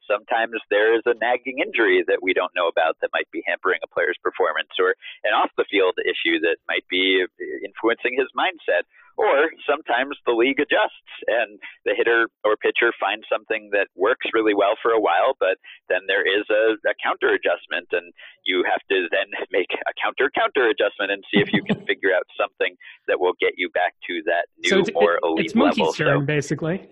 Sometimes 0.07 0.55
there 0.71 0.95
is 0.95 1.03
a 1.07 1.19
nagging 1.19 1.59
injury 1.59 2.05
that 2.07 2.23
we 2.23 2.33
don't 2.33 2.55
know 2.55 2.69
about 2.69 2.97
that 3.03 3.11
might 3.13 3.27
be 3.33 3.43
hampering 3.47 3.81
a 3.83 3.91
player's 3.91 4.19
performance, 4.23 4.71
or 4.79 4.95
an 5.25 5.35
off 5.35 5.51
the 5.59 5.67
field 5.67 5.99
issue 6.07 6.39
that 6.47 6.63
might 6.69 6.87
be 6.89 7.27
influencing 7.65 8.15
his 8.15 8.31
mindset 8.39 8.87
or 9.17 9.51
sometimes 9.65 10.17
the 10.27 10.33
league 10.33 10.61
adjusts 10.61 11.13
and 11.27 11.59
the 11.85 11.95
hitter 11.97 12.29
or 12.45 12.57
pitcher 12.57 12.93
finds 13.01 13.25
something 13.33 13.71
that 13.73 13.89
works 13.97 14.27
really 14.33 14.55
well 14.55 14.77
for 14.81 14.93
a 14.93 15.01
while, 15.01 15.37
but 15.41 15.57
then 15.89 16.05
there 16.07 16.25
is 16.25 16.45
a, 16.53 16.77
a 16.89 16.95
counter 17.03 17.33
adjustment, 17.33 17.89
and 17.93 18.13
you 18.45 18.65
have 18.69 18.81
to 18.89 19.09
then 19.11 19.29
make 19.51 19.73
a 19.73 19.93
counter 19.97 20.31
counter 20.31 20.69
adjustment 20.69 21.11
and 21.11 21.25
see 21.33 21.41
if 21.41 21.49
you 21.53 21.63
can 21.63 21.81
figure 21.89 22.13
out 22.15 22.25
something 22.37 22.77
that 23.09 23.19
will 23.19 23.35
get 23.41 23.57
you 23.57 23.71
back 23.71 23.95
to 24.07 24.21
that 24.27 24.47
new, 24.61 24.85
so 24.85 24.93
more 24.93 25.19
elite 25.23 25.47
it's 25.47 25.57
level. 25.57 25.93
Turn, 25.93 26.21
so, 26.21 26.27
basically. 26.27 26.89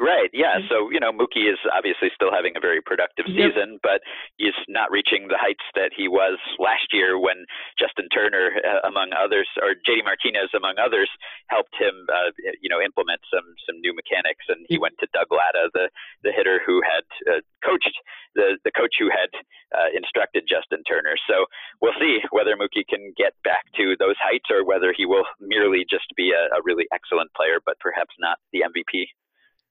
Right. 0.00 0.32
Yeah. 0.32 0.64
So 0.72 0.88
you 0.88 0.96
know, 0.96 1.12
Mookie 1.12 1.44
is 1.44 1.60
obviously 1.76 2.08
still 2.16 2.32
having 2.32 2.56
a 2.56 2.60
very 2.64 2.80
productive 2.80 3.28
season, 3.28 3.76
yep. 3.76 3.84
but 3.84 4.00
he's 4.40 4.56
not 4.64 4.88
reaching 4.88 5.28
the 5.28 5.36
heights 5.36 5.62
that 5.76 5.92
he 5.92 6.08
was 6.08 6.40
last 6.56 6.88
year 6.88 7.20
when 7.20 7.44
Justin 7.76 8.08
Turner, 8.08 8.48
uh, 8.64 8.88
among 8.88 9.12
others, 9.12 9.44
or 9.60 9.76
JD 9.84 10.08
Martinez, 10.08 10.48
among 10.56 10.80
others, 10.80 11.12
helped 11.52 11.76
him, 11.76 12.08
uh, 12.08 12.32
you 12.64 12.72
know, 12.72 12.80
implement 12.80 13.20
some 13.28 13.44
some 13.68 13.76
new 13.84 13.92
mechanics. 13.92 14.48
And 14.48 14.64
he 14.72 14.80
went 14.80 14.96
to 15.04 15.12
Doug 15.12 15.28
Latta, 15.28 15.68
the 15.76 15.92
the 16.24 16.32
hitter 16.32 16.64
who 16.64 16.80
had 16.80 17.04
uh, 17.28 17.44
coached 17.60 17.92
the 18.32 18.56
the 18.64 18.72
coach 18.72 18.96
who 18.96 19.12
had 19.12 19.28
uh, 19.76 19.92
instructed 19.92 20.48
Justin 20.48 20.80
Turner. 20.88 21.20
So 21.28 21.44
we'll 21.84 21.96
see 22.00 22.24
whether 22.32 22.56
Mookie 22.56 22.88
can 22.88 23.12
get 23.20 23.36
back 23.44 23.68
to 23.76 24.00
those 24.00 24.16
heights 24.16 24.48
or 24.48 24.64
whether 24.64 24.96
he 24.96 25.04
will 25.04 25.28
merely 25.44 25.84
just 25.84 26.08
be 26.16 26.32
a, 26.32 26.56
a 26.56 26.64
really 26.64 26.88
excellent 26.88 27.28
player, 27.36 27.60
but 27.60 27.76
perhaps 27.84 28.16
not 28.16 28.40
the 28.56 28.64
MVP. 28.64 29.12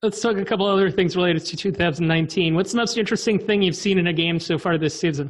Let's 0.02 0.22
talk 0.22 0.38
a 0.38 0.46
couple 0.46 0.66
other 0.66 0.90
things 0.90 1.18
related 1.18 1.44
to 1.46 1.58
2019. 1.58 2.56
What's 2.56 2.72
the 2.72 2.78
most 2.78 2.98
interesting 2.98 3.38
thing 3.38 3.62
you've 3.62 3.76
seen 3.76 3.98
in 3.98 4.08
a 4.08 4.14
game 4.14 4.40
so 4.40 4.58
far 4.58 4.78
this 4.78 4.98
season? 4.98 5.30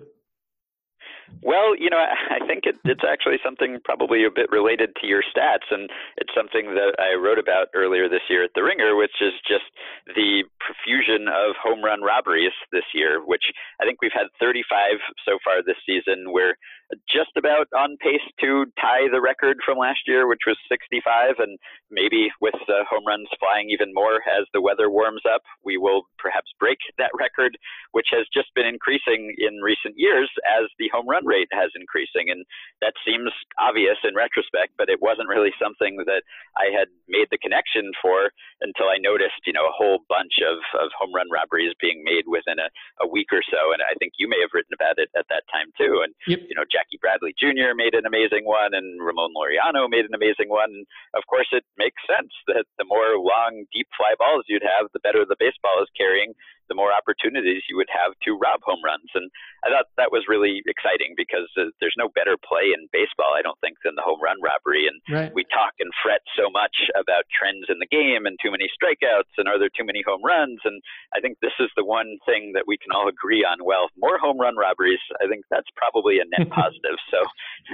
Well, 1.41 1.74
you 1.74 1.89
know, 1.89 1.97
I 2.30 2.45
think 2.45 2.65
it, 2.65 2.76
it's 2.86 3.01
actually 3.01 3.38
something 3.43 3.80
probably 3.84 4.26
a 4.26 4.30
bit 4.30 4.51
related 4.51 4.93
to 5.01 5.07
your 5.07 5.24
stats, 5.26 5.65
and 5.72 5.89
it's 6.17 6.34
something 6.38 6.76
that 6.76 6.93
I 6.99 7.17
wrote 7.17 7.39
about 7.39 7.74
earlier 7.74 8.07
this 8.09 8.22
year 8.30 8.43
at 8.43 8.51
the 8.53 8.61
Ringer, 8.61 8.95
which 8.95 9.17
is 9.22 9.34
just 9.47 9.65
the 10.13 10.43
profusion 10.61 11.26
of 11.26 11.57
home 11.57 11.84
run 11.84 12.01
robberies 12.01 12.53
this 12.72 12.86
year. 12.93 13.26
Which 13.26 13.49
I 13.82 13.86
think 13.86 14.01
we've 14.01 14.13
had 14.13 14.30
35 14.39 15.01
so 15.26 15.38
far 15.43 15.65
this 15.65 15.82
season, 15.86 16.32
where 16.32 16.57
just 17.06 17.30
about 17.38 17.70
on 17.78 17.98
pace 18.02 18.26
to 18.42 18.66
tie 18.82 19.06
the 19.12 19.22
record 19.22 19.58
from 19.64 19.78
last 19.78 20.02
year, 20.08 20.28
which 20.28 20.46
was 20.48 20.58
65. 20.70 21.38
And 21.38 21.58
maybe 21.92 22.30
with 22.42 22.58
the 22.66 22.82
home 22.90 23.06
runs 23.06 23.30
flying 23.38 23.70
even 23.70 23.94
more 23.94 24.26
as 24.26 24.50
the 24.54 24.62
weather 24.62 24.90
warms 24.90 25.22
up, 25.30 25.42
we 25.64 25.78
will 25.78 26.10
perhaps 26.18 26.50
break 26.60 26.78
that 26.98 27.14
record, 27.14 27.58
which 27.92 28.10
has 28.12 28.26
just 28.34 28.50
been 28.56 28.66
increasing 28.66 29.34
in 29.38 29.62
recent 29.62 29.98
years 29.98 30.30
as 30.50 30.66
the 30.78 30.90
home 30.90 31.08
run 31.08 31.26
rate 31.26 31.50
has 31.54 31.70
increasing. 31.78 32.34
And 32.34 32.46
that 32.82 32.98
seems 33.06 33.30
obvious 33.62 33.98
in 34.02 34.18
retrospect, 34.18 34.74
but 34.78 34.90
it 34.90 35.02
wasn't 35.02 35.30
really 35.30 35.54
something 35.62 36.02
that 36.10 36.26
I 36.58 36.74
had 36.74 36.90
made 37.06 37.30
the 37.30 37.42
connection 37.42 37.92
for 38.02 38.34
until 38.62 38.90
I 38.90 38.98
noticed, 38.98 39.46
you 39.46 39.54
know, 39.54 39.70
a 39.70 39.78
whole 39.78 40.02
bunch 40.10 40.42
of, 40.42 40.58
of 40.82 40.90
home 40.98 41.14
run 41.14 41.30
robberies 41.30 41.78
being 41.78 42.02
made 42.02 42.26
within 42.26 42.58
a, 42.58 42.70
a 43.04 43.08
week 43.08 43.30
or 43.30 43.46
so. 43.46 43.74
And 43.74 43.82
I 43.86 43.94
think 44.02 44.18
you 44.18 44.26
may 44.26 44.42
have 44.42 44.54
written 44.58 44.74
about 44.74 44.98
it 44.98 45.10
at 45.14 45.30
that 45.30 45.46
time 45.54 45.70
too. 45.78 46.02
And, 46.02 46.14
yep. 46.26 46.42
you 46.50 46.56
know, 46.58 46.66
Jackie 46.80 47.00
Bradley 47.04 47.36
Jr. 47.36 47.76
made 47.76 47.92
an 47.92 48.08
amazing 48.08 48.48
one 48.48 48.72
and 48.72 49.04
Ramon 49.04 49.36
Laureano 49.36 49.92
made 49.92 50.08
an 50.08 50.16
amazing 50.16 50.48
one. 50.48 50.88
Of 51.12 51.28
course, 51.28 51.52
it 51.52 51.68
makes 51.76 52.00
sense 52.08 52.32
that 52.48 52.64
the 52.80 52.88
more 52.88 53.20
long, 53.20 53.68
deep 53.76 53.92
fly 54.00 54.16
balls 54.16 54.48
you'd 54.48 54.64
have, 54.64 54.88
the 54.96 55.04
better 55.04 55.28
the 55.28 55.36
baseball 55.36 55.84
is 55.84 55.92
carrying, 56.00 56.32
the 56.70 56.78
more 56.78 56.93
opportunities 56.93 57.65
you 57.67 57.76
would 57.76 57.89
have 57.89 58.13
to 58.24 58.38
rob 58.38 58.61
home 58.63 58.80
runs. 58.86 59.09
And 59.17 59.28
I 59.65 59.74
thought 59.74 59.89
that 59.97 60.13
was 60.13 60.30
really 60.30 60.61
exciting 60.70 61.17
because 61.17 61.49
uh, 61.57 61.74
there's 61.82 61.97
no 61.97 62.07
better 62.13 62.38
play 62.39 62.72
in 62.72 62.88
baseball, 62.93 63.34
I 63.34 63.41
don't 63.41 63.59
think, 63.59 63.82
than 63.84 63.97
the 63.97 64.05
home 64.05 64.22
run 64.22 64.38
robbery. 64.39 64.86
And 64.86 64.97
right. 65.09 65.34
we 65.34 65.43
talk 65.49 65.74
and 65.82 65.89
fret 66.05 66.22
so 66.38 66.47
much 66.53 66.74
about 66.95 67.28
trends 67.34 67.67
in 67.67 67.82
the 67.82 67.89
game 67.89 68.30
and 68.30 68.38
too 68.38 68.53
many 68.53 68.70
strikeouts 68.72 69.34
and 69.41 69.49
are 69.49 69.57
there 69.57 69.74
too 69.74 69.86
many 69.86 70.05
home 70.05 70.22
runs. 70.24 70.61
And 70.63 70.80
I 71.11 71.20
think 71.20 71.41
this 71.41 71.55
is 71.59 71.74
the 71.76 71.84
one 71.84 72.22
thing 72.24 72.53
that 72.53 72.70
we 72.70 72.78
can 72.78 72.93
all 72.93 73.09
agree 73.09 73.41
on. 73.43 73.59
Well, 73.65 73.89
more 73.97 74.22
home 74.22 74.39
run 74.39 74.55
robberies, 74.55 75.01
I 75.20 75.28
think 75.28 75.43
that's 75.49 75.70
probably 75.76 76.22
a 76.22 76.30
net 76.30 76.47
positive. 76.53 76.97
So 77.09 77.20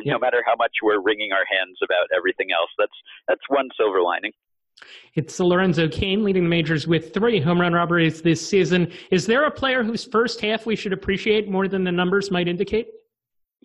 no 0.07 0.17
matter 0.17 0.41
how 0.47 0.55
much 0.55 0.79
we're 0.81 1.03
wringing 1.03 1.35
our 1.35 1.45
hands 1.45 1.77
about 1.83 2.09
everything 2.15 2.49
else, 2.55 2.71
that's 2.79 2.97
that's 3.27 3.45
one 3.49 3.69
silver 3.77 4.01
lining. 4.01 4.31
It's 5.13 5.39
Lorenzo 5.39 5.88
Cain 5.88 6.23
leading 6.23 6.43
the 6.43 6.49
majors 6.49 6.88
with 6.88 7.13
three 7.13 7.39
home 7.39 7.61
run 7.61 7.73
robberies 7.73 8.21
this 8.21 8.45
season. 8.45 8.91
Is 9.11 9.26
there 9.26 9.45
a 9.45 9.51
player 9.51 9.84
whose 9.84 10.03
first 10.03 10.41
half 10.41 10.65
we 10.65 10.76
should 10.76 10.93
appreciate 10.93 11.49
more 11.49 11.67
than 11.67 11.84
the 11.84 11.91
numbers 11.91 12.32
might 12.32 12.47
indicate? 12.47 12.88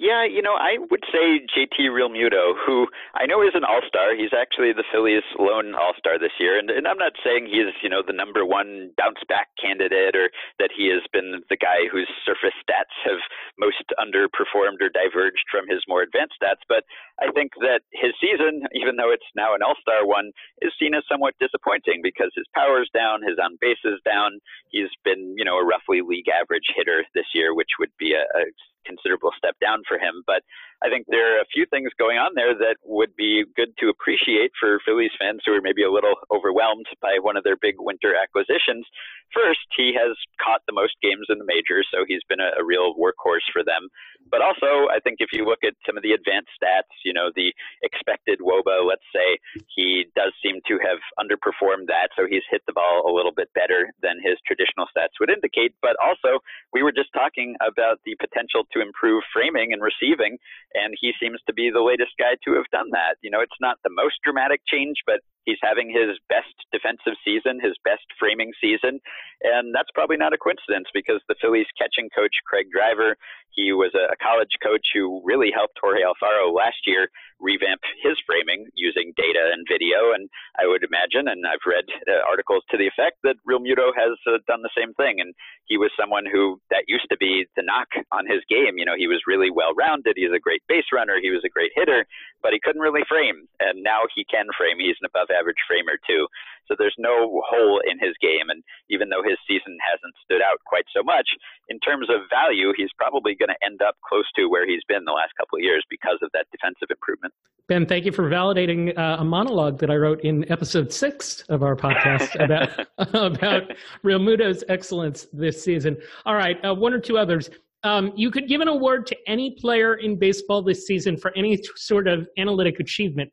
Yeah, 0.00 0.24
you 0.24 0.40
know, 0.40 0.56
I 0.56 0.80
would 0.80 1.04
say 1.12 1.44
JT 1.44 1.92
Realmuto, 1.92 2.56
who 2.56 2.88
I 3.12 3.28
know 3.28 3.44
is 3.44 3.52
an 3.52 3.68
all 3.68 3.84
star. 3.84 4.16
He's 4.16 4.32
actually 4.32 4.72
the 4.72 4.88
Phillies' 4.88 5.28
lone 5.36 5.76
all 5.76 5.92
star 6.00 6.16
this 6.16 6.32
year. 6.40 6.56
And, 6.56 6.72
and 6.72 6.88
I'm 6.88 6.96
not 6.96 7.20
saying 7.20 7.52
he's, 7.52 7.68
you 7.84 7.92
know, 7.92 8.00
the 8.00 8.16
number 8.16 8.48
one 8.48 8.96
bounce 8.96 9.20
back 9.28 9.52
candidate 9.60 10.16
or 10.16 10.32
that 10.56 10.72
he 10.72 10.88
has 10.88 11.04
been 11.12 11.44
the 11.52 11.60
guy 11.60 11.84
whose 11.92 12.08
surface 12.24 12.56
stats 12.64 12.96
have 13.04 13.20
most 13.60 13.84
underperformed 14.00 14.80
or 14.80 14.88
diverged 14.88 15.44
from 15.52 15.68
his 15.68 15.84
more 15.84 16.00
advanced 16.00 16.40
stats. 16.40 16.64
But 16.64 16.88
I 17.20 17.28
think 17.36 17.52
that 17.60 17.84
his 17.92 18.16
season, 18.24 18.64
even 18.72 18.96
though 18.96 19.12
it's 19.12 19.28
now 19.36 19.52
an 19.52 19.60
all 19.60 19.76
star 19.84 20.08
one, 20.08 20.32
is 20.64 20.72
seen 20.80 20.96
as 20.96 21.04
somewhat 21.12 21.36
disappointing 21.44 22.00
because 22.00 22.32
his 22.32 22.48
power's 22.56 22.88
down, 22.96 23.20
his 23.20 23.36
on 23.36 23.60
base 23.60 23.84
is 23.84 24.00
down. 24.08 24.40
He's 24.72 24.88
been, 25.04 25.36
you 25.36 25.44
know, 25.44 25.60
a 25.60 25.66
roughly 25.66 26.00
league 26.00 26.32
average 26.32 26.72
hitter 26.72 27.04
this 27.12 27.28
year, 27.36 27.52
which 27.52 27.76
would 27.78 27.92
be 28.00 28.16
a, 28.16 28.24
a 28.24 28.48
considerable 28.86 29.30
step 29.36 29.56
down 29.60 29.82
for 29.88 29.98
him. 29.98 30.22
But 30.26 30.42
I 30.82 30.88
think 30.88 31.06
there 31.08 31.36
are 31.36 31.40
a 31.40 31.52
few 31.52 31.66
things 31.68 31.90
going 31.98 32.16
on 32.16 32.32
there 32.34 32.56
that 32.56 32.76
would 32.84 33.14
be 33.14 33.44
good 33.56 33.76
to 33.80 33.88
appreciate 33.92 34.52
for 34.58 34.80
Phillies 34.84 35.12
fans 35.20 35.42
who 35.44 35.52
are 35.52 35.60
maybe 35.60 35.84
a 35.84 35.92
little 35.92 36.16
overwhelmed 36.32 36.86
by 37.02 37.20
one 37.20 37.36
of 37.36 37.44
their 37.44 37.56
big 37.60 37.76
winter 37.78 38.16
acquisitions. 38.16 38.88
First, 39.36 39.62
he 39.76 39.92
has 39.94 40.16
caught 40.40 40.64
the 40.66 40.72
most 40.72 40.96
games 41.02 41.28
in 41.28 41.38
the 41.38 41.44
majors, 41.44 41.86
so 41.92 42.08
he's 42.08 42.24
been 42.28 42.40
a, 42.40 42.56
a 42.58 42.64
real 42.64 42.96
workhorse 42.96 43.44
for 43.52 43.62
them. 43.62 43.92
But 44.30 44.40
also, 44.42 44.88
I 44.88 44.98
think 45.04 45.20
if 45.20 45.30
you 45.32 45.44
look 45.44 45.62
at 45.62 45.76
some 45.84 45.96
of 45.96 46.02
the 46.02 46.16
advanced 46.16 46.50
stats, 46.56 46.90
you 47.04 47.12
know, 47.12 47.30
the 47.34 47.52
expected 47.82 48.40
WOBA, 48.40 48.82
let's 48.86 49.06
say, 49.14 49.38
he 49.68 50.06
does 50.16 50.32
seem 50.42 50.64
to 50.66 50.80
have 50.80 50.98
underperformed 51.20 51.86
that. 51.92 52.10
So 52.16 52.24
he's 52.24 52.46
hit 52.50 52.62
the 52.66 52.72
ball 52.72 53.04
a 53.06 53.12
little 53.12 53.32
bit 53.34 53.52
better 53.54 53.92
than 54.02 54.16
his 54.22 54.40
traditional 54.46 54.86
stats 54.90 55.18
would 55.20 55.30
indicate. 55.30 55.74
But 55.82 55.96
also, 56.00 56.40
we 56.72 56.82
were 56.82 56.92
just 56.92 57.12
talking 57.12 57.54
about 57.60 58.00
the 58.04 58.16
potential 58.16 58.64
to 58.72 58.80
improve 58.80 59.22
framing 59.32 59.72
and 59.72 59.82
receiving, 59.82 60.38
and 60.74 60.94
he 61.00 61.12
seems 61.20 61.40
to 61.46 61.52
be 61.52 61.70
the 61.70 61.82
latest 61.82 62.12
guy 62.18 62.36
to 62.44 62.54
have 62.54 62.68
done 62.72 62.90
that. 62.92 63.16
You 63.22 63.30
know, 63.30 63.40
it's 63.40 63.60
not 63.60 63.78
the 63.84 63.90
most 63.90 64.16
dramatic 64.24 64.60
change, 64.66 64.96
but 65.06 65.20
he's 65.44 65.60
having 65.62 65.88
his 65.88 66.18
best 66.28 66.52
defensive 66.72 67.16
season, 67.24 67.60
his 67.60 67.76
best 67.84 68.04
framing 68.18 68.52
season, 68.60 69.00
and 69.42 69.74
that's 69.74 69.90
probably 69.94 70.16
not 70.16 70.32
a 70.32 70.38
coincidence 70.38 70.88
because 70.92 71.20
the 71.28 71.38
Phillies 71.40 71.68
catching 71.78 72.08
coach 72.14 72.34
Craig 72.46 72.66
Driver 72.72 73.16
he 73.50 73.72
was 73.72 73.90
a 73.94 74.16
college 74.22 74.54
coach 74.62 74.94
who 74.94 75.20
really 75.24 75.50
helped 75.50 75.78
Jorge 75.82 76.02
Alfaro 76.06 76.54
last 76.54 76.86
year 76.86 77.10
revamp 77.40 77.80
his 78.02 78.14
framing 78.26 78.68
using 78.74 79.12
data 79.16 79.50
and 79.50 79.66
video. 79.66 80.12
And 80.14 80.28
I 80.60 80.68
would 80.68 80.84
imagine, 80.84 81.26
and 81.26 81.42
I've 81.46 81.64
read 81.66 81.88
uh, 82.06 82.22
articles 82.28 82.62
to 82.70 82.76
the 82.78 82.86
effect 82.86 83.18
that 83.24 83.40
Realmuto 83.48 83.90
has 83.96 84.14
uh, 84.28 84.38
done 84.46 84.62
the 84.62 84.76
same 84.76 84.94
thing. 84.94 85.18
And 85.18 85.34
he 85.66 85.78
was 85.78 85.90
someone 85.98 86.26
who 86.30 86.60
that 86.70 86.86
used 86.86 87.08
to 87.10 87.16
be 87.16 87.46
the 87.56 87.66
knock 87.66 87.88
on 88.12 88.28
his 88.28 88.44
game. 88.46 88.78
You 88.78 88.84
know, 88.84 88.94
he 88.96 89.08
was 89.08 89.26
really 89.26 89.50
well 89.50 89.74
rounded. 89.74 90.14
He's 90.14 90.34
a 90.34 90.42
great 90.42 90.62
base 90.68 90.92
runner. 90.92 91.18
He 91.18 91.30
was 91.30 91.42
a 91.42 91.50
great 91.50 91.72
hitter, 91.74 92.06
but 92.42 92.52
he 92.52 92.62
couldn't 92.62 92.84
really 92.84 93.06
frame. 93.08 93.48
And 93.58 93.82
now 93.82 94.06
he 94.14 94.22
can 94.28 94.46
frame. 94.54 94.78
He's 94.78 95.00
an 95.02 95.10
above 95.10 95.29
average 95.30 95.58
framer 95.66 95.98
too. 96.06 96.26
So 96.70 96.76
there's 96.78 96.94
no 96.98 97.42
hole 97.50 97.82
in 97.82 97.98
his 97.98 98.14
game. 98.22 98.46
And 98.48 98.62
even 98.88 99.08
though 99.10 99.26
his 99.26 99.36
season 99.46 99.76
hasn't 99.82 100.14
stood 100.22 100.40
out 100.40 100.62
quite 100.66 100.86
so 100.94 101.02
much, 101.02 101.26
in 101.68 101.80
terms 101.80 102.06
of 102.08 102.30
value, 102.30 102.72
he's 102.76 102.94
probably 102.96 103.34
going 103.34 103.50
to 103.50 103.58
end 103.66 103.82
up 103.82 103.96
close 104.06 104.26
to 104.36 104.46
where 104.46 104.66
he's 104.66 104.82
been 104.86 105.04
the 105.04 105.12
last 105.12 105.34
couple 105.36 105.58
of 105.58 105.62
years 105.62 105.82
because 105.90 106.18
of 106.22 106.30
that 106.32 106.46
defensive 106.54 106.86
improvement. 106.90 107.34
Ben, 107.66 107.86
thank 107.86 108.04
you 108.04 108.12
for 108.12 108.28
validating 108.30 108.96
uh, 108.98 109.18
a 109.18 109.24
monologue 109.24 109.78
that 109.78 109.90
I 109.90 109.96
wrote 109.96 110.20
in 110.22 110.50
episode 110.50 110.92
six 110.92 111.42
of 111.48 111.62
our 111.62 111.76
podcast 111.76 112.34
about 112.44 112.70
about 113.14 113.62
Realmuto's 114.04 114.64
excellence 114.68 115.26
this 115.32 115.62
season. 115.62 115.96
All 116.26 116.34
right, 116.34 116.56
uh, 116.64 116.74
one 116.74 116.92
or 116.92 117.00
two 117.00 117.18
others. 117.18 117.50
Um, 117.82 118.12
you 118.14 118.30
could 118.30 118.46
give 118.46 118.60
an 118.60 118.68
award 118.68 119.06
to 119.06 119.16
any 119.26 119.56
player 119.58 119.94
in 119.94 120.18
baseball 120.18 120.62
this 120.62 120.86
season 120.86 121.16
for 121.16 121.32
any 121.36 121.60
sort 121.76 122.08
of 122.08 122.28
analytic 122.36 122.78
achievement. 122.78 123.32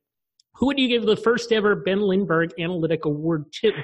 Who 0.57 0.65
would 0.67 0.79
you 0.79 0.87
give 0.87 1.05
the 1.05 1.15
first 1.15 1.51
ever 1.51 1.75
Ben 1.75 2.01
Lindbergh 2.01 2.51
Analytic 2.59 3.05
Award 3.05 3.51
to? 3.61 3.71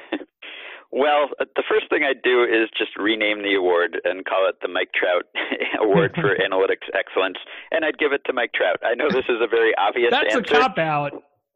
Well, 0.94 1.34
the 1.40 1.64
first 1.68 1.90
thing 1.90 2.04
I'd 2.06 2.22
do 2.22 2.44
is 2.46 2.70
just 2.78 2.96
rename 3.02 3.42
the 3.42 3.56
award 3.56 4.00
and 4.04 4.24
call 4.26 4.48
it 4.48 4.62
the 4.62 4.68
Mike 4.68 4.94
Trout 4.94 5.26
Award 5.82 6.14
for 6.14 6.38
Analytics 6.48 6.86
Excellence, 6.94 7.38
and 7.72 7.84
I'd 7.84 7.98
give 7.98 8.14
it 8.14 8.22
to 8.28 8.34
Mike 8.34 8.54
Trout. 8.54 8.78
I 8.86 8.94
know 8.94 9.10
this 9.10 9.26
is 9.26 9.42
a 9.42 9.48
very 9.50 9.74
obvious 9.76 10.12
That's 10.12 10.36
answer. 10.36 10.54
a 10.54 10.62
cop 10.62 10.78
out. 10.78 11.14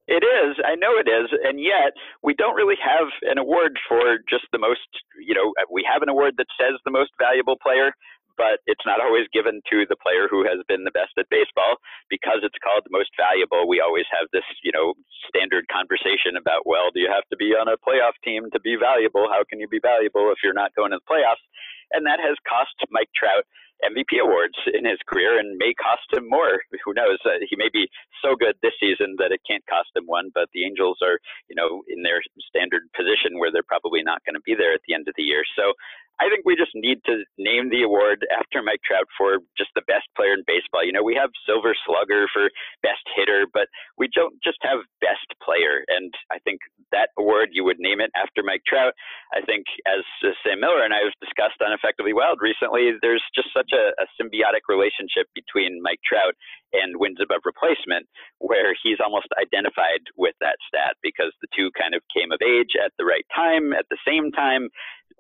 It 0.08 0.26
is. 0.26 0.58
I 0.66 0.74
know 0.74 0.98
it 0.98 1.06
is. 1.06 1.30
And 1.46 1.60
yet, 1.62 1.94
we 2.24 2.34
don't 2.34 2.56
really 2.56 2.82
have 2.82 3.14
an 3.30 3.38
award 3.38 3.78
for 3.88 4.18
just 4.28 4.46
the 4.52 4.58
most, 4.58 4.90
you 5.22 5.36
know, 5.36 5.54
we 5.72 5.86
have 5.86 6.02
an 6.02 6.10
award 6.10 6.34
that 6.42 6.48
says 6.58 6.80
the 6.84 6.90
most 6.92 7.12
valuable 7.22 7.58
player, 7.62 7.94
but 8.38 8.62
it's 8.70 8.86
not 8.86 9.02
always 9.02 9.26
given 9.34 9.60
to 9.74 9.84
the 9.90 10.00
player 10.00 10.30
who 10.30 10.46
has 10.46 10.62
been 10.70 10.86
the 10.86 10.94
best 10.94 11.18
at 11.18 11.28
baseball 11.34 11.82
because 12.08 12.46
it's 12.46 12.58
called 12.62 12.86
the 12.86 12.94
most 12.94 13.12
valuable. 13.18 13.68
We 13.68 13.82
always 13.82 14.06
have 14.14 14.30
this, 14.32 14.46
you 14.64 14.72
know, 14.72 14.94
standard 15.28 15.66
conversation 15.68 16.38
about, 16.38 16.70
well, 16.70 16.94
do 16.94 17.02
you 17.02 17.10
have 17.10 17.26
to 17.34 17.38
be 17.38 17.58
on 17.58 17.68
a 17.68 17.82
playoff 17.82 18.16
team 18.24 18.48
to 18.54 18.60
be 18.62 18.78
valuable? 18.78 19.28
How 19.28 19.44
can 19.44 19.60
you 19.60 19.68
be 19.68 19.82
valuable 19.82 20.30
if 20.32 20.40
you're 20.46 20.56
not 20.56 20.72
going 20.78 20.94
to 20.94 21.02
the 21.02 21.10
playoffs? 21.10 21.44
And 21.92 22.06
that 22.06 22.22
has 22.22 22.38
cost 22.48 22.78
Mike 22.94 23.10
Trout 23.18 23.44
MVP 23.86 24.18
awards 24.18 24.58
in 24.74 24.86
his 24.86 24.98
career 25.06 25.38
and 25.38 25.58
may 25.58 25.74
cost 25.78 26.10
him 26.10 26.26
more. 26.30 26.62
Who 26.86 26.94
knows? 26.94 27.22
Uh, 27.22 27.38
he 27.46 27.56
may 27.56 27.70
be 27.70 27.86
so 28.26 28.34
good 28.34 28.58
this 28.62 28.74
season 28.82 29.16
that 29.22 29.30
it 29.30 29.42
can't 29.46 29.66
cost 29.70 29.94
him 29.94 30.06
one, 30.10 30.32
but 30.34 30.50
the 30.54 30.66
Angels 30.66 30.98
are, 31.06 31.20
you 31.50 31.56
know, 31.56 31.84
in 31.88 32.02
their 32.02 32.22
standard 32.50 32.90
position 32.98 33.38
where 33.38 33.52
they're 33.52 33.68
probably 33.68 34.02
not 34.02 34.26
going 34.26 34.34
to 34.34 34.46
be 34.46 34.58
there 34.58 34.74
at 34.74 34.82
the 34.88 34.96
end 34.98 35.08
of 35.08 35.14
the 35.16 35.24
year. 35.24 35.44
So 35.54 35.74
I 36.20 36.30
think 36.34 36.46
we 36.46 36.58
just 36.58 36.74
need 36.74 36.98
to 37.06 37.22
name 37.38 37.70
the 37.70 37.86
award 37.86 38.26
after 38.34 38.66
Mike 38.66 38.82
Trout 38.82 39.06
for 39.18 39.38
just 39.54 39.70
the 39.78 39.86
best 39.86 40.10
player 40.18 40.34
in 40.34 40.42
baseball. 40.50 40.82
You 40.82 40.92
know, 40.92 41.06
we 41.06 41.14
have 41.14 41.30
Silver 41.46 41.78
Slugger 41.86 42.26
for 42.34 42.50
best 42.82 43.06
hitter, 43.14 43.46
but 43.54 43.70
we 43.98 44.10
don't 44.10 44.34
just 44.42 44.58
have 44.66 44.82
best 44.98 45.30
player. 45.46 45.86
And 45.88 46.10
I 46.34 46.42
think 46.42 46.60
that 46.92 47.14
award, 47.22 47.54
you 47.54 47.64
would 47.64 47.78
name 47.78 48.02
it 48.02 48.10
after 48.18 48.42
Mike 48.42 48.66
Trout. 48.66 48.94
I 49.30 49.46
think, 49.46 49.70
as 49.86 50.02
Sam 50.42 50.62
Miller 50.62 50.82
and 50.82 50.94
I 50.94 51.06
have 51.06 51.14
discussed 51.22 51.62
on 51.62 51.70
Effectively 51.70 52.18
Wild 52.18 52.42
recently, 52.42 52.98
there's 53.02 53.24
just 53.38 53.54
such 53.54 53.70
a, 53.70 53.94
a 54.02 54.06
symbiotic 54.18 54.66
relationship 54.66 55.30
between 55.38 55.86
Mike 55.86 56.02
Trout 56.02 56.34
and 56.74 56.98
wins 56.98 57.22
above 57.22 57.46
replacement, 57.46 58.10
where 58.40 58.74
he's 58.82 58.98
almost 59.04 59.30
identified 59.38 60.02
with 60.18 60.36
that 60.42 60.58
stat 60.66 60.98
because 61.06 61.32
the 61.46 61.52
two 61.56 61.70
kind 61.78 61.94
of 61.94 62.02
came 62.10 62.34
of 62.34 62.42
age 62.42 62.74
at 62.74 62.92
the 62.98 63.06
right 63.06 63.26
time, 63.36 63.72
at 63.72 63.86
the 63.94 64.02
same 64.02 64.32
time 64.32 64.70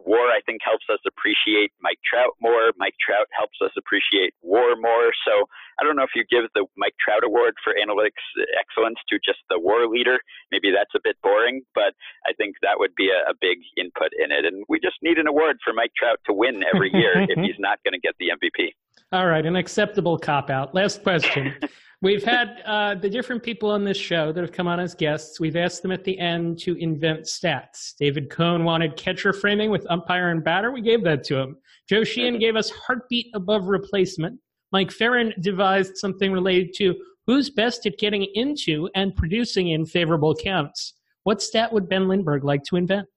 WAR, 0.07 0.31
I 0.31 0.39
think, 0.47 0.63
helps 0.63 0.87
us 0.87 1.03
appreciate 1.03 1.75
Mike 1.83 1.99
Trout 2.07 2.31
more. 2.39 2.71
Mike 2.79 2.95
Trout 3.03 3.27
helps 3.35 3.59
us 3.59 3.75
appreciate 3.75 4.31
WAR 4.41 4.79
more. 4.79 5.11
So 5.27 5.51
I 5.79 5.83
don't 5.83 5.99
know 5.99 6.07
if 6.07 6.15
you 6.15 6.23
give 6.31 6.47
the 6.55 6.65
Mike 6.79 6.95
Trout 7.03 7.27
Award 7.27 7.53
for 7.59 7.75
analytics 7.75 8.23
excellence 8.55 8.97
to 9.11 9.19
just 9.19 9.43
the 9.51 9.59
WAR 9.59 9.85
leader. 9.91 10.17
Maybe 10.51 10.71
that's 10.71 10.95
a 10.95 11.03
bit 11.03 11.19
boring, 11.21 11.61
but 11.75 11.91
I 12.23 12.31
think 12.39 12.55
that 12.63 12.79
would 12.79 12.95
be 12.95 13.11
a, 13.11 13.29
a 13.29 13.35
big 13.35 13.59
input 13.75 14.15
in 14.15 14.31
it. 14.31 14.47
And 14.47 14.63
we 14.71 14.79
just 14.79 14.95
need 15.03 15.19
an 15.19 15.27
award 15.27 15.59
for 15.59 15.73
Mike 15.75 15.91
Trout 15.99 16.23
to 16.25 16.33
win 16.33 16.63
every 16.63 16.89
year 16.95 17.27
if 17.27 17.37
he's 17.43 17.59
not 17.59 17.83
going 17.83 17.93
to 17.93 17.99
get 17.99 18.15
the 18.17 18.31
MVP. 18.31 18.71
All 19.11 19.27
right, 19.27 19.45
an 19.45 19.55
acceptable 19.55 20.17
cop 20.17 20.49
out. 20.49 20.73
Last 20.73 21.03
question. 21.03 21.53
We've 22.03 22.23
had 22.23 22.61
uh, 22.63 22.93
the 22.93 23.09
different 23.09 23.41
people 23.41 23.71
on 23.71 23.83
this 23.83 23.97
show 23.97 24.31
that 24.31 24.41
have 24.41 24.51
come 24.51 24.67
on 24.67 24.79
as 24.79 24.93
guests. 24.93 25.39
We've 25.39 25.55
asked 25.55 25.81
them 25.81 25.91
at 25.91 26.03
the 26.03 26.17
end 26.19 26.59
to 26.59 26.75
invent 26.75 27.21
stats. 27.21 27.95
David 27.99 28.29
Cone 28.29 28.63
wanted 28.63 28.95
catcher 28.95 29.33
framing 29.33 29.71
with 29.71 29.87
umpire 29.89 30.29
and 30.29 30.43
batter. 30.43 30.71
We 30.71 30.81
gave 30.81 31.03
that 31.05 31.23
to 31.25 31.37
him. 31.39 31.57
Joe 31.89 32.03
Sheehan 32.03 32.37
gave 32.37 32.55
us 32.55 32.69
heartbeat 32.69 33.31
above 33.33 33.65
replacement. 33.65 34.39
Mike 34.71 34.91
Ferrin 34.91 35.33
devised 35.41 35.97
something 35.97 36.31
related 36.31 36.75
to 36.75 36.93
who's 37.25 37.49
best 37.49 37.87
at 37.87 37.97
getting 37.97 38.27
into 38.35 38.89
and 38.93 39.15
producing 39.15 39.69
in 39.69 39.83
favorable 39.83 40.35
counts. 40.35 40.93
What 41.23 41.41
stat 41.41 41.73
would 41.73 41.89
Ben 41.89 42.07
Lindbergh 42.07 42.43
like 42.43 42.63
to 42.65 42.75
invent? 42.75 43.07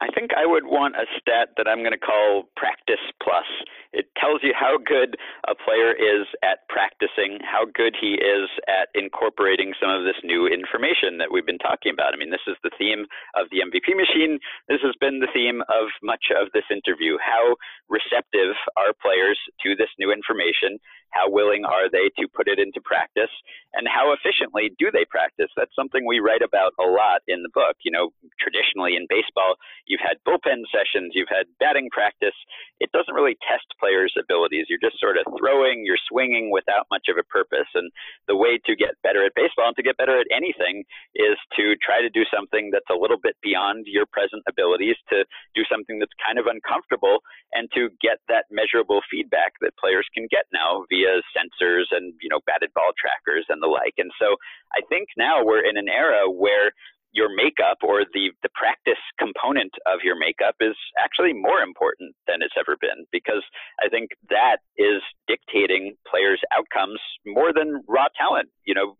I 0.00 0.08
think 0.12 0.30
I 0.36 0.44
would 0.44 0.66
want 0.66 0.96
a 0.96 1.06
stat 1.18 1.56
that 1.56 1.68
I'm 1.68 1.80
going 1.80 1.96
to 1.96 2.00
call 2.00 2.48
practice 2.56 3.02
plus. 3.22 3.48
It 3.92 4.06
tells 4.20 4.42
you 4.42 4.52
how 4.52 4.76
good 4.76 5.16
a 5.48 5.54
player 5.56 5.96
is 5.96 6.28
at 6.44 6.68
practicing, 6.68 7.40
how 7.40 7.64
good 7.64 7.96
he 7.96 8.20
is 8.20 8.48
at 8.68 8.92
incorporating 8.92 9.72
some 9.80 9.88
of 9.88 10.04
this 10.04 10.20
new 10.22 10.46
information 10.46 11.16
that 11.18 11.32
we've 11.32 11.46
been 11.46 11.62
talking 11.62 11.92
about. 11.92 12.12
I 12.12 12.20
mean, 12.20 12.30
this 12.30 12.44
is 12.46 12.56
the 12.62 12.74
theme 12.76 13.08
of 13.36 13.48
the 13.48 13.64
MVP 13.64 13.96
machine. 13.96 14.38
This 14.68 14.84
has 14.84 14.92
been 15.00 15.20
the 15.20 15.32
theme 15.32 15.62
of 15.72 15.88
much 16.02 16.28
of 16.28 16.52
this 16.52 16.68
interview. 16.68 17.16
How 17.16 17.56
receptive 17.88 18.52
are 18.76 18.92
players 19.00 19.40
to 19.64 19.76
this 19.76 19.90
new 19.98 20.12
information? 20.12 20.76
How 21.10 21.30
willing 21.30 21.64
are 21.64 21.88
they 21.90 22.10
to 22.20 22.28
put 22.28 22.48
it 22.48 22.58
into 22.58 22.80
practice? 22.80 23.32
And 23.74 23.88
how 23.88 24.12
efficiently 24.12 24.72
do 24.78 24.90
they 24.90 25.04
practice? 25.08 25.52
That's 25.56 25.74
something 25.76 26.04
we 26.04 26.20
write 26.20 26.42
about 26.42 26.72
a 26.80 26.88
lot 26.88 27.20
in 27.28 27.42
the 27.42 27.52
book. 27.52 27.76
You 27.84 27.92
know, 27.92 28.12
traditionally 28.40 28.96
in 28.96 29.06
baseball, 29.08 29.56
you've 29.86 30.04
had 30.04 30.20
bullpen 30.28 30.64
sessions, 30.72 31.12
you've 31.14 31.32
had 31.32 31.46
batting 31.60 31.88
practice. 31.92 32.36
It 32.80 32.92
doesn't 32.92 33.14
really 33.14 33.36
test 33.44 33.68
players' 33.80 34.16
abilities. 34.16 34.66
You're 34.68 34.82
just 34.82 35.00
sort 35.00 35.16
of 35.16 35.24
throwing, 35.38 35.84
you're 35.84 36.00
swinging 36.08 36.50
without 36.52 36.88
much 36.90 37.08
of 37.08 37.16
a 37.16 37.24
purpose. 37.24 37.68
And 37.74 37.90
the 38.28 38.36
way 38.36 38.58
to 38.64 38.76
get 38.76 39.00
better 39.02 39.24
at 39.24 39.36
baseball 39.36 39.68
and 39.72 39.76
to 39.76 39.84
get 39.84 39.96
better 39.96 40.18
at 40.20 40.28
anything 40.34 40.84
is 41.14 41.36
to 41.56 41.76
try 41.80 42.00
to 42.00 42.10
do 42.12 42.24
something 42.28 42.70
that's 42.72 42.88
a 42.92 42.98
little 42.98 43.20
bit 43.20 43.36
beyond 43.42 43.86
your 43.88 44.04
present 44.08 44.42
abilities, 44.48 44.96
to 45.08 45.24
do 45.54 45.62
something 45.70 45.98
that's 45.98 46.16
kind 46.20 46.40
of 46.40 46.46
uncomfortable, 46.48 47.20
and 47.52 47.68
to 47.72 47.88
get 48.00 48.20
that 48.28 48.44
measurable 48.50 49.00
feedback 49.10 49.52
that 49.60 49.76
players 49.76 50.04
can 50.12 50.26
get 50.30 50.44
now 50.52 50.84
via 50.88 51.05
sensors 51.34 51.90
and 51.90 52.14
you 52.20 52.28
know 52.28 52.40
batted 52.46 52.72
ball 52.74 52.92
trackers 52.98 53.46
and 53.48 53.62
the 53.62 53.66
like. 53.66 53.94
And 53.98 54.10
so 54.20 54.36
I 54.74 54.80
think 54.88 55.08
now 55.16 55.44
we're 55.44 55.64
in 55.64 55.76
an 55.76 55.88
era 55.88 56.30
where 56.30 56.72
your 57.12 57.28
makeup 57.34 57.78
or 57.82 58.04
the, 58.12 58.30
the 58.42 58.48
practice 58.54 59.00
component 59.18 59.72
of 59.86 60.00
your 60.04 60.18
makeup 60.18 60.54
is 60.60 60.76
actually 61.02 61.32
more 61.32 61.60
important 61.60 62.14
than 62.26 62.42
it's 62.42 62.54
ever 62.58 62.76
been 62.80 63.06
because 63.12 63.42
I 63.82 63.88
think 63.88 64.10
that 64.28 64.58
is 64.76 65.00
dictating 65.26 65.96
players' 66.08 66.40
outcomes 66.56 67.00
more 67.24 67.52
than 67.52 67.82
raw 67.88 68.06
talent. 68.16 68.48
You 68.64 68.74
know, 68.74 68.96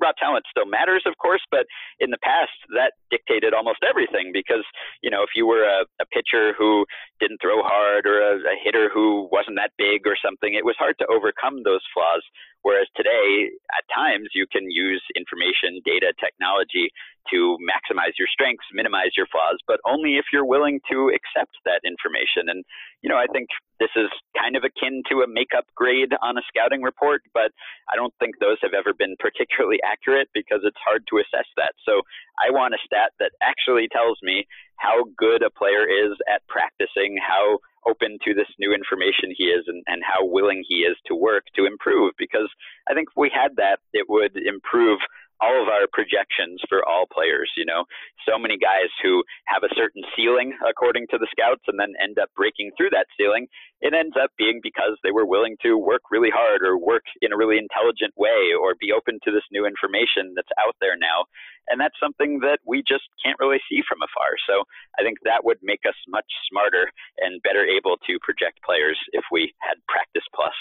raw 0.00 0.12
talent 0.18 0.44
still 0.50 0.66
matters, 0.66 1.02
of 1.06 1.18
course, 1.18 1.42
but 1.50 1.66
in 1.98 2.10
the 2.10 2.22
past 2.22 2.54
that 2.74 2.92
dictated 3.10 3.54
almost 3.54 3.82
everything 3.82 4.30
because, 4.32 4.64
you 5.02 5.10
know, 5.10 5.22
if 5.22 5.30
you 5.34 5.46
were 5.46 5.64
a, 5.64 5.84
a 6.00 6.06
pitcher 6.06 6.54
who 6.56 6.86
didn't 7.20 7.40
throw 7.40 7.62
hard 7.62 8.06
or 8.06 8.20
a, 8.20 8.36
a 8.38 8.56
hitter 8.62 8.88
who 8.92 9.28
wasn't 9.32 9.56
that 9.56 9.72
big 9.78 10.06
or 10.06 10.16
something, 10.22 10.54
it 10.54 10.64
was 10.64 10.76
hard 10.78 10.96
to 10.98 11.06
overcome 11.06 11.62
those 11.64 11.82
flaws. 11.92 12.22
Whereas 12.62 12.86
today, 12.96 13.50
at 13.74 13.84
times, 13.90 14.30
you 14.34 14.46
can 14.46 14.70
use 14.70 15.02
information, 15.18 15.82
data, 15.84 16.14
technology 16.22 16.90
to 17.30 17.58
maximize 17.62 18.14
your 18.18 18.30
strengths, 18.30 18.66
minimize 18.72 19.14
your 19.16 19.26
flaws, 19.30 19.58
but 19.66 19.78
only 19.86 20.18
if 20.18 20.26
you're 20.32 20.46
willing 20.46 20.80
to 20.90 21.10
accept 21.14 21.54
that 21.66 21.82
information. 21.86 22.50
And, 22.50 22.64
you 23.02 23.10
know, 23.10 23.18
I 23.18 23.26
think 23.30 23.50
this 23.78 23.90
is 23.94 24.10
kind 24.38 24.54
of 24.54 24.62
akin 24.62 25.02
to 25.10 25.22
a 25.22 25.28
makeup 25.30 25.66
grade 25.74 26.14
on 26.22 26.38
a 26.38 26.42
scouting 26.46 26.82
report, 26.82 27.22
but 27.34 27.50
I 27.90 27.98
don't 27.98 28.14
think 28.18 28.38
those 28.38 28.58
have 28.62 28.74
ever 28.74 28.94
been 28.94 29.14
particularly 29.18 29.78
accurate 29.82 30.30
because 30.34 30.62
it's 30.62 30.78
hard 30.82 31.02
to 31.10 31.18
assess 31.18 31.46
that. 31.58 31.74
So 31.86 32.02
I 32.38 32.50
want 32.50 32.74
a 32.74 32.82
stat 32.86 33.10
that 33.18 33.34
actually 33.42 33.86
tells 33.90 34.18
me 34.22 34.46
how 34.78 35.06
good 35.18 35.42
a 35.42 35.50
player 35.50 35.86
is 35.86 36.14
at 36.30 36.46
practicing, 36.46 37.18
how 37.18 37.58
open 37.88 38.18
to 38.24 38.34
this 38.34 38.48
new 38.58 38.72
information 38.72 39.34
he 39.36 39.44
is 39.44 39.64
and, 39.66 39.82
and 39.86 40.02
how 40.02 40.24
willing 40.24 40.64
he 40.66 40.86
is 40.86 40.96
to 41.06 41.14
work 41.14 41.44
to 41.56 41.66
improve 41.66 42.12
because 42.18 42.48
I 42.88 42.94
think 42.94 43.08
if 43.10 43.16
we 43.16 43.30
had 43.32 43.56
that, 43.56 43.78
it 43.92 44.06
would 44.08 44.36
improve 44.36 44.98
all 45.42 45.60
of 45.60 45.68
our 45.68 45.90
projections 45.92 46.62
for 46.68 46.86
all 46.86 47.04
players. 47.10 47.50
You 47.56 47.66
know, 47.66 47.84
so 48.22 48.38
many 48.38 48.56
guys 48.56 48.88
who 49.02 49.22
have 49.46 49.66
a 49.66 49.74
certain 49.74 50.02
ceiling 50.14 50.54
according 50.62 51.06
to 51.10 51.18
the 51.18 51.26
scouts 51.30 51.66
and 51.66 51.78
then 51.78 51.92
end 51.98 52.18
up 52.22 52.30
breaking 52.36 52.70
through 52.78 52.90
that 52.94 53.10
ceiling. 53.18 53.46
It 53.82 53.92
ends 53.92 54.14
up 54.14 54.30
being 54.38 54.60
because 54.62 54.94
they 55.02 55.10
were 55.10 55.26
willing 55.26 55.56
to 55.62 55.76
work 55.76 56.02
really 56.10 56.30
hard 56.30 56.62
or 56.62 56.78
work 56.78 57.02
in 57.20 57.32
a 57.32 57.36
really 57.36 57.58
intelligent 57.58 58.14
way 58.16 58.54
or 58.54 58.78
be 58.78 58.94
open 58.94 59.18
to 59.24 59.34
this 59.34 59.42
new 59.50 59.66
information 59.66 60.38
that's 60.38 60.54
out 60.62 60.78
there 60.80 60.94
now. 60.96 61.26
And 61.68 61.80
that's 61.80 61.98
something 61.98 62.38
that 62.40 62.62
we 62.64 62.82
just 62.86 63.04
can't 63.24 63.38
really 63.40 63.58
see 63.68 63.82
from 63.88 63.98
afar. 63.98 64.38
So 64.46 64.62
I 64.98 65.02
think 65.02 65.18
that 65.24 65.42
would 65.44 65.58
make 65.62 65.82
us 65.86 65.98
much 66.08 66.26
smarter 66.50 66.90
and 67.18 67.42
better 67.42 67.66
able 67.66 67.98
to 68.06 68.18
project 68.22 68.62
players 68.64 68.98
if 69.12 69.24
we 69.30 69.52
had 69.58 69.82
practice 69.88 70.26
plus. 70.34 70.54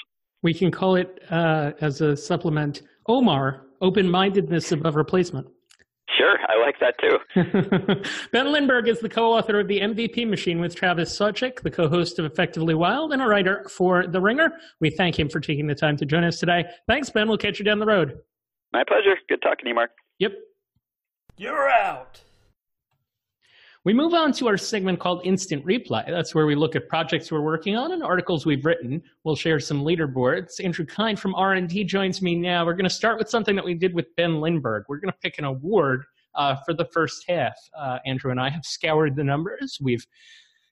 We 0.43 0.53
can 0.53 0.71
call 0.71 0.95
it 0.95 1.21
uh, 1.29 1.73
as 1.82 2.01
a 2.01 2.17
supplement 2.17 2.82
Omar 3.12 3.66
open 3.82 4.09
mindedness 4.09 4.72
above 4.72 4.95
replacement. 4.95 5.47
Sure, 6.18 6.38
I 6.47 6.59
like 6.59 6.80
that 6.80 6.95
too. 6.99 8.09
ben 8.32 8.51
Lindbergh 8.51 8.88
is 8.88 8.99
the 8.99 9.09
co 9.09 9.34
author 9.34 9.59
of 9.59 9.68
The 9.68 9.80
MVP 9.80 10.28
Machine 10.28 10.59
with 10.59 10.76
Travis 10.76 11.18
Sawchik, 11.18 11.62
the 11.62 11.72
co 11.72 11.89
host 11.89 12.20
of 12.20 12.26
Effectively 12.26 12.74
Wild, 12.74 13.12
and 13.12 13.22
a 13.22 13.28
writer 13.28 13.68
for 13.70 14.07
The 14.07 14.22
Ringer. 14.22 14.51
We 14.80 14.89
thank 14.91 15.18
him 15.18 15.30
for 15.30 15.39
taking 15.39 15.68
the 15.68 15.76
time 15.76 15.97
to 15.97 16.05
join 16.05 16.24
us 16.24 16.39
today. 16.39 16.66
Thanks, 16.88 17.09
Ben. 17.09 17.28
We'll 17.28 17.38
catch 17.38 17.59
you 17.59 17.66
down 17.66 17.80
the 17.80 17.86
road. 17.86 18.20
My 18.72 18.84
pleasure. 18.88 19.16
Good 19.28 19.41
talking 19.41 19.66
to 19.66 19.70
you, 19.70 19.76
Mark. 19.76 19.91
Yep. 20.20 20.34
You're 21.38 21.70
out. 21.70 22.22
We 23.84 23.93
move 23.93 24.13
on 24.13 24.32
to 24.34 24.47
our 24.47 24.57
segment 24.57 24.99
called 24.99 25.25
Instant 25.25 25.65
Replay. 25.65 26.05
That's 26.07 26.36
where 26.36 26.45
we 26.45 26.53
look 26.53 26.75
at 26.75 26.88
projects 26.88 27.32
we're 27.32 27.41
working 27.41 27.75
on 27.75 27.93
and 27.93 28.03
articles 28.03 28.45
we've 28.45 28.63
written. 28.63 29.01
We'll 29.23 29.36
share 29.36 29.59
some 29.59 29.84
leaderboards. 29.84 30.63
Andrew 30.63 30.86
Kine 30.86 31.15
from 31.15 31.34
R&D 31.34 31.86
joins 31.86 32.21
me 32.21 32.36
now. 32.36 32.63
We're 32.63 32.75
going 32.75 32.84
to 32.84 32.91
start 32.91 33.17
with 33.17 33.27
something 33.27 33.55
that 33.55 33.65
we 33.65 33.73
did 33.73 33.95
with 33.95 34.05
Ben 34.15 34.39
Lindbergh. 34.39 34.84
We're 34.88 34.99
going 34.99 35.11
to 35.11 35.17
pick 35.23 35.39
an 35.39 35.45
award 35.45 36.03
uh, 36.36 36.57
for 36.63 36.75
the 36.75 36.86
first 36.93 37.25
half. 37.27 37.55
Uh, 37.75 37.97
Andrew 38.05 38.29
and 38.29 38.39
I 38.39 38.51
have 38.51 38.63
scoured 38.63 39.15
the 39.15 39.23
numbers. 39.23 39.79
We've 39.82 40.05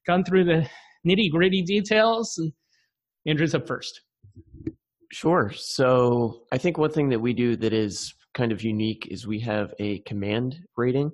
gone 0.06 0.24
through 0.24 0.44
the 0.44 0.70
nitty 1.08 1.32
gritty 1.32 1.64
details. 1.64 2.40
Andrew's 3.26 3.56
up 3.56 3.66
first. 3.66 4.02
Sure. 5.12 5.52
So 5.56 6.44
I 6.52 6.60
think 6.60 6.78
one 6.78 6.92
thing 6.92 7.10
that 7.10 7.20
we 7.20 7.34
do 7.34 7.56
that 7.56 7.74
is 7.74 8.14
kind 8.36 8.52
of 8.52 8.62
unique 8.62 9.08
is 9.10 9.26
we 9.26 9.40
have 9.40 9.74
a 9.80 9.98
command 10.02 10.60
rating 10.78 11.10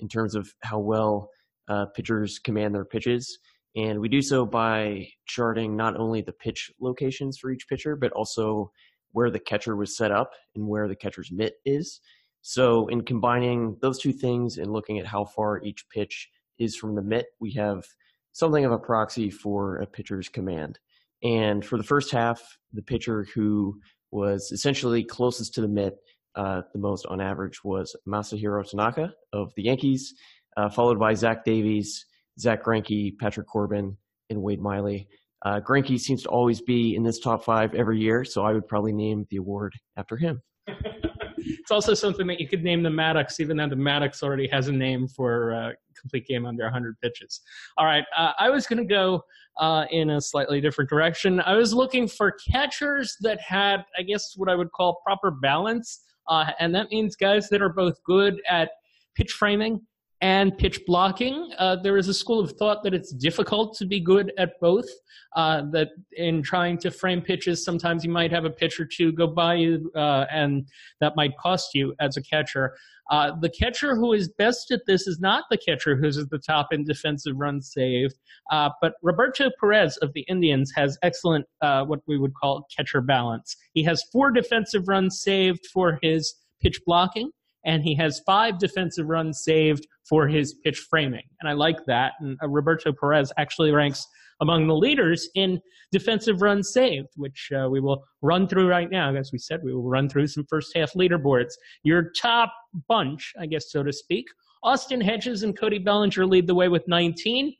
in 0.00 0.08
terms 0.08 0.34
of 0.34 0.52
how 0.64 0.80
well 0.80 1.30
uh, 1.68 1.86
pitchers 1.86 2.38
command 2.38 2.74
their 2.74 2.84
pitches. 2.84 3.38
And 3.76 4.00
we 4.00 4.08
do 4.08 4.22
so 4.22 4.46
by 4.46 5.08
charting 5.26 5.76
not 5.76 5.96
only 5.96 6.22
the 6.22 6.32
pitch 6.32 6.70
locations 6.80 7.38
for 7.38 7.50
each 7.50 7.68
pitcher, 7.68 7.94
but 7.94 8.12
also 8.12 8.70
where 9.12 9.30
the 9.30 9.38
catcher 9.38 9.76
was 9.76 9.96
set 9.96 10.10
up 10.10 10.32
and 10.54 10.66
where 10.66 10.88
the 10.88 10.96
catcher's 10.96 11.30
mitt 11.30 11.54
is. 11.64 12.00
So, 12.42 12.86
in 12.88 13.02
combining 13.02 13.76
those 13.82 13.98
two 13.98 14.12
things 14.12 14.58
and 14.58 14.72
looking 14.72 14.98
at 14.98 15.06
how 15.06 15.24
far 15.24 15.62
each 15.62 15.84
pitch 15.90 16.28
is 16.58 16.76
from 16.76 16.94
the 16.94 17.02
mitt, 17.02 17.26
we 17.40 17.52
have 17.52 17.84
something 18.32 18.64
of 18.64 18.72
a 18.72 18.78
proxy 18.78 19.30
for 19.30 19.76
a 19.78 19.86
pitcher's 19.86 20.28
command. 20.28 20.78
And 21.22 21.64
for 21.64 21.76
the 21.76 21.84
first 21.84 22.12
half, 22.12 22.58
the 22.72 22.82
pitcher 22.82 23.26
who 23.34 23.80
was 24.10 24.52
essentially 24.52 25.02
closest 25.02 25.54
to 25.54 25.60
the 25.60 25.68
mitt 25.68 25.96
uh, 26.36 26.60
the 26.72 26.78
most 26.78 27.06
on 27.06 27.20
average 27.20 27.64
was 27.64 27.96
Masahiro 28.06 28.68
Tanaka 28.68 29.14
of 29.32 29.52
the 29.56 29.62
Yankees 29.62 30.14
uh, 30.56 30.68
followed 30.68 30.98
by 30.98 31.14
Zach 31.14 31.44
Davies, 31.44 32.06
Zack 32.38 32.64
Greinke, 32.64 33.16
Patrick 33.18 33.46
Corbin, 33.46 33.96
and 34.30 34.42
Wade 34.42 34.60
Miley. 34.60 35.08
Uh, 35.44 35.60
Greinke 35.60 35.98
seems 35.98 36.22
to 36.22 36.28
always 36.28 36.60
be 36.60 36.96
in 36.96 37.02
this 37.02 37.18
top 37.18 37.44
five 37.44 37.74
every 37.74 38.00
year, 38.00 38.24
so 38.24 38.44
I 38.44 38.52
would 38.52 38.66
probably 38.66 38.92
name 38.92 39.26
the 39.30 39.36
award 39.36 39.74
after 39.96 40.16
him. 40.16 40.42
it's 40.66 41.70
also 41.70 41.94
something 41.94 42.26
that 42.26 42.40
you 42.40 42.48
could 42.48 42.64
name 42.64 42.82
the 42.82 42.90
Maddux, 42.90 43.38
even 43.38 43.56
though 43.56 43.68
the 43.68 43.76
Maddux 43.76 44.22
already 44.22 44.48
has 44.48 44.68
a 44.68 44.72
name 44.72 45.06
for 45.06 45.50
a 45.50 45.74
complete 46.00 46.26
game 46.26 46.46
under 46.46 46.64
100 46.64 46.98
pitches. 47.00 47.40
All 47.76 47.86
right, 47.86 48.04
uh, 48.16 48.32
I 48.38 48.50
was 48.50 48.66
going 48.66 48.78
to 48.78 48.92
go 48.92 49.22
uh, 49.58 49.84
in 49.90 50.10
a 50.10 50.20
slightly 50.20 50.60
different 50.60 50.90
direction. 50.90 51.40
I 51.40 51.54
was 51.54 51.72
looking 51.72 52.08
for 52.08 52.32
catchers 52.50 53.16
that 53.20 53.40
had, 53.40 53.84
I 53.98 54.02
guess, 54.02 54.34
what 54.36 54.48
I 54.48 54.54
would 54.54 54.72
call 54.72 55.00
proper 55.04 55.30
balance, 55.30 56.00
uh, 56.28 56.50
and 56.58 56.74
that 56.74 56.90
means 56.90 57.14
guys 57.14 57.48
that 57.50 57.62
are 57.62 57.72
both 57.72 58.02
good 58.04 58.40
at 58.48 58.70
pitch 59.14 59.32
framing 59.32 59.80
and 60.20 60.56
pitch 60.56 60.80
blocking. 60.86 61.50
Uh, 61.58 61.76
there 61.76 61.96
is 61.96 62.08
a 62.08 62.14
school 62.14 62.40
of 62.40 62.52
thought 62.52 62.82
that 62.82 62.94
it's 62.94 63.12
difficult 63.12 63.76
to 63.76 63.86
be 63.86 64.00
good 64.00 64.32
at 64.38 64.52
both. 64.60 64.88
Uh, 65.34 65.62
that 65.70 65.88
in 66.12 66.42
trying 66.42 66.78
to 66.78 66.90
frame 66.90 67.20
pitches, 67.20 67.62
sometimes 67.62 68.02
you 68.02 68.10
might 68.10 68.32
have 68.32 68.46
a 68.46 68.50
pitch 68.50 68.80
or 68.80 68.86
two 68.86 69.12
go 69.12 69.26
by 69.26 69.54
you, 69.54 69.90
uh, 69.94 70.24
and 70.30 70.66
that 71.00 71.14
might 71.14 71.36
cost 71.36 71.74
you 71.74 71.94
as 72.00 72.16
a 72.16 72.22
catcher. 72.22 72.74
Uh, 73.10 73.32
the 73.40 73.50
catcher 73.50 73.94
who 73.94 74.14
is 74.14 74.28
best 74.38 74.70
at 74.70 74.80
this 74.86 75.06
is 75.06 75.20
not 75.20 75.44
the 75.50 75.58
catcher 75.58 75.94
who's 75.94 76.16
at 76.16 76.30
the 76.30 76.38
top 76.38 76.72
in 76.72 76.84
defensive 76.84 77.34
runs 77.36 77.70
saved, 77.70 78.14
uh, 78.50 78.70
but 78.80 78.94
Roberto 79.02 79.50
Perez 79.60 79.98
of 79.98 80.12
the 80.14 80.22
Indians 80.22 80.72
has 80.74 80.96
excellent, 81.02 81.44
uh, 81.60 81.84
what 81.84 82.00
we 82.06 82.18
would 82.18 82.34
call 82.34 82.66
catcher 82.74 83.02
balance. 83.02 83.56
He 83.74 83.84
has 83.84 84.02
four 84.10 84.30
defensive 84.30 84.88
runs 84.88 85.20
saved 85.20 85.66
for 85.66 85.98
his 86.00 86.34
pitch 86.62 86.80
blocking 86.86 87.30
and 87.66 87.82
he 87.82 87.94
has 87.96 88.22
five 88.24 88.58
defensive 88.58 89.06
runs 89.06 89.42
saved 89.42 89.86
for 90.08 90.26
his 90.28 90.54
pitch 90.64 90.86
framing. 90.88 91.24
And 91.40 91.48
I 91.48 91.52
like 91.52 91.84
that. 91.86 92.12
And 92.20 92.38
uh, 92.42 92.48
Roberto 92.48 92.92
Perez 92.92 93.32
actually 93.36 93.72
ranks 93.72 94.06
among 94.40 94.66
the 94.66 94.74
leaders 94.74 95.28
in 95.34 95.60
defensive 95.92 96.42
runs 96.42 96.72
saved, 96.72 97.08
which 97.16 97.50
uh, 97.56 97.68
we 97.68 97.80
will 97.80 98.04
run 98.22 98.46
through 98.46 98.68
right 98.68 98.90
now. 98.90 99.14
As 99.14 99.32
we 99.32 99.38
said, 99.38 99.60
we 99.64 99.74
will 99.74 99.88
run 99.88 100.08
through 100.08 100.28
some 100.28 100.46
first 100.48 100.76
half 100.76 100.92
leaderboards. 100.92 101.54
Your 101.82 102.12
top 102.20 102.52
bunch, 102.88 103.32
I 103.38 103.46
guess, 103.46 103.70
so 103.70 103.82
to 103.82 103.92
speak. 103.92 104.26
Austin 104.62 105.00
Hedges 105.00 105.42
and 105.42 105.58
Cody 105.58 105.78
Bellinger 105.78 106.26
lead 106.26 106.46
the 106.46 106.54
way 106.54 106.68
with 106.68 106.86
19. 106.86 107.52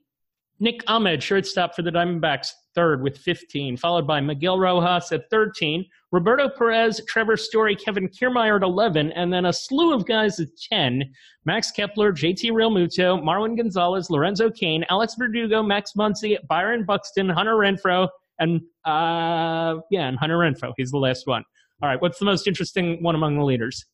Nick 0.59 0.83
Ahmed, 0.87 1.23
shortstop 1.23 1.75
for 1.75 1.83
the 1.83 1.91
Diamondbacks, 1.91 2.49
third 2.75 3.03
with 3.03 3.19
15, 3.19 3.77
followed 3.77 4.07
by 4.07 4.21
Miguel 4.21 4.59
Rojas 4.59 5.13
at 5.13 5.29
13, 5.31 5.85
Roberto 6.13 6.49
Perez, 6.49 7.01
Trevor 7.07 7.37
Story, 7.37 7.77
Kevin 7.77 8.09
Kiermaier 8.09 8.57
at 8.57 8.63
11, 8.63 9.13
and 9.13 9.33
then 9.33 9.47
a 9.47 9.53
slew 9.53 9.93
of 9.93 10.07
guys 10.07 10.41
at 10.41 10.49
10. 10.71 11.05
Max 11.45 11.71
Kepler, 11.71 12.13
JT 12.13 12.51
Realmuto, 12.53 13.23
Marwin 13.23 13.57
Gonzalez, 13.57 14.09
Lorenzo 14.09 14.51
Cain, 14.51 14.85
Alex 14.89 15.15
Verdugo, 15.19 15.63
Max 15.63 15.93
Muncy, 15.97 16.39
Byron 16.49 16.85
Buxton, 16.85 17.29
Hunter 17.29 17.57
Renfroe, 17.57 18.09
and 18.39 18.61
uh, 18.85 19.81
yeah, 19.91 20.09
and 20.09 20.19
Hunter 20.19 20.39
Renfroe. 20.39 20.73
He's 20.77 20.91
the 20.91 20.99
last 20.99 21.27
one. 21.27 21.45
All 21.83 21.89
right, 21.89 22.01
what's 22.01 22.19
the 22.19 22.25
most 22.25 22.47
interesting 22.47 23.03
one 23.03 23.15
among 23.15 23.37
the 23.37 23.45
leaders? 23.45 23.85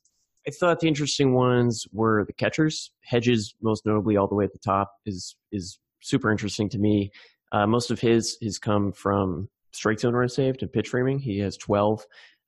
I 0.47 0.51
thought 0.51 0.81
the 0.81 0.89
interesting 0.89 1.35
ones 1.35 1.87
were 1.93 2.25
the 2.25 2.33
catchers. 2.33 2.91
Hedges, 3.05 3.55
most 3.63 3.87
notably, 3.87 4.17
all 4.17 4.27
the 4.27 4.35
way 4.35 4.45
at 4.45 4.53
the 4.53 4.59
top, 4.59 4.93
is 5.07 5.37
is 5.53 5.79
super 6.03 6.31
interesting 6.31 6.69
to 6.71 6.79
me. 6.79 7.11
Uh, 7.53 7.67
most 7.67 7.91
of 7.91 8.01
his 8.01 8.37
has 8.43 8.59
come 8.59 8.93
from 8.93 9.49
strike 9.73 10.01
zone 10.01 10.15
runs 10.15 10.35
saved 10.35 10.63
and 10.63 10.73
pitch 10.73 10.89
framing. 10.89 11.19
He 11.19 11.39
has 11.39 11.57
12. 11.57 12.05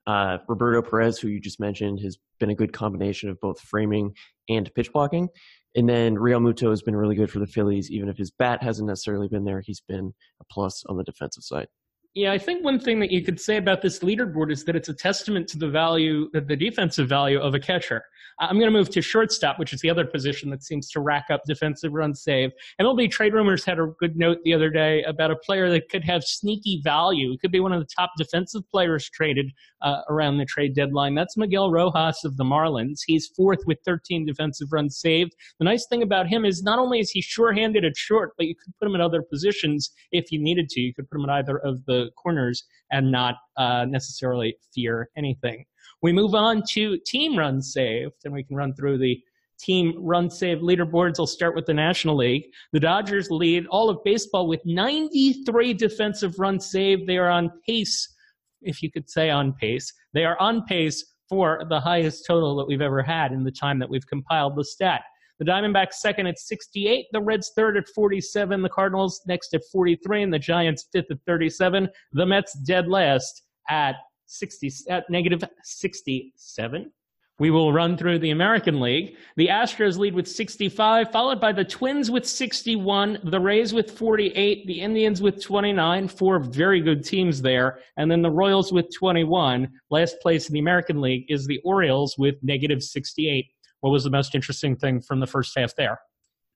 Uh, 0.07 0.39
Roberto 0.49 0.83
Perez, 0.83 1.19
who 1.19 1.29
you 1.29 1.41
just 1.41 1.61
mentioned, 1.61 2.01
has 2.01 2.19
been 2.39 2.51
a 2.51 2.55
good 2.55 2.73
combination 2.73 3.31
of 3.31 3.41
both 3.41 3.61
framing 3.61 4.15
and 4.49 4.73
pitch 4.75 4.93
blocking. 4.93 5.29
And 5.77 5.89
then 5.89 6.17
Realmuto 6.17 6.71
has 6.71 6.83
been 6.83 6.95
really 6.95 7.17
good 7.17 7.31
for 7.31 7.39
the 7.39 7.47
Phillies. 7.47 7.91
Even 7.91 8.09
if 8.09 8.17
his 8.17 8.31
bat 8.31 8.63
hasn't 8.63 8.87
necessarily 8.87 9.29
been 9.29 9.45
there, 9.45 9.61
he's 9.61 9.81
been 9.81 10.13
a 10.41 10.45
plus 10.51 10.85
on 10.87 10.97
the 10.97 11.05
defensive 11.05 11.43
side. 11.43 11.69
Yeah, 12.15 12.31
I 12.31 12.39
think 12.39 12.65
one 12.65 12.79
thing 12.79 13.01
that 13.01 13.11
you 13.11 13.23
could 13.23 13.41
say 13.41 13.57
about 13.57 13.83
this 13.83 13.99
leaderboard 13.99 14.53
is 14.53 14.65
that 14.65 14.77
it's 14.77 14.89
a 14.89 14.95
testament 14.95 15.49
to 15.49 15.59
the 15.59 15.69
value, 15.69 16.31
the 16.33 16.57
defensive 16.57 17.09
value 17.09 17.41
of 17.41 17.55
a 17.55 17.59
catcher. 17.59 18.05
I'm 18.41 18.59
going 18.59 18.73
to 18.73 18.77
move 18.77 18.91
to 18.91 19.03
shortstop, 19.03 19.59
which 19.59 19.73
is 19.73 19.81
the 19.81 19.91
other 19.91 20.05
position 20.05 20.51
that 20.51 20.63
seems 20.63 20.91
to 20.91 21.01
rack 21.01 21.27
up 21.31 21.43
defensive 21.47 21.93
run 21.93 22.15
save. 22.15 22.51
MLB 22.81 23.11
Trade 23.11 23.33
Rumors 23.33 23.65
had 23.65 23.79
a 23.79 23.87
good 23.99 24.17
note 24.17 24.39
the 24.45 24.55
other 24.55 24.71
day 24.71 25.03
about 25.05 25.31
a 25.31 25.37
player 25.37 25.71
that 25.71 25.89
could 25.89 26.05
have 26.05 26.25
sneaky 26.25 26.81
value. 26.83 27.33
It 27.33 27.41
could 27.41 27.53
be 27.53 27.61
one 27.61 27.73
of 27.73 27.81
the 27.81 27.89
top 27.95 28.11
defensive 28.17 28.69
players 28.71 29.09
traded 29.11 29.51
uh, 29.83 30.01
around 30.09 30.39
the 30.39 30.45
trade 30.45 30.75
deadline. 30.75 31.15
That's 31.15 31.37
Miguel 31.37 31.71
Rojas 31.71 32.25
of 32.25 32.37
the 32.37 32.45
Marlins. 32.45 33.01
He's 33.07 33.29
fourth 33.29 33.61
with 33.67 33.79
13 33.85 34.27
defensive 34.27 34.73
runs 34.73 34.99
saved. 34.99 35.35
The 35.59 35.65
nice 35.65 35.87
thing 35.87 36.03
about 36.03 36.27
him 36.27 36.45
is 36.45 36.63
not 36.63 36.79
only 36.79 37.01
is 37.01 37.11
he 37.11 37.21
sure-handed 37.21 37.85
at 37.85 37.97
short, 37.97 38.33
but 38.37 38.47
you 38.47 38.55
could 38.55 38.75
put 38.79 38.89
him 38.89 38.95
at 38.95 39.01
other 39.01 39.23
positions 39.23 39.93
if 40.11 40.33
you 40.33 40.41
needed 40.41 40.69
to. 40.71 40.81
You 40.81 40.95
could 40.95 41.09
put 41.09 41.21
him 41.21 41.29
at 41.29 41.35
either 41.35 41.59
of 41.59 41.85
the 41.87 42.04
corners 42.13 42.65
and 42.91 43.11
not 43.11 43.37
uh, 43.57 43.85
necessarily 43.89 44.57
fear 44.75 45.09
anything. 45.17 45.65
We 46.03 46.13
move 46.13 46.35
on 46.35 46.63
to 46.73 46.99
team 47.07 47.39
run 47.39 47.63
saved, 47.63 48.15
and 48.25 48.35
we 48.35 48.45
can 48.45 48.57
run 48.57 48.75
through 48.75 48.99
the 48.99 49.19
team 49.59 49.95
run 49.99 50.31
save 50.31 50.59
leaderboards. 50.59 51.19
I'll 51.19 51.27
start 51.27 51.55
with 51.55 51.67
the 51.67 51.75
National 51.75 52.17
League. 52.17 52.45
The 52.73 52.81
Dodgers 52.81 53.31
lead 53.31 53.67
all 53.69 53.89
of 53.89 54.05
baseball 54.05 54.47
with 54.47 54.61
93 54.65 55.75
defensive 55.75 56.39
runs 56.39 56.71
saved. 56.71 57.07
They 57.07 57.17
are 57.17 57.31
on 57.31 57.51
pace, 57.67 58.15
if 58.63 58.83
you 58.83 58.91
could 58.91 59.09
say 59.09 59.31
on 59.31 59.53
pace. 59.55 59.93
They 60.13 60.25
are 60.25 60.39
on 60.41 60.65
pace 60.65 61.05
for 61.29 61.65
the 61.69 61.81
highest 61.81 62.27
total 62.27 62.57
that 62.57 62.67
we've 62.67 62.83
ever 62.83 63.03
had 63.03 63.33
in 63.33 63.45
the 63.45 63.51
time 63.51 63.79
that 63.79 63.89
we've 63.89 64.07
compiled 64.07 64.57
the 64.57 64.65
stat. 64.65 65.03
The 65.39 65.45
Diamondbacks 65.45 65.95
second 65.95 66.29
at 66.29 66.39
68, 66.39 67.07
the 67.13 67.21
Reds 67.21 67.53
third 67.57 67.77
at 67.77 67.89
47, 67.89 68.63
the 68.63 68.69
Cardinals 68.69 69.21
next 69.27 69.53
at 69.55 69.63
43, 69.73 70.23
and 70.23 70.33
the 70.33 70.39
Giants 70.39 70.87
fifth 70.93 71.11
at 71.11 71.19
37. 71.27 71.89
The 72.13 72.27
Mets 72.27 72.55
dead 72.61 72.89
last 72.89 73.43
at 73.69 73.97
60 74.27 74.71
at 74.89 75.11
negative 75.11 75.43
67. 75.65 76.93
We 77.41 77.51
will 77.51 77.73
run 77.73 77.97
through 77.97 78.21
the 78.21 78.31
American 78.31 78.81
League. 78.81 79.17
The 79.37 79.49
Astros 79.49 79.99
lead 79.99 80.15
with 80.15 80.29
65, 80.29 81.11
followed 81.11 81.41
by 81.41 81.51
the 81.51 81.65
Twins 81.65 82.09
with 82.09 82.25
61, 82.25 83.19
the 83.25 83.41
Rays 83.41 83.75
with 83.75 83.91
48, 83.91 84.69
the 84.69 84.81
Indians 84.81 85.21
with 85.21 85.43
29, 85.43 86.07
four 86.07 86.39
very 86.39 86.81
good 86.81 87.05
teams 87.05 87.43
there, 87.43 87.81
and 87.97 88.09
then 88.09 88.23
the 88.23 88.31
Royals 88.31 88.73
with 88.73 88.87
21. 88.95 89.69
Last 89.91 90.21
place 90.23 90.49
in 90.49 90.53
the 90.53 90.61
American 90.61 91.01
League 91.01 91.25
is 91.29 91.45
the 91.45 91.61
Orioles 91.65 92.17
with 92.17 92.37
negative 92.43 92.85
68. 92.85 93.47
What 93.85 93.91
was 93.91 94.05
the 94.05 94.09
most 94.09 94.35
interesting 94.35 94.77
thing 94.77 95.03
from 95.03 95.21
the 95.21 95.27
first 95.27 95.53
half 95.59 95.77
there? 95.77 96.01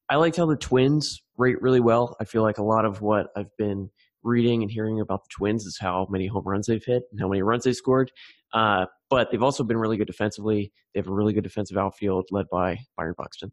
I 0.09 0.17
liked 0.17 0.39
how 0.39 0.47
the 0.47 0.57
Twins 0.57 1.21
rate 1.37 1.61
really 1.61 1.79
well. 1.79 2.17
I 2.19 2.25
feel 2.25 2.41
like 2.41 2.57
a 2.57 2.63
lot 2.63 2.87
of 2.87 3.03
what 3.03 3.27
I've 3.37 3.55
been 3.59 3.91
reading 4.23 4.63
and 4.63 4.71
hearing 4.71 4.99
about 4.99 5.25
the 5.25 5.29
Twins 5.37 5.67
is 5.67 5.77
how 5.79 6.07
many 6.09 6.27
home 6.27 6.45
runs 6.47 6.69
they've 6.69 6.83
hit 6.83 7.03
and 7.13 7.21
how 7.21 7.29
many 7.29 7.43
runs 7.43 7.65
they 7.65 7.75
scored. 7.75 8.11
Uh, 8.55 8.87
but 9.11 9.31
they've 9.31 9.43
also 9.43 9.63
been 9.63 9.77
really 9.77 9.99
good 9.99 10.07
defensively. 10.07 10.73
They 10.95 11.01
have 11.01 11.09
a 11.09 11.13
really 11.13 11.35
good 11.35 11.45
defensive 11.45 11.77
outfield 11.77 12.25
led 12.31 12.47
by 12.51 12.79
Byron 12.97 13.15
Buxton. 13.19 13.53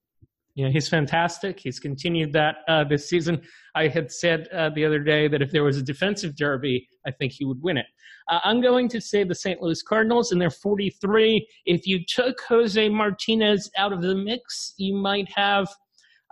Yeah, 0.56 0.70
he's 0.70 0.88
fantastic. 0.88 1.60
He's 1.60 1.80
continued 1.80 2.32
that 2.32 2.58
uh, 2.70 2.86
this 2.86 3.10
season. 3.10 3.42
I 3.76 3.90
had 3.90 4.10
said 4.10 4.48
uh, 4.54 4.70
the 4.70 4.86
other 4.86 5.00
day 5.00 5.28
that 5.28 5.42
if 5.42 5.52
there 5.52 5.66
was 5.66 5.78
a 5.78 5.82
defensive 5.82 6.38
derby, 6.38 6.88
I 7.06 7.12
think 7.12 7.34
he 7.34 7.44
would 7.44 7.62
win 7.62 7.76
it. 7.76 7.88
Uh, 8.30 8.40
I'm 8.44 8.62
going 8.62 8.88
to 8.90 9.02
say 9.02 9.26
the 9.26 9.36
St. 9.36 9.62
Louis 9.62 9.82
Cardinals, 9.82 10.32
and 10.32 10.42
they're 10.42 10.50
43. 10.50 11.46
If 11.66 11.86
you 11.86 12.06
took 12.06 12.40
Jose 12.48 12.88
Martinez 12.88 13.70
out 13.78 13.92
of 13.92 14.02
the 14.02 14.16
mix, 14.16 14.74
you 14.78 14.96
might 14.96 15.28
have 15.36 15.68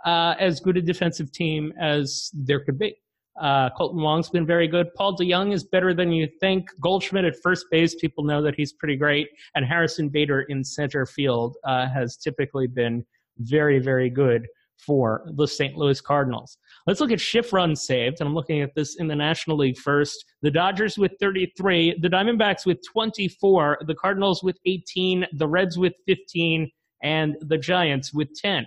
uh, 0.06 0.34
as 0.38 0.58
good 0.58 0.78
a 0.78 0.82
defensive 0.82 1.30
team 1.30 1.74
as 1.78 2.30
there 2.32 2.60
could 2.60 2.78
be. 2.78 2.96
Uh, 3.40 3.68
Kolten 3.70 4.00
Wong's 4.00 4.30
been 4.30 4.46
very 4.46 4.68
good. 4.68 4.94
Paul 4.94 5.16
DeJong 5.16 5.52
is 5.52 5.64
better 5.64 5.92
than 5.92 6.12
you 6.12 6.28
think. 6.40 6.68
Goldschmidt 6.80 7.24
at 7.24 7.34
first 7.42 7.66
base, 7.70 7.94
people 7.96 8.24
know 8.24 8.40
that 8.42 8.54
he's 8.54 8.72
pretty 8.72 8.96
great. 8.96 9.28
And 9.54 9.66
Harrison 9.66 10.08
Bader 10.08 10.42
in 10.42 10.62
center 10.62 11.04
field 11.04 11.56
uh, 11.64 11.88
has 11.88 12.16
typically 12.16 12.68
been 12.68 13.04
very, 13.38 13.78
very 13.78 14.10
good 14.10 14.46
for 14.78 15.26
the 15.36 15.46
St. 15.46 15.76
Louis 15.76 16.00
Cardinals. 16.00 16.58
Let's 16.86 17.00
look 17.00 17.12
at 17.12 17.20
shift 17.20 17.52
runs 17.52 17.86
saved, 17.86 18.20
and 18.20 18.28
I'm 18.28 18.34
looking 18.34 18.60
at 18.60 18.74
this 18.74 18.96
in 18.96 19.08
the 19.08 19.16
National 19.16 19.56
League 19.56 19.78
first. 19.78 20.24
The 20.42 20.50
Dodgers 20.50 20.98
with 20.98 21.12
33, 21.20 21.98
the 22.00 22.08
Diamondbacks 22.08 22.66
with 22.66 22.78
24, 22.92 23.78
the 23.86 23.94
Cardinals 23.94 24.42
with 24.42 24.58
18, 24.66 25.26
the 25.32 25.48
Reds 25.48 25.78
with 25.78 25.94
15, 26.06 26.70
and 27.02 27.36
the 27.40 27.58
Giants 27.58 28.12
with 28.12 28.28
10. 28.34 28.66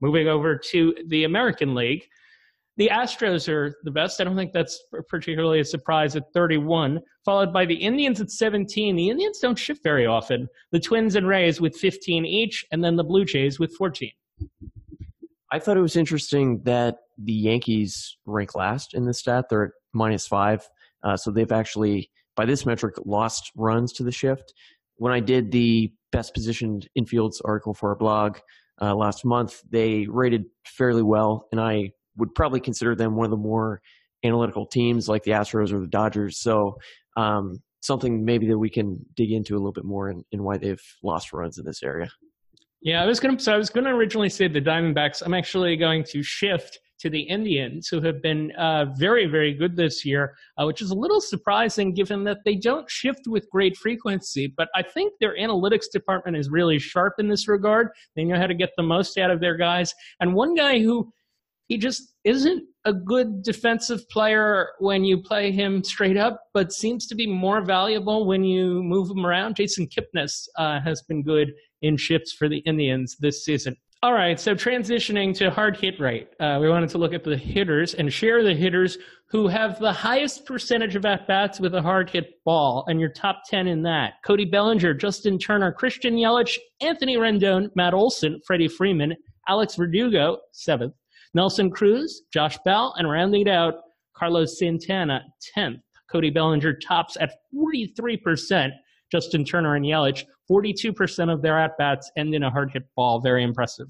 Moving 0.00 0.28
over 0.28 0.56
to 0.56 0.94
the 1.08 1.24
American 1.24 1.74
League, 1.74 2.04
the 2.76 2.90
Astros 2.92 3.48
are 3.48 3.74
the 3.84 3.90
best. 3.90 4.20
I 4.20 4.24
don't 4.24 4.36
think 4.36 4.52
that's 4.52 4.82
particularly 5.08 5.60
a 5.60 5.64
surprise 5.64 6.14
at 6.14 6.24
31, 6.34 7.00
followed 7.24 7.52
by 7.52 7.64
the 7.64 7.74
Indians 7.74 8.20
at 8.20 8.30
17. 8.30 8.96
The 8.96 9.08
Indians 9.08 9.38
don't 9.38 9.58
shift 9.58 9.82
very 9.82 10.06
often. 10.06 10.48
The 10.72 10.80
Twins 10.80 11.14
and 11.16 11.26
Rays 11.26 11.60
with 11.60 11.74
15 11.76 12.26
each, 12.26 12.66
and 12.70 12.84
then 12.84 12.96
the 12.96 13.04
Blue 13.04 13.24
Jays 13.24 13.58
with 13.58 13.74
14. 13.76 14.10
I 15.50 15.58
thought 15.58 15.76
it 15.76 15.82
was 15.82 15.96
interesting 15.96 16.60
that 16.64 16.96
the 17.16 17.32
Yankees 17.32 18.18
rank 18.26 18.54
last 18.54 18.92
in 18.92 19.06
this 19.06 19.20
stat. 19.20 19.46
They're 19.48 19.64
at 19.66 19.72
minus 19.94 20.26
five. 20.26 20.68
Uh, 21.02 21.16
so 21.16 21.30
they've 21.30 21.52
actually, 21.52 22.10
by 22.34 22.44
this 22.44 22.66
metric, 22.66 22.96
lost 23.06 23.52
runs 23.56 23.92
to 23.94 24.02
the 24.02 24.12
shift. 24.12 24.52
When 24.96 25.12
I 25.12 25.20
did 25.20 25.50
the 25.50 25.92
best 26.12 26.34
positioned 26.34 26.88
infields 26.98 27.40
article 27.44 27.74
for 27.74 27.90
our 27.90 27.96
blog 27.96 28.38
uh, 28.82 28.94
last 28.94 29.24
month, 29.24 29.62
they 29.70 30.06
rated 30.08 30.44
fairly 30.66 31.02
well, 31.02 31.46
and 31.52 31.60
I 31.60 31.92
would 32.16 32.34
probably 32.34 32.60
consider 32.60 32.94
them 32.94 33.16
one 33.16 33.24
of 33.24 33.30
the 33.30 33.36
more 33.36 33.80
analytical 34.24 34.66
teams 34.66 35.08
like 35.08 35.22
the 35.22 35.32
Astros 35.32 35.72
or 35.72 35.80
the 35.80 35.86
Dodgers. 35.86 36.38
So 36.38 36.76
um, 37.16 37.62
something 37.80 38.24
maybe 38.24 38.46
that 38.48 38.58
we 38.58 38.70
can 38.70 39.04
dig 39.14 39.32
into 39.32 39.54
a 39.54 39.58
little 39.58 39.72
bit 39.72 39.84
more 39.84 40.10
in, 40.10 40.24
in 40.32 40.42
why 40.42 40.58
they've 40.58 40.82
lost 41.02 41.32
runs 41.32 41.58
in 41.58 41.64
this 41.64 41.82
area. 41.82 42.08
Yeah, 42.82 43.02
I 43.02 43.06
was 43.06 43.18
gonna. 43.18 43.38
So 43.38 43.52
I 43.52 43.56
was 43.56 43.70
gonna 43.70 43.94
originally 43.94 44.28
say 44.28 44.48
the 44.48 44.60
Diamondbacks. 44.60 45.22
I'm 45.24 45.34
actually 45.34 45.76
going 45.76 46.04
to 46.04 46.22
shift 46.22 46.78
to 46.98 47.10
the 47.10 47.20
Indians, 47.20 47.88
who 47.88 48.00
have 48.00 48.22
been 48.22 48.52
uh, 48.52 48.86
very, 48.96 49.26
very 49.26 49.52
good 49.52 49.76
this 49.76 50.04
year, 50.04 50.34
uh, 50.56 50.64
which 50.64 50.80
is 50.80 50.90
a 50.90 50.94
little 50.94 51.20
surprising 51.20 51.92
given 51.92 52.24
that 52.24 52.38
they 52.44 52.54
don't 52.54 52.90
shift 52.90 53.26
with 53.26 53.48
great 53.50 53.76
frequency. 53.76 54.46
But 54.56 54.68
I 54.74 54.82
think 54.82 55.12
their 55.20 55.36
analytics 55.36 55.90
department 55.92 56.36
is 56.36 56.48
really 56.48 56.78
sharp 56.78 57.14
in 57.18 57.28
this 57.28 57.48
regard. 57.48 57.88
They 58.14 58.24
know 58.24 58.38
how 58.38 58.46
to 58.46 58.54
get 58.54 58.70
the 58.76 58.82
most 58.82 59.18
out 59.18 59.30
of 59.30 59.40
their 59.40 59.56
guys. 59.56 59.94
And 60.20 60.34
one 60.34 60.54
guy 60.54 60.78
who 60.78 61.12
he 61.68 61.76
just 61.78 62.14
isn't 62.24 62.64
a 62.84 62.92
good 62.92 63.42
defensive 63.42 64.08
player 64.08 64.68
when 64.78 65.04
you 65.04 65.18
play 65.20 65.50
him 65.50 65.82
straight 65.82 66.16
up, 66.16 66.40
but 66.54 66.72
seems 66.72 67.06
to 67.08 67.14
be 67.14 67.26
more 67.26 67.60
valuable 67.60 68.26
when 68.26 68.44
you 68.44 68.82
move 68.82 69.10
him 69.10 69.26
around. 69.26 69.56
Jason 69.56 69.88
Kipnis 69.88 70.46
uh, 70.56 70.80
has 70.80 71.02
been 71.02 71.22
good 71.22 71.52
in 71.82 71.96
shifts 71.96 72.32
for 72.32 72.48
the 72.48 72.58
Indians 72.58 73.16
this 73.18 73.44
season. 73.44 73.76
All 74.02 74.12
right, 74.12 74.38
so 74.38 74.54
transitioning 74.54 75.34
to 75.36 75.50
hard 75.50 75.76
hit 75.76 75.98
rate, 75.98 76.28
uh, 76.38 76.58
we 76.60 76.68
wanted 76.68 76.90
to 76.90 76.98
look 76.98 77.14
at 77.14 77.24
the 77.24 77.36
hitters 77.36 77.94
and 77.94 78.12
share 78.12 78.44
the 78.44 78.54
hitters 78.54 78.98
who 79.28 79.48
have 79.48 79.80
the 79.80 79.92
highest 79.92 80.46
percentage 80.46 80.94
of 80.94 81.04
at 81.04 81.26
bats 81.26 81.58
with 81.58 81.74
a 81.74 81.82
hard 81.82 82.10
hit 82.10 82.34
ball, 82.44 82.84
and 82.88 83.00
your 83.00 83.08
top 83.08 83.42
10 83.48 83.66
in 83.66 83.82
that. 83.82 84.14
Cody 84.24 84.44
Bellinger, 84.44 84.94
Justin 84.94 85.38
Turner, 85.38 85.72
Christian 85.72 86.14
Yelich, 86.14 86.58
Anthony 86.80 87.16
Rendon, 87.16 87.70
Matt 87.74 87.94
Olson, 87.94 88.40
Freddie 88.46 88.68
Freeman, 88.68 89.16
Alex 89.48 89.74
Verdugo, 89.74 90.38
seventh, 90.52 90.94
Nelson 91.36 91.70
Cruz, 91.70 92.22
Josh 92.32 92.56
Bell, 92.64 92.94
and 92.96 93.10
rounding 93.10 93.42
it 93.42 93.48
out, 93.48 93.74
Carlos 94.16 94.58
Santana, 94.58 95.22
10th. 95.54 95.82
Cody 96.10 96.30
Bellinger 96.30 96.72
tops 96.78 97.18
at 97.20 97.34
43%. 97.54 98.70
Justin 99.12 99.44
Turner 99.44 99.76
and 99.76 99.84
Yelich, 99.84 100.24
42% 100.50 101.30
of 101.30 101.42
their 101.42 101.58
at 101.58 101.76
bats 101.76 102.10
end 102.16 102.34
in 102.34 102.42
a 102.42 102.50
hard 102.50 102.70
hit 102.72 102.84
ball. 102.96 103.20
Very 103.20 103.44
impressive. 103.44 103.86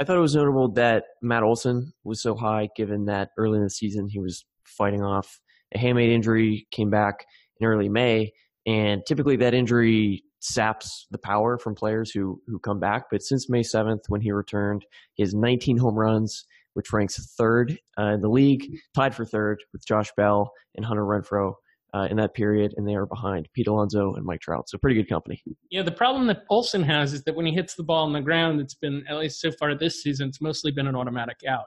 I 0.00 0.04
thought 0.04 0.16
it 0.16 0.20
was 0.20 0.34
notable 0.34 0.72
that 0.72 1.04
Matt 1.20 1.42
Olson 1.42 1.92
was 2.02 2.22
so 2.22 2.34
high, 2.34 2.70
given 2.74 3.04
that 3.04 3.28
early 3.36 3.58
in 3.58 3.64
the 3.64 3.70
season 3.70 4.08
he 4.08 4.18
was 4.18 4.46
fighting 4.64 5.02
off 5.02 5.40
a 5.74 5.78
hamate 5.78 6.10
injury, 6.10 6.66
came 6.70 6.88
back 6.88 7.26
in 7.60 7.66
early 7.66 7.90
May, 7.90 8.32
and 8.66 9.02
typically 9.06 9.36
that 9.36 9.52
injury 9.52 10.24
saps 10.40 11.06
the 11.10 11.18
power 11.18 11.58
from 11.58 11.74
players 11.74 12.10
who 12.10 12.40
who 12.46 12.58
come 12.58 12.80
back. 12.80 13.04
But 13.10 13.22
since 13.22 13.48
May 13.48 13.62
7th, 13.62 14.02
when 14.08 14.20
he 14.20 14.32
returned, 14.32 14.84
he 15.14 15.22
has 15.22 15.34
19 15.34 15.78
home 15.78 15.98
runs, 15.98 16.44
which 16.74 16.92
ranks 16.92 17.34
third 17.36 17.78
uh, 17.98 18.14
in 18.14 18.20
the 18.20 18.28
league, 18.28 18.78
tied 18.94 19.14
for 19.14 19.24
third 19.24 19.62
with 19.72 19.86
Josh 19.86 20.10
Bell 20.16 20.52
and 20.74 20.84
Hunter 20.84 21.04
Renfroe. 21.04 21.54
Uh, 21.94 22.06
in 22.10 22.18
that 22.18 22.34
period, 22.34 22.74
and 22.76 22.86
they 22.86 22.94
are 22.94 23.06
behind 23.06 23.48
Pete 23.54 23.66
Alonso 23.66 24.12
and 24.12 24.22
Mike 24.22 24.42
Trout. 24.42 24.68
So 24.68 24.76
pretty 24.76 24.94
good 24.94 25.08
company. 25.08 25.42
Yeah, 25.70 25.80
the 25.80 25.90
problem 25.90 26.26
that 26.26 26.42
Olson 26.50 26.82
has 26.82 27.14
is 27.14 27.24
that 27.24 27.34
when 27.34 27.46
he 27.46 27.54
hits 27.54 27.76
the 27.76 27.82
ball 27.82 28.04
on 28.04 28.12
the 28.12 28.20
ground, 28.20 28.60
it's 28.60 28.74
been 28.74 29.02
at 29.08 29.16
least 29.16 29.40
so 29.40 29.50
far 29.50 29.74
this 29.74 30.02
season, 30.02 30.28
it's 30.28 30.42
mostly 30.42 30.70
been 30.70 30.86
an 30.86 30.94
automatic 30.94 31.38
out. 31.48 31.64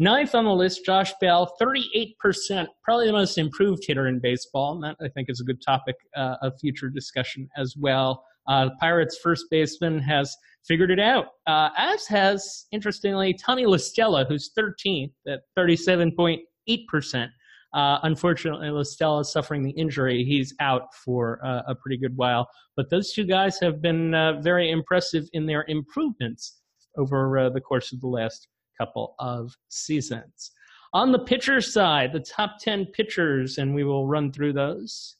Ninth 0.00 0.34
on 0.34 0.44
the 0.44 0.52
list, 0.52 0.84
Josh 0.84 1.12
Bell, 1.20 1.54
38%, 1.60 2.66
probably 2.82 3.06
the 3.06 3.12
most 3.12 3.38
improved 3.38 3.84
hitter 3.86 4.08
in 4.08 4.18
baseball. 4.18 4.74
And 4.74 4.82
that, 4.82 4.96
I 5.00 5.08
think, 5.08 5.30
is 5.30 5.40
a 5.40 5.44
good 5.44 5.62
topic 5.64 5.94
uh, 6.16 6.34
of 6.42 6.58
future 6.60 6.88
discussion 6.88 7.48
as 7.56 7.76
well. 7.78 8.24
Uh, 8.48 8.70
Pirates' 8.80 9.18
first 9.22 9.46
baseman 9.50 10.00
has 10.00 10.36
figured 10.66 10.90
it 10.90 10.98
out, 10.98 11.26
uh, 11.46 11.70
as 11.78 12.06
has, 12.08 12.66
interestingly, 12.72 13.34
Tommy 13.34 13.66
La 13.66 13.76
Stella, 13.76 14.24
who's 14.24 14.50
13th 14.58 15.12
at 15.28 15.40
37.8%. 15.56 17.28
Uh, 17.72 17.98
unfortunately, 18.02 18.70
La 18.70 18.82
Stella 18.82 19.20
is 19.20 19.32
suffering 19.32 19.62
the 19.62 19.70
injury. 19.72 20.24
He's 20.24 20.54
out 20.60 20.92
for 21.04 21.44
uh, 21.44 21.62
a 21.68 21.74
pretty 21.74 21.96
good 21.96 22.16
while. 22.16 22.48
But 22.76 22.90
those 22.90 23.12
two 23.12 23.24
guys 23.24 23.58
have 23.60 23.80
been 23.80 24.14
uh, 24.14 24.40
very 24.40 24.70
impressive 24.70 25.28
in 25.32 25.46
their 25.46 25.64
improvements 25.68 26.60
over 26.96 27.38
uh, 27.38 27.50
the 27.50 27.60
course 27.60 27.92
of 27.92 28.00
the 28.00 28.06
last 28.06 28.48
couple 28.78 29.14
of 29.18 29.56
seasons. 29.68 30.52
On 30.92 31.10
the 31.10 31.18
pitcher 31.18 31.60
side, 31.60 32.12
the 32.12 32.20
top 32.20 32.58
10 32.60 32.86
pitchers, 32.86 33.58
and 33.58 33.74
we 33.74 33.84
will 33.84 34.06
run 34.06 34.32
through 34.32 34.52
those 34.52 35.16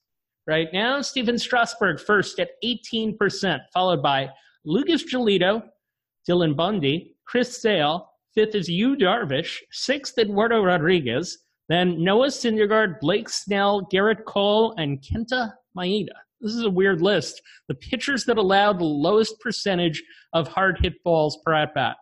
right 0.46 0.68
now. 0.72 1.00
Stephen 1.00 1.38
Strasburg 1.38 1.98
first 2.00 2.38
at 2.38 2.50
18%, 2.64 3.58
followed 3.72 4.02
by 4.02 4.28
Lucas 4.64 5.04
Giolito, 5.04 5.62
Dylan 6.28 6.56
Bundy, 6.56 7.16
Chris 7.26 7.60
Sale. 7.60 8.08
Fifth 8.34 8.54
is 8.54 8.68
Yu 8.68 8.96
Darvish. 8.96 9.58
Sixth, 9.70 10.16
Eduardo 10.18 10.62
Rodriguez. 10.62 11.38
Then 11.68 12.02
Noah 12.02 12.28
Syndergaard, 12.28 13.00
Blake 13.00 13.28
Snell, 13.28 13.88
Gerrit 13.92 14.24
Cole, 14.26 14.74
and 14.76 15.00
Kenta 15.02 15.52
Maeda. 15.76 16.08
This 16.40 16.52
is 16.52 16.64
a 16.64 16.70
weird 16.70 17.00
list. 17.00 17.40
The 17.68 17.74
pitchers 17.74 18.24
that 18.26 18.36
allow 18.36 18.72
the 18.72 18.84
lowest 18.84 19.40
percentage 19.40 20.02
of 20.32 20.48
hard 20.48 20.78
hit 20.82 21.02
balls 21.02 21.38
per 21.44 21.54
at 21.54 21.74
bat. 21.74 21.96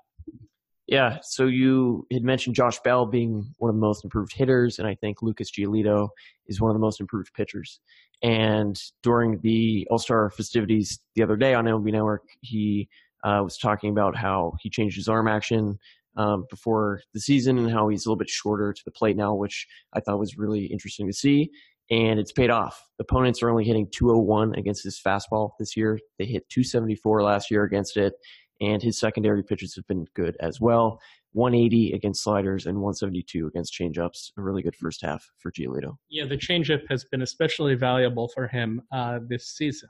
Yeah, 0.92 1.20
so 1.22 1.46
you 1.46 2.06
had 2.12 2.22
mentioned 2.22 2.54
Josh 2.54 2.78
Bell 2.80 3.06
being 3.06 3.54
one 3.56 3.70
of 3.70 3.74
the 3.74 3.80
most 3.80 4.04
improved 4.04 4.34
hitters, 4.34 4.78
and 4.78 4.86
I 4.86 4.94
think 4.94 5.22
Lucas 5.22 5.50
Giolito 5.50 6.10
is 6.48 6.60
one 6.60 6.70
of 6.70 6.74
the 6.74 6.82
most 6.82 7.00
improved 7.00 7.32
pitchers. 7.32 7.80
And 8.22 8.78
during 9.02 9.40
the 9.40 9.88
All 9.90 9.96
Star 9.96 10.28
festivities 10.28 11.00
the 11.14 11.22
other 11.22 11.36
day 11.36 11.54
on 11.54 11.64
MLB 11.64 11.92
Network, 11.92 12.24
he 12.42 12.90
uh, 13.24 13.40
was 13.42 13.56
talking 13.56 13.88
about 13.88 14.18
how 14.18 14.52
he 14.60 14.68
changed 14.68 14.96
his 14.96 15.08
arm 15.08 15.28
action 15.28 15.78
um, 16.18 16.44
before 16.50 17.00
the 17.14 17.20
season 17.20 17.56
and 17.56 17.70
how 17.70 17.88
he's 17.88 18.04
a 18.04 18.10
little 18.10 18.18
bit 18.18 18.28
shorter 18.28 18.74
to 18.74 18.82
the 18.84 18.90
plate 18.90 19.16
now, 19.16 19.34
which 19.34 19.66
I 19.94 20.00
thought 20.00 20.18
was 20.18 20.36
really 20.36 20.66
interesting 20.66 21.06
to 21.06 21.14
see. 21.14 21.52
And 21.90 22.20
it's 22.20 22.32
paid 22.32 22.50
off. 22.50 22.86
Opponents 23.00 23.42
are 23.42 23.48
only 23.48 23.64
hitting 23.64 23.88
201 23.90 24.56
against 24.56 24.84
his 24.84 25.00
fastball 25.00 25.52
this 25.58 25.74
year. 25.74 25.98
They 26.18 26.26
hit 26.26 26.50
274 26.50 27.22
last 27.22 27.50
year 27.50 27.64
against 27.64 27.96
it 27.96 28.12
and 28.62 28.82
his 28.82 28.98
secondary 28.98 29.42
pitches 29.42 29.74
have 29.74 29.86
been 29.88 30.06
good 30.14 30.36
as 30.40 30.60
well. 30.60 31.00
180 31.32 31.92
against 31.92 32.22
sliders 32.22 32.66
and 32.66 32.78
172 32.78 33.46
against 33.46 33.74
changeups. 33.74 34.32
A 34.38 34.42
really 34.42 34.62
good 34.62 34.76
first 34.76 35.02
half 35.02 35.28
for 35.38 35.50
Giolito. 35.50 35.96
Yeah, 36.08 36.26
the 36.26 36.36
changeup 36.36 36.82
has 36.88 37.04
been 37.04 37.22
especially 37.22 37.74
valuable 37.74 38.28
for 38.28 38.46
him 38.46 38.82
uh, 38.92 39.18
this 39.28 39.48
season. 39.48 39.88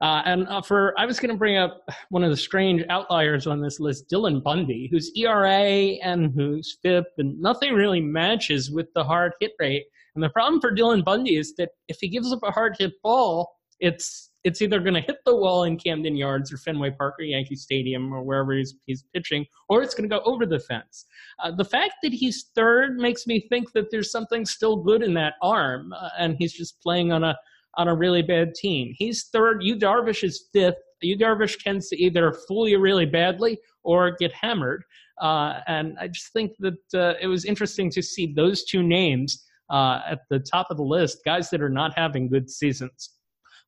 Uh, 0.00 0.22
and 0.24 0.46
uh, 0.48 0.60
for 0.60 0.92
I 0.98 1.06
was 1.06 1.18
going 1.18 1.30
to 1.30 1.36
bring 1.36 1.56
up 1.56 1.88
one 2.10 2.24
of 2.24 2.30
the 2.30 2.36
strange 2.36 2.84
outliers 2.90 3.46
on 3.46 3.60
this 3.60 3.80
list, 3.80 4.10
Dylan 4.10 4.42
Bundy, 4.42 4.88
whose 4.90 5.10
ERA 5.16 5.96
and 6.02 6.32
whose 6.34 6.78
FIP 6.82 7.06
and 7.18 7.40
nothing 7.40 7.74
really 7.74 8.00
matches 8.00 8.70
with 8.70 8.86
the 8.94 9.04
hard 9.04 9.32
hit 9.40 9.52
rate. 9.58 9.84
And 10.14 10.22
the 10.22 10.30
problem 10.30 10.60
for 10.60 10.74
Dylan 10.74 11.04
Bundy 11.04 11.36
is 11.36 11.54
that 11.56 11.70
if 11.88 11.98
he 12.00 12.08
gives 12.08 12.32
up 12.32 12.40
a 12.42 12.50
hard 12.50 12.76
hit 12.78 12.92
ball, 13.02 13.56
it's 13.80 14.30
it's 14.44 14.60
either 14.60 14.78
going 14.78 14.94
to 14.94 15.00
hit 15.00 15.16
the 15.24 15.34
wall 15.34 15.64
in 15.64 15.78
Camden 15.78 16.16
Yards 16.16 16.52
or 16.52 16.58
Fenway 16.58 16.90
Park 16.90 17.16
or 17.18 17.24
Yankee 17.24 17.56
Stadium 17.56 18.12
or 18.12 18.22
wherever 18.22 18.52
he's, 18.52 18.74
he's 18.86 19.04
pitching, 19.14 19.46
or 19.68 19.82
it's 19.82 19.94
going 19.94 20.08
to 20.08 20.14
go 20.14 20.22
over 20.24 20.46
the 20.46 20.60
fence. 20.60 21.06
Uh, 21.42 21.50
the 21.50 21.64
fact 21.64 21.94
that 22.02 22.12
he's 22.12 22.50
third 22.54 22.98
makes 22.98 23.26
me 23.26 23.46
think 23.48 23.72
that 23.72 23.90
there's 23.90 24.10
something 24.10 24.44
still 24.44 24.76
good 24.76 25.02
in 25.02 25.14
that 25.14 25.34
arm, 25.42 25.92
uh, 25.92 26.10
and 26.18 26.36
he's 26.38 26.52
just 26.52 26.80
playing 26.80 27.10
on 27.10 27.24
a 27.24 27.36
on 27.76 27.88
a 27.88 27.94
really 27.94 28.22
bad 28.22 28.54
team. 28.54 28.94
He's 28.96 29.24
third. 29.32 29.62
Yu 29.62 29.74
Darvish 29.76 30.22
is 30.22 30.48
fifth. 30.52 30.76
Yu 31.02 31.18
Darvish 31.18 31.58
tends 31.58 31.88
to 31.88 32.00
either 32.00 32.32
fool 32.46 32.68
you 32.68 32.78
really 32.78 33.06
badly 33.06 33.58
or 33.82 34.12
get 34.12 34.32
hammered. 34.32 34.84
Uh, 35.20 35.60
and 35.66 35.96
I 36.00 36.06
just 36.06 36.32
think 36.32 36.52
that 36.60 36.78
uh, 36.94 37.14
it 37.20 37.26
was 37.26 37.44
interesting 37.44 37.90
to 37.90 38.02
see 38.02 38.32
those 38.32 38.64
two 38.64 38.82
names 38.82 39.44
uh, 39.70 40.00
at 40.08 40.20
the 40.30 40.38
top 40.38 40.68
of 40.70 40.76
the 40.76 40.84
list, 40.84 41.18
guys 41.24 41.50
that 41.50 41.60
are 41.60 41.68
not 41.68 41.96
having 41.96 42.28
good 42.28 42.48
seasons. 42.50 43.10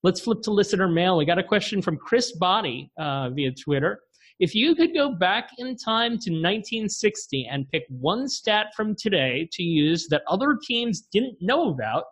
Let's 0.07 0.21
flip 0.21 0.41
to 0.43 0.53
listener 0.53 0.87
mail. 0.87 1.17
We 1.17 1.25
got 1.25 1.41
a 1.41 1.43
question 1.43 1.83
from 1.83 1.97
Chris 1.97 2.31
Body 2.31 2.93
uh, 2.97 3.29
via 3.31 3.51
Twitter. 3.51 4.03
If 4.39 4.55
you 4.55 4.77
could 4.77 4.95
go 4.95 5.11
back 5.11 5.49
in 5.59 5.77
time 5.77 6.13
to 6.13 6.31
1960 6.31 7.49
and 7.51 7.69
pick 7.73 7.83
one 7.89 8.29
stat 8.29 8.67
from 8.77 8.95
today 8.95 9.49
to 9.51 9.65
use 9.65 10.07
that 10.11 10.23
other 10.29 10.57
teams 10.65 11.09
didn't 11.11 11.39
know 11.41 11.71
about, 11.71 12.05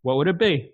what 0.00 0.16
would 0.16 0.26
it 0.26 0.36
be? 0.36 0.72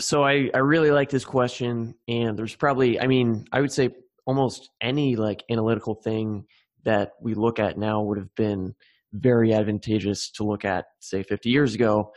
So 0.00 0.24
I, 0.24 0.50
I 0.52 0.58
really 0.58 0.90
like 0.90 1.10
this 1.10 1.24
question, 1.24 1.94
and 2.08 2.36
there's 2.36 2.56
probably, 2.56 2.98
I 2.98 3.06
mean, 3.06 3.46
I 3.52 3.60
would 3.60 3.70
say 3.70 3.90
almost 4.26 4.68
any 4.80 5.14
like 5.14 5.44
analytical 5.48 5.94
thing 5.94 6.44
that 6.84 7.12
we 7.22 7.34
look 7.34 7.60
at 7.60 7.78
now 7.78 8.02
would 8.02 8.18
have 8.18 8.34
been 8.34 8.74
very 9.12 9.54
advantageous 9.54 10.28
to 10.32 10.42
look 10.42 10.64
at, 10.64 10.86
say, 10.98 11.22
50 11.22 11.50
years 11.50 11.76
ago. 11.76 12.10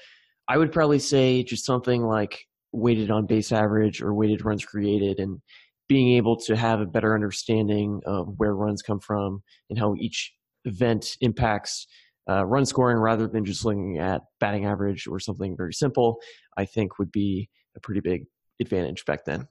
I 0.47 0.57
would 0.57 0.71
probably 0.71 0.99
say 0.99 1.43
just 1.43 1.65
something 1.65 2.03
like 2.03 2.45
weighted 2.71 3.11
on 3.11 3.25
base 3.25 3.51
average 3.51 4.01
or 4.01 4.13
weighted 4.13 4.43
runs 4.43 4.65
created 4.65 5.19
and 5.19 5.41
being 5.87 6.15
able 6.17 6.37
to 6.37 6.55
have 6.55 6.81
a 6.81 6.85
better 6.85 7.13
understanding 7.13 8.01
of 8.05 8.33
where 8.37 8.55
runs 8.55 8.81
come 8.81 8.99
from 8.99 9.43
and 9.69 9.77
how 9.77 9.95
each 9.95 10.33
event 10.65 11.17
impacts 11.21 11.87
uh, 12.29 12.45
run 12.45 12.65
scoring 12.65 12.97
rather 12.97 13.27
than 13.27 13.43
just 13.45 13.65
looking 13.65 13.99
at 13.99 14.21
batting 14.39 14.65
average 14.65 15.07
or 15.07 15.19
something 15.19 15.57
very 15.57 15.73
simple, 15.73 16.19
I 16.57 16.65
think 16.65 16.97
would 16.99 17.11
be 17.11 17.49
a 17.75 17.79
pretty 17.79 18.01
big 18.01 18.25
advantage 18.61 19.05
back 19.05 19.25
then. 19.25 19.47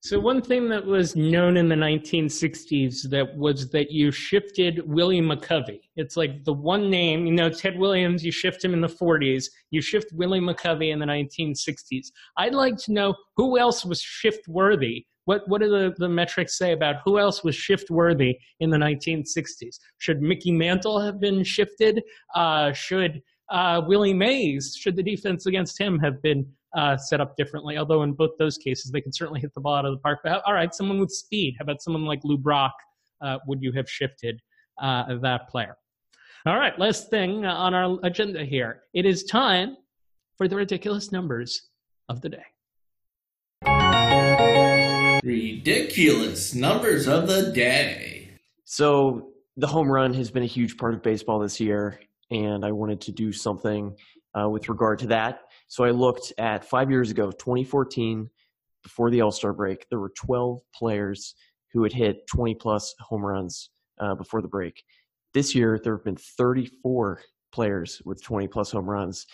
So 0.00 0.20
one 0.20 0.40
thing 0.40 0.68
that 0.68 0.86
was 0.86 1.16
known 1.16 1.56
in 1.56 1.68
the 1.68 1.74
1960s 1.74 3.10
that 3.10 3.36
was 3.36 3.68
that 3.70 3.90
you 3.90 4.12
shifted 4.12 4.80
Willie 4.86 5.20
McCovey. 5.20 5.80
It's 5.96 6.16
like 6.16 6.44
the 6.44 6.52
one 6.52 6.88
name, 6.88 7.26
you 7.26 7.32
know, 7.32 7.50
Ted 7.50 7.76
Williams, 7.76 8.24
you 8.24 8.30
shift 8.30 8.64
him 8.64 8.74
in 8.74 8.80
the 8.80 8.86
40s, 8.86 9.46
you 9.70 9.82
shift 9.82 10.12
Willie 10.12 10.40
McCovey 10.40 10.92
in 10.92 11.00
the 11.00 11.06
1960s. 11.06 12.06
I'd 12.36 12.54
like 12.54 12.76
to 12.78 12.92
know 12.92 13.14
who 13.36 13.58
else 13.58 13.84
was 13.84 14.00
shift 14.00 14.46
worthy 14.46 15.04
What 15.24 15.42
what 15.48 15.60
do 15.60 15.68
the, 15.68 15.92
the 15.98 16.08
metrics 16.08 16.56
say 16.56 16.72
about 16.72 17.02
who 17.04 17.18
else 17.18 17.42
was 17.42 17.56
shift 17.56 17.90
worthy 17.90 18.38
in 18.60 18.70
the 18.70 18.78
1960s? 18.78 19.78
Should 19.98 20.22
Mickey 20.22 20.52
Mantle 20.52 21.00
have 21.00 21.18
been 21.20 21.42
shifted? 21.42 22.02
Uh, 22.36 22.72
should 22.72 23.20
uh, 23.50 23.82
Willie 23.86 24.14
Mays, 24.14 24.76
should 24.78 24.96
the 24.96 25.02
defense 25.02 25.46
against 25.46 25.80
him 25.80 25.98
have 25.98 26.22
been 26.22 26.46
uh, 26.76 26.96
set 26.96 27.20
up 27.20 27.36
differently? 27.36 27.78
Although 27.78 28.02
in 28.02 28.12
both 28.12 28.30
those 28.38 28.58
cases, 28.58 28.90
they 28.90 29.00
can 29.00 29.12
certainly 29.12 29.40
hit 29.40 29.52
the 29.54 29.60
ball 29.60 29.74
out 29.74 29.84
of 29.84 29.92
the 29.92 29.98
park. 29.98 30.20
But 30.22 30.42
all 30.46 30.54
right, 30.54 30.74
someone 30.74 30.98
with 30.98 31.10
speed. 31.10 31.54
How 31.58 31.64
about 31.64 31.82
someone 31.82 32.04
like 32.04 32.20
Lou 32.24 32.38
Brock? 32.38 32.72
Uh, 33.20 33.38
would 33.46 33.62
you 33.62 33.72
have 33.72 33.88
shifted 33.88 34.40
uh, 34.80 35.16
that 35.22 35.48
player? 35.48 35.76
All 36.46 36.56
right, 36.56 36.78
last 36.78 37.10
thing 37.10 37.44
on 37.44 37.74
our 37.74 37.98
agenda 38.04 38.44
here. 38.44 38.82
It 38.94 39.04
is 39.04 39.24
time 39.24 39.76
for 40.36 40.46
the 40.46 40.56
ridiculous 40.56 41.10
numbers 41.10 41.68
of 42.08 42.20
the 42.20 42.28
day. 42.28 42.44
Ridiculous 45.24 46.54
numbers 46.54 47.08
of 47.08 47.26
the 47.26 47.50
day. 47.52 48.30
So 48.64 49.30
the 49.56 49.66
home 49.66 49.90
run 49.90 50.14
has 50.14 50.30
been 50.30 50.44
a 50.44 50.46
huge 50.46 50.76
part 50.76 50.94
of 50.94 51.02
baseball 51.02 51.40
this 51.40 51.58
year, 51.58 52.00
and 52.30 52.64
I 52.64 52.70
wanted 52.70 53.00
to 53.02 53.12
do 53.12 53.32
something 53.32 53.96
uh, 54.38 54.48
with 54.48 54.68
regard 54.68 55.00
to 55.00 55.08
that. 55.08 55.40
So 55.68 55.84
I 55.84 55.90
looked 55.90 56.32
at 56.38 56.64
five 56.64 56.90
years 56.90 57.10
ago, 57.10 57.30
2014, 57.30 58.28
before 58.82 59.10
the 59.10 59.20
All 59.20 59.30
Star 59.30 59.52
break, 59.52 59.86
there 59.90 60.00
were 60.00 60.12
12 60.16 60.60
players 60.74 61.34
who 61.72 61.82
had 61.82 61.92
hit 61.92 62.26
20 62.26 62.54
plus 62.54 62.94
home 63.00 63.24
runs 63.24 63.70
uh, 64.00 64.14
before 64.14 64.40
the 64.40 64.48
break. 64.48 64.82
This 65.34 65.54
year, 65.54 65.78
there 65.82 65.94
have 65.94 66.04
been 66.04 66.16
34 66.16 67.20
players 67.52 68.00
with 68.04 68.22
20 68.22 68.48
plus 68.48 68.70
home 68.70 68.88
runs. 68.88 69.26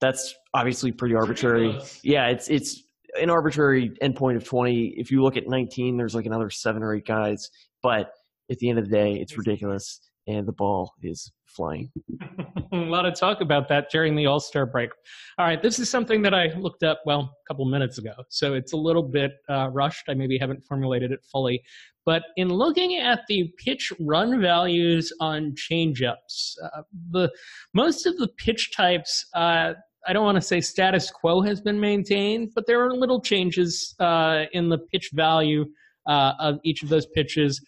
That's 0.00 0.34
obviously 0.54 0.92
pretty 0.92 1.14
arbitrary. 1.14 1.78
Yeah, 2.02 2.28
it's 2.28 2.48
it's 2.48 2.82
an 3.20 3.30
arbitrary 3.30 3.90
endpoint 4.02 4.36
of 4.36 4.44
20. 4.44 4.94
If 4.96 5.10
you 5.10 5.22
look 5.22 5.36
at 5.36 5.46
19, 5.46 5.96
there's 5.96 6.14
like 6.14 6.26
another 6.26 6.50
seven 6.50 6.82
or 6.82 6.94
eight 6.94 7.06
guys. 7.06 7.50
But 7.82 8.12
at 8.50 8.58
the 8.58 8.68
end 8.68 8.78
of 8.78 8.86
the 8.86 8.90
day, 8.90 9.14
it's 9.14 9.36
ridiculous, 9.36 10.00
and 10.26 10.46
the 10.48 10.52
ball 10.52 10.94
is 11.02 11.30
flying. 11.54 11.90
a 12.72 12.76
lot 12.76 13.06
of 13.06 13.18
talk 13.18 13.40
about 13.40 13.68
that 13.68 13.90
during 13.90 14.16
the 14.16 14.26
All 14.26 14.40
Star 14.40 14.66
break. 14.66 14.90
All 15.38 15.46
right, 15.46 15.62
this 15.62 15.78
is 15.78 15.90
something 15.90 16.22
that 16.22 16.34
I 16.34 16.46
looked 16.58 16.82
up, 16.82 17.00
well, 17.04 17.20
a 17.20 17.48
couple 17.48 17.64
minutes 17.66 17.98
ago. 17.98 18.12
So 18.28 18.54
it's 18.54 18.72
a 18.72 18.76
little 18.76 19.02
bit 19.02 19.32
uh, 19.48 19.68
rushed. 19.68 20.04
I 20.08 20.14
maybe 20.14 20.38
haven't 20.38 20.64
formulated 20.66 21.12
it 21.12 21.20
fully. 21.30 21.62
But 22.04 22.22
in 22.36 22.48
looking 22.48 22.96
at 22.96 23.20
the 23.28 23.52
pitch 23.58 23.92
run 24.00 24.40
values 24.40 25.12
on 25.20 25.54
changeups, 25.54 26.56
uh, 26.64 26.82
the 27.10 27.30
most 27.74 28.06
of 28.06 28.16
the 28.18 28.28
pitch 28.28 28.72
types, 28.74 29.24
uh, 29.34 29.74
I 30.06 30.12
don't 30.12 30.24
want 30.24 30.36
to 30.36 30.42
say 30.42 30.60
status 30.60 31.10
quo 31.10 31.42
has 31.42 31.60
been 31.60 31.78
maintained, 31.78 32.50
but 32.54 32.66
there 32.66 32.84
are 32.84 32.92
little 32.92 33.20
changes 33.20 33.94
uh, 34.00 34.44
in 34.52 34.68
the 34.68 34.78
pitch 34.78 35.10
value 35.12 35.66
uh, 36.06 36.32
of 36.40 36.58
each 36.64 36.82
of 36.82 36.88
those 36.88 37.06
pitches. 37.06 37.60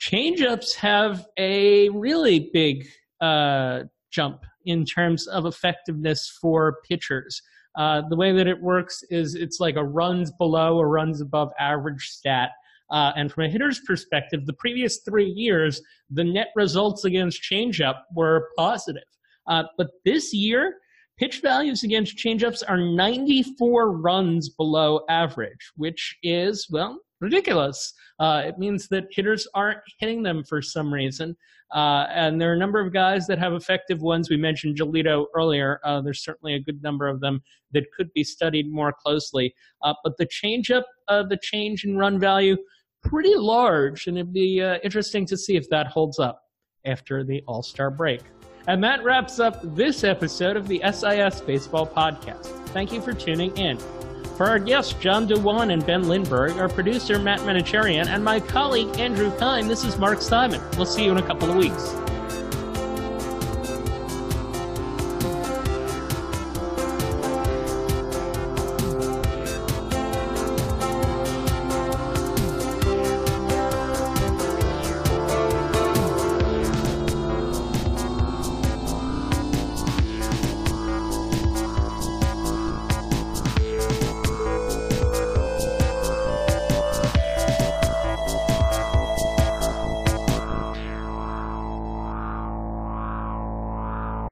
Changeups 0.00 0.74
have 0.76 1.26
a 1.36 1.88
really 1.90 2.50
big 2.52 2.86
uh, 3.20 3.84
jump 4.10 4.44
in 4.64 4.84
terms 4.84 5.26
of 5.26 5.46
effectiveness 5.46 6.38
for 6.40 6.76
pitchers. 6.88 7.42
Uh, 7.76 8.02
the 8.08 8.16
way 8.16 8.32
that 8.32 8.46
it 8.46 8.60
works 8.60 9.02
is 9.10 9.34
it's 9.34 9.60
like 9.60 9.76
a 9.76 9.84
runs 9.84 10.30
below 10.32 10.76
or 10.76 10.88
runs 10.88 11.20
above 11.20 11.50
average 11.58 12.08
stat. 12.08 12.50
Uh, 12.90 13.12
and 13.16 13.30
from 13.30 13.44
a 13.44 13.48
hitter's 13.48 13.80
perspective, 13.80 14.46
the 14.46 14.52
previous 14.54 14.98
three 14.98 15.28
years, 15.28 15.82
the 16.10 16.24
net 16.24 16.48
results 16.56 17.04
against 17.04 17.42
changeup 17.42 18.00
were 18.14 18.48
positive. 18.56 19.02
Uh, 19.46 19.64
but 19.76 19.88
this 20.04 20.32
year, 20.32 20.76
pitch 21.18 21.40
values 21.40 21.82
against 21.82 22.16
changeups 22.16 22.62
are 22.66 22.78
94 22.78 23.92
runs 23.98 24.48
below 24.48 25.00
average, 25.08 25.72
which 25.76 26.16
is, 26.22 26.66
well, 26.70 26.98
ridiculous. 27.20 27.92
Uh, 28.18 28.42
it 28.46 28.58
means 28.58 28.88
that 28.88 29.04
hitters 29.10 29.46
aren't 29.54 29.78
hitting 29.98 30.22
them 30.22 30.44
for 30.44 30.62
some 30.62 30.92
reason. 30.92 31.36
Uh, 31.74 32.06
and 32.10 32.40
there 32.40 32.50
are 32.50 32.54
a 32.54 32.58
number 32.58 32.80
of 32.80 32.92
guys 32.92 33.26
that 33.26 33.38
have 33.38 33.52
effective 33.52 34.00
ones. 34.00 34.30
We 34.30 34.36
mentioned 34.36 34.78
Giolito 34.78 35.26
earlier. 35.36 35.80
Uh, 35.84 36.00
there's 36.00 36.24
certainly 36.24 36.54
a 36.54 36.60
good 36.60 36.82
number 36.82 37.08
of 37.08 37.20
them 37.20 37.42
that 37.72 37.84
could 37.96 38.12
be 38.14 38.24
studied 38.24 38.72
more 38.72 38.92
closely. 38.92 39.54
Uh, 39.82 39.94
but 40.02 40.16
the 40.16 40.26
change 40.26 40.70
up, 40.70 40.86
uh, 41.08 41.24
the 41.24 41.38
change 41.42 41.84
in 41.84 41.96
run 41.96 42.18
value, 42.18 42.56
pretty 43.02 43.34
large. 43.34 44.06
And 44.06 44.16
it'd 44.16 44.32
be 44.32 44.62
uh, 44.62 44.78
interesting 44.82 45.26
to 45.26 45.36
see 45.36 45.56
if 45.56 45.68
that 45.68 45.88
holds 45.88 46.18
up 46.18 46.40
after 46.84 47.22
the 47.22 47.42
All 47.46 47.62
Star 47.62 47.90
break. 47.90 48.22
And 48.66 48.82
that 48.84 49.02
wraps 49.02 49.40
up 49.40 49.60
this 49.74 50.04
episode 50.04 50.56
of 50.56 50.68
the 50.68 50.80
SIS 50.84 51.40
Baseball 51.40 51.86
Podcast. 51.86 52.46
Thank 52.68 52.92
you 52.92 53.00
for 53.00 53.12
tuning 53.14 53.56
in. 53.56 53.78
For 54.38 54.46
our 54.46 54.60
guests, 54.60 54.92
John 54.92 55.26
Dewan 55.26 55.72
and 55.72 55.84
Ben 55.84 56.06
Lindbergh, 56.06 56.58
our 56.58 56.68
producer, 56.68 57.18
Matt 57.18 57.40
Manicherian, 57.40 58.06
and 58.06 58.22
my 58.24 58.38
colleague, 58.38 58.96
Andrew 58.96 59.36
Kine, 59.36 59.66
this 59.66 59.82
is 59.82 59.98
Mark 59.98 60.22
Simon. 60.22 60.60
We'll 60.76 60.86
see 60.86 61.04
you 61.04 61.10
in 61.10 61.16
a 61.16 61.26
couple 61.26 61.50
of 61.50 61.56
weeks. 61.56 61.96